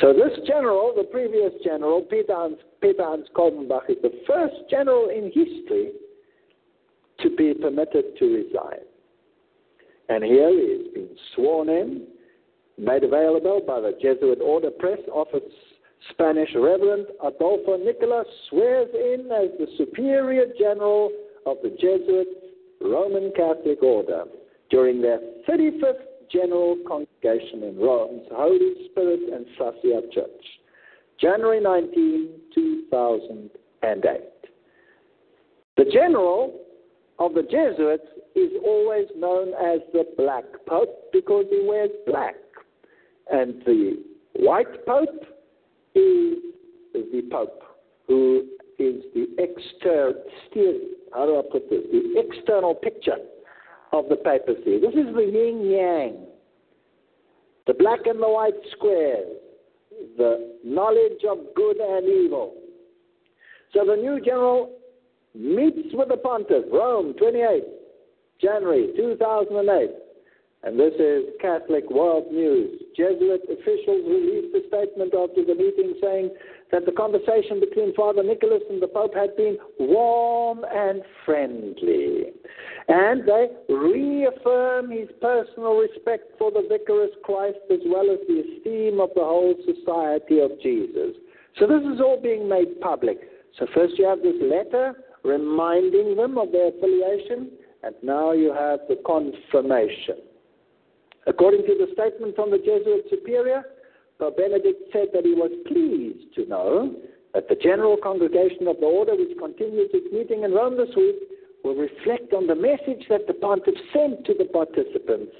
So 0.00 0.12
this 0.12 0.38
general, 0.46 0.92
the 0.96 1.04
previous 1.04 1.52
general, 1.64 2.02
Peter 2.02 2.34
Hans, 2.34 2.58
Peter 2.80 3.02
Hans 3.02 3.28
is 3.88 3.96
the 4.02 4.12
first 4.26 4.54
general 4.70 5.08
in 5.08 5.26
history 5.26 5.92
to 7.20 7.30
be 7.36 7.54
permitted 7.54 8.16
to 8.18 8.24
resign. 8.24 8.84
And 10.08 10.24
here 10.24 10.50
he 10.50 10.70
has 10.78 10.94
been 10.94 11.16
sworn 11.34 11.68
in, 11.68 12.06
made 12.78 13.04
available 13.04 13.60
by 13.66 13.80
the 13.80 13.92
Jesuit 14.00 14.40
Order 14.42 14.70
Press 14.70 14.98
Office. 15.12 15.42
Spanish 16.10 16.50
Reverend 16.54 17.06
Adolfo 17.24 17.76
Nicolas 17.76 18.26
swears 18.48 18.88
in 18.94 19.26
as 19.32 19.50
the 19.58 19.66
Superior 19.76 20.46
General 20.58 21.10
of 21.44 21.56
the 21.62 21.70
Jesuit 21.70 22.28
Roman 22.80 23.32
Catholic 23.36 23.82
Order 23.82 24.24
during 24.70 25.02
their 25.02 25.18
35th 25.48 26.04
General 26.30 26.76
Congregation 26.86 27.64
in 27.64 27.78
Rome's 27.78 28.26
Holy 28.30 28.88
Spirit 28.90 29.20
and 29.32 29.46
Sassia 29.58 30.12
Church, 30.12 30.44
January 31.20 31.60
19, 31.60 32.28
2008. 32.54 34.20
The 35.76 35.84
General 35.92 36.60
of 37.18 37.34
the 37.34 37.42
Jesuits 37.42 38.04
is 38.34 38.52
always 38.64 39.06
known 39.16 39.48
as 39.48 39.80
the 39.92 40.04
Black 40.16 40.44
Pope 40.66 41.10
because 41.12 41.46
he 41.50 41.64
wears 41.66 41.90
black. 42.06 42.34
And 43.30 43.62
the 43.64 44.02
White 44.34 44.86
Pope 44.86 45.24
is 45.94 46.38
the 46.94 47.22
Pope 47.30 47.62
who 48.06 48.44
is 48.78 49.02
the 49.14 49.26
external, 49.38 50.14
how 51.12 51.26
do 51.26 51.38
I 51.38 51.42
put 51.52 51.68
this, 51.68 51.82
the 51.92 52.20
external 52.20 52.74
picture 52.74 53.18
of 53.92 54.08
the 54.08 54.16
papacy. 54.16 54.78
This 54.80 54.94
is 54.94 55.14
the 55.14 55.30
yin 55.32 55.70
yang, 55.70 56.26
the 57.66 57.74
black 57.74 58.00
and 58.06 58.22
the 58.22 58.28
white 58.28 58.54
squares, 58.72 59.26
the 60.16 60.56
knowledge 60.64 61.24
of 61.28 61.38
good 61.54 61.76
and 61.76 62.08
evil. 62.08 62.54
So 63.74 63.84
the 63.84 63.96
new 63.96 64.20
general 64.24 64.78
meets 65.34 65.88
with 65.92 66.08
the 66.08 66.16
pontiff, 66.16 66.64
Rome, 66.72 67.14
28 67.18 67.64
January 68.40 68.92
2008. 68.96 69.90
And 70.64 70.78
this 70.78 70.92
is 70.98 71.24
Catholic 71.40 71.88
World 71.88 72.32
News. 72.32 72.82
Jesuit 72.96 73.42
officials 73.44 74.02
released 74.06 74.56
a 74.56 74.66
statement 74.66 75.14
after 75.14 75.44
the 75.44 75.54
meeting 75.54 75.94
saying 76.02 76.30
that 76.72 76.84
the 76.84 76.92
conversation 76.92 77.60
between 77.60 77.94
Father 77.94 78.24
Nicolas 78.24 78.62
and 78.68 78.82
the 78.82 78.88
Pope 78.88 79.14
had 79.14 79.36
been 79.36 79.56
warm 79.78 80.64
and 80.68 81.02
friendly. 81.24 82.32
And 82.88 83.22
they 83.26 83.48
reaffirm 83.68 84.90
his 84.90 85.08
personal 85.20 85.76
respect 85.78 86.36
for 86.38 86.50
the 86.50 86.66
Vicar 86.68 87.04
of 87.04 87.10
Christ 87.22 87.58
as 87.70 87.80
well 87.86 88.10
as 88.10 88.18
the 88.26 88.42
esteem 88.42 89.00
of 89.00 89.10
the 89.14 89.22
whole 89.22 89.54
society 89.64 90.40
of 90.40 90.50
Jesus. 90.60 91.14
So 91.58 91.66
this 91.66 91.82
is 91.82 92.00
all 92.00 92.20
being 92.20 92.48
made 92.48 92.80
public. 92.80 93.18
So 93.58 93.66
first 93.74 93.94
you 93.96 94.06
have 94.06 94.22
this 94.22 94.36
letter 94.42 94.94
reminding 95.22 96.16
them 96.16 96.36
of 96.36 96.50
their 96.52 96.68
affiliation, 96.68 97.50
and 97.82 97.94
now 98.02 98.32
you 98.32 98.52
have 98.52 98.80
the 98.88 99.00
confirmation. 99.06 100.16
According 101.26 101.62
to 101.66 101.74
the 101.74 101.92
statement 101.92 102.34
from 102.36 102.50
the 102.50 102.58
Jesuit 102.58 103.04
superior, 103.10 103.64
Pope 104.18 104.36
Benedict 104.36 104.82
said 104.92 105.08
that 105.12 105.24
he 105.24 105.34
was 105.34 105.50
pleased 105.66 106.34
to 106.34 106.46
know 106.46 106.96
that 107.34 107.48
the 107.48 107.54
General 107.54 107.96
Congregation 107.96 108.66
of 108.66 108.80
the 108.80 108.86
Order, 108.86 109.14
which 109.14 109.36
continues 109.38 109.90
its 109.92 110.12
meeting 110.12 110.44
in 110.44 110.52
Rome 110.52 110.76
this 110.76 110.94
week, 110.96 111.16
will 111.62 111.74
reflect 111.74 112.32
on 112.32 112.46
the 112.46 112.54
message 112.54 113.06
that 113.08 113.26
the 113.26 113.34
pontiff 113.34 113.74
sent 113.92 114.24
to 114.24 114.34
the 114.34 114.46
participants 114.46 115.32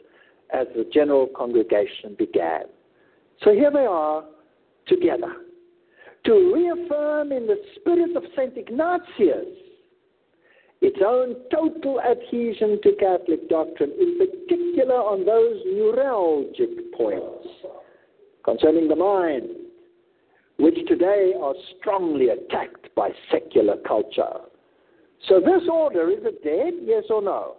as 0.53 0.67
the 0.77 0.85
General 0.93 1.27
Congregation 1.37 2.15
began. 2.19 2.63
So 3.43 3.53
here 3.53 3.71
they 3.71 3.87
are 3.87 4.25
together 4.87 5.33
to 6.25 6.53
reaffirm 6.55 7.33
in 7.33 7.47
the 7.47 7.61
spirit 7.77 8.17
of 8.17 8.23
St. 8.37 8.57
Ignatius 8.57 9.47
its 10.81 10.99
own 11.05 11.35
total 11.51 12.01
adhesion 12.01 12.81
to 12.83 12.93
Catholic 13.01 13.49
doctrine, 13.49 13.93
in 13.99 14.19
particular 14.19 14.95
on 14.95 15.25
those 15.25 15.65
neuralgic 15.67 16.93
points 16.97 17.49
concerning 18.45 18.89
the 18.89 18.97
mind, 18.97 19.49
which 20.59 20.77
today 20.87 21.33
are 21.41 21.55
strongly 21.79 22.29
attacked 22.29 22.95
by 22.95 23.11
secular 23.31 23.77
culture. 23.87 24.41
So, 25.29 25.41
this 25.41 25.63
order 25.71 26.11
is 26.11 26.21
it 26.23 26.45
dead, 26.45 26.75
yes 26.83 27.05
or 27.11 27.23
no? 27.23 27.57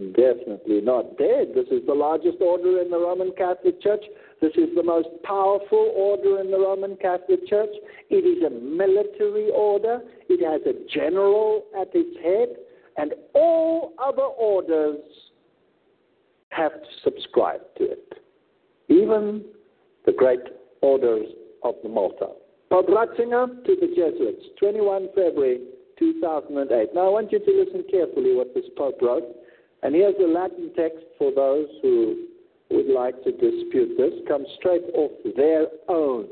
Definitely 0.00 0.80
not 0.80 1.18
dead. 1.18 1.48
This 1.54 1.66
is 1.70 1.84
the 1.86 1.92
largest 1.92 2.38
order 2.40 2.80
in 2.80 2.90
the 2.90 2.98
Roman 2.98 3.32
Catholic 3.36 3.82
Church. 3.82 4.02
This 4.40 4.52
is 4.54 4.74
the 4.74 4.82
most 4.82 5.08
powerful 5.24 5.92
order 5.94 6.40
in 6.40 6.50
the 6.50 6.58
Roman 6.58 6.96
Catholic 6.96 7.46
Church. 7.46 7.68
It 8.08 8.24
is 8.24 8.42
a 8.42 8.48
military 8.48 9.50
order. 9.50 10.00
It 10.30 10.42
has 10.42 10.62
a 10.64 10.88
general 10.88 11.66
at 11.78 11.88
its 11.92 12.16
head, 12.24 12.56
and 12.96 13.12
all 13.34 13.92
other 14.02 14.22
orders 14.22 15.00
have 16.48 16.72
to 16.72 16.88
subscribe 17.04 17.60
to 17.76 17.84
it, 17.84 18.14
even 18.88 19.44
the 20.06 20.12
great 20.12 20.40
orders 20.80 21.26
of 21.62 21.74
the 21.82 21.90
Malta. 21.90 22.28
Pope 22.70 22.88
Ratzinger 22.88 23.64
to 23.66 23.76
the 23.78 23.88
Jesuits, 23.88 24.46
21 24.58 25.08
February 25.14 25.60
2008. 25.98 26.94
Now 26.94 27.06
I 27.06 27.10
want 27.10 27.32
you 27.32 27.38
to 27.38 27.50
listen 27.50 27.84
carefully 27.90 28.34
what 28.34 28.54
this 28.54 28.64
Pope 28.78 29.02
wrote. 29.02 29.36
And 29.82 29.94
here's 29.94 30.16
the 30.18 30.26
Latin 30.26 30.70
text 30.76 31.04
for 31.18 31.32
those 31.32 31.66
who 31.82 32.26
would 32.70 32.88
like 32.88 33.22
to 33.24 33.32
dispute 33.32 33.96
this. 33.96 34.12
Comes 34.28 34.46
straight 34.58 34.84
off 34.94 35.12
their 35.36 35.66
own 35.88 36.26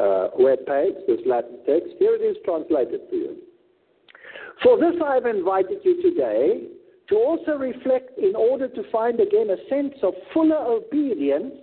uh, 0.00 0.28
web 0.38 0.58
page, 0.66 0.94
this 1.06 1.20
Latin 1.26 1.58
text. 1.66 1.94
Here 1.98 2.14
it 2.14 2.22
is 2.22 2.36
translated 2.44 3.00
for 3.10 3.16
you. 3.16 3.36
For 4.62 4.78
this 4.78 4.94
I 5.04 5.14
have 5.14 5.26
invited 5.26 5.78
you 5.82 6.00
today 6.02 6.68
to 7.08 7.16
also 7.16 7.52
reflect 7.58 8.18
in 8.18 8.34
order 8.34 8.68
to 8.68 8.90
find 8.90 9.20
again 9.20 9.50
a 9.50 9.68
sense 9.68 9.94
of 10.02 10.14
fuller 10.32 10.56
obedience 10.56 11.54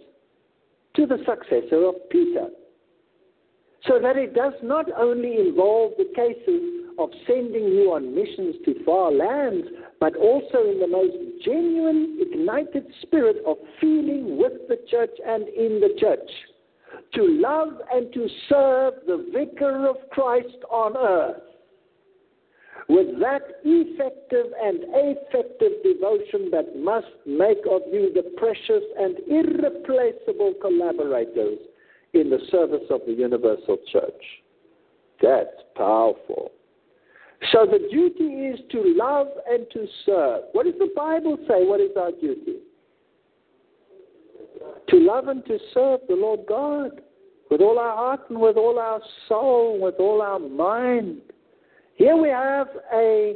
to 0.96 1.06
the 1.06 1.18
successor 1.26 1.86
of 1.86 1.96
Peter. 2.10 2.48
So 3.88 4.00
that 4.00 4.16
it 4.16 4.36
does 4.36 4.54
not 4.62 4.86
only 4.96 5.38
involve 5.40 5.94
the 5.98 6.12
cases 6.16 6.82
of 7.00 7.10
sending 7.26 7.64
you 7.64 7.94
on 7.94 8.14
missions 8.14 8.56
to 8.66 8.84
far 8.86 9.12
lands, 9.12 9.68
but 10.00 10.16
also 10.16 10.70
in 10.70 10.80
the 10.80 10.88
most 10.88 11.16
genuine, 11.44 12.20
ignited 12.22 12.86
spirit 13.02 13.38
of 13.46 13.58
feeling 13.80 14.38
with 14.38 14.54
the 14.68 14.78
church 14.90 15.12
and 15.26 15.48
in 15.48 15.80
the 15.80 15.96
church. 16.00 16.30
To 17.16 17.24
love 17.28 17.70
and 17.92 18.14
to 18.14 18.28
serve 18.50 18.94
the 19.08 19.26
Vicar 19.34 19.88
of 19.88 19.96
Christ 20.12 20.58
on 20.70 20.96
earth. 20.96 21.42
With 22.88 23.20
that 23.20 23.42
effective 23.64 24.48
and 24.62 24.84
affective 24.94 25.72
devotion 25.84 26.52
that 26.52 26.76
must 26.76 27.08
make 27.26 27.60
of 27.70 27.82
you 27.92 28.12
the 28.14 28.30
precious 28.38 28.84
and 28.98 29.18
irreplaceable 29.28 30.54
collaborators 30.62 31.60
in 32.14 32.30
the 32.30 32.40
service 32.52 32.86
of 32.90 33.02
the 33.06 33.14
universal 33.14 33.78
church. 33.92 34.24
That's 35.22 35.50
powerful. 35.76 36.52
So 37.52 37.66
the 37.66 37.88
duty 37.92 38.24
is 38.24 38.60
to 38.72 38.84
love 38.96 39.28
and 39.50 39.66
to 39.74 39.88
serve. 40.06 40.44
What 40.52 40.66
does 40.66 40.76
the 40.78 40.92
Bible 40.96 41.38
say? 41.48 41.66
What 41.66 41.80
is 41.80 41.92
our 42.00 42.12
duty? 42.12 42.58
To 44.90 44.98
love 44.98 45.28
and 45.28 45.44
to 45.46 45.58
serve 45.74 46.02
the 46.08 46.16
Lord 46.16 46.42
God 46.48 47.02
with 47.50 47.62
all 47.62 47.80
our 47.80 47.96
heart 47.96 48.22
and 48.30 48.40
with 48.40 48.58
all 48.58 48.80
our 48.80 49.02
soul, 49.28 49.80
with 49.80 49.96
all 50.00 50.22
our 50.22 50.40
mind. 50.40 51.22
Here 51.96 52.16
we 52.16 52.30
have 52.30 52.68
a 52.94 53.36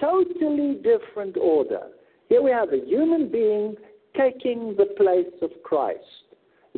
totally 0.00 0.80
different 0.82 1.36
order. 1.36 1.82
Here 2.28 2.42
we 2.42 2.50
have 2.50 2.72
a 2.72 2.84
human 2.86 3.30
being 3.30 3.76
taking 4.16 4.74
the 4.76 4.86
place 4.96 5.32
of 5.42 5.50
Christ, 5.62 6.00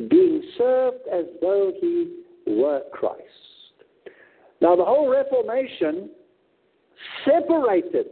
being 0.09 0.43
served 0.57 1.01
as 1.11 1.25
though 1.41 1.71
he 1.79 2.19
were 2.47 2.81
Christ. 2.91 3.21
Now, 4.61 4.75
the 4.75 4.85
whole 4.85 5.09
Reformation 5.09 6.09
separated 7.25 8.07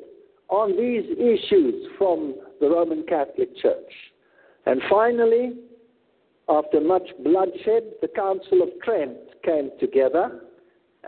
on 0.50 0.76
these 0.76 1.06
issues 1.18 1.88
from 1.98 2.36
the 2.60 2.70
Roman 2.70 3.06
Catholic 3.08 3.56
Church. 3.58 3.94
And 4.66 4.82
finally, 4.90 5.54
after 6.50 6.82
much 6.82 7.08
bloodshed, 7.24 7.84
the 8.02 8.10
Council 8.16 8.62
of 8.62 8.70
Trent 8.84 9.18
came 9.44 9.72
together 9.80 10.42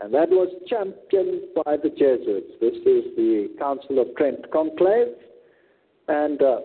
and 0.02 0.12
that 0.12 0.28
was 0.28 0.48
championed 0.66 1.42
by 1.64 1.76
the 1.76 1.90
Jesuits. 1.90 2.52
This 2.60 2.74
is 2.74 3.14
the 3.16 3.50
Council 3.58 4.00
of 4.00 4.14
Trent 4.16 4.50
Conclave, 4.50 5.14
and 6.08 6.42
uh, 6.42 6.60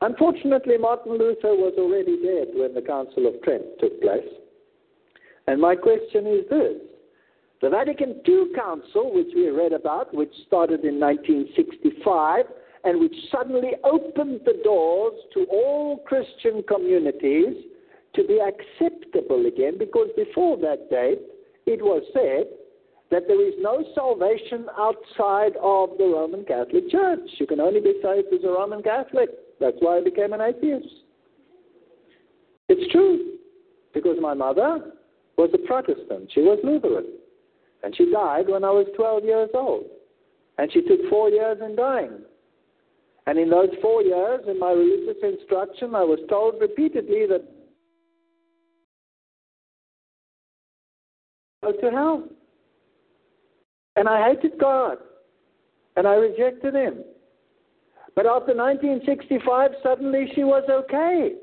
unfortunately, 0.00 0.78
Martin 0.78 1.12
Luther 1.12 1.54
was 1.54 1.74
already 1.78 2.16
dead 2.22 2.48
when 2.54 2.74
the 2.74 2.82
Council 2.82 3.26
of 3.26 3.42
Trent 3.42 3.64
took 3.80 4.00
place. 4.00 4.28
And 5.46 5.60
my 5.60 5.74
question 5.74 6.26
is 6.26 6.44
this 6.50 6.76
the 7.60 7.70
Vatican 7.70 8.20
II 8.26 8.52
Council, 8.54 9.12
which 9.12 9.28
we 9.34 9.48
read 9.48 9.72
about, 9.72 10.14
which 10.14 10.32
started 10.46 10.84
in 10.84 11.00
1965, 11.00 12.44
and 12.84 13.00
which 13.00 13.14
suddenly 13.32 13.72
opened 13.82 14.40
the 14.44 14.60
doors 14.62 15.14
to 15.34 15.44
all 15.50 15.98
Christian 16.06 16.62
communities 16.62 17.64
to 18.14 18.24
be 18.24 18.38
acceptable 18.38 19.46
again, 19.46 19.76
because 19.78 20.08
before 20.16 20.56
that 20.58 20.88
date, 20.90 21.20
it 21.66 21.82
was 21.82 22.02
said 22.12 22.46
that 23.10 23.26
there 23.26 23.44
is 23.46 23.54
no 23.58 23.84
salvation 23.94 24.66
outside 24.78 25.56
of 25.60 25.90
the 25.98 26.04
Roman 26.04 26.44
Catholic 26.44 26.90
Church. 26.90 27.20
You 27.38 27.46
can 27.46 27.60
only 27.60 27.80
be 27.80 27.94
saved 28.02 28.28
as 28.32 28.44
a 28.44 28.48
Roman 28.48 28.82
Catholic. 28.82 29.30
That's 29.60 29.76
why 29.80 29.98
I 29.98 30.04
became 30.04 30.32
an 30.32 30.40
atheist. 30.40 30.88
It's 32.68 32.92
true, 32.92 33.38
because 33.94 34.16
my 34.20 34.34
mother 34.34 34.92
was 35.36 35.50
a 35.54 35.66
Protestant. 35.66 36.30
She 36.34 36.40
was 36.40 36.58
Lutheran. 36.62 37.06
And 37.82 37.96
she 37.96 38.10
died 38.10 38.48
when 38.48 38.64
I 38.64 38.70
was 38.70 38.86
12 38.96 39.24
years 39.24 39.50
old. 39.54 39.84
And 40.58 40.70
she 40.72 40.82
took 40.82 41.08
four 41.08 41.30
years 41.30 41.58
in 41.64 41.76
dying. 41.76 42.18
And 43.26 43.38
in 43.38 43.50
those 43.50 43.68
four 43.80 44.02
years, 44.02 44.40
in 44.48 44.58
my 44.58 44.72
religious 44.72 45.22
instruction, 45.22 45.94
I 45.94 46.02
was 46.02 46.18
told 46.28 46.60
repeatedly 46.60 47.26
that 47.28 47.44
I 51.62 51.72
go 51.72 51.80
to 51.80 51.90
hell. 51.90 52.24
And 53.96 54.08
I 54.08 54.30
hated 54.30 54.58
God. 54.58 54.98
And 55.96 56.06
I 56.06 56.14
rejected 56.14 56.74
Him. 56.74 57.04
But 58.18 58.26
after 58.26 58.52
1965, 58.52 59.70
suddenly 59.80 60.26
she 60.34 60.42
was 60.42 60.64
okay. 60.68 61.34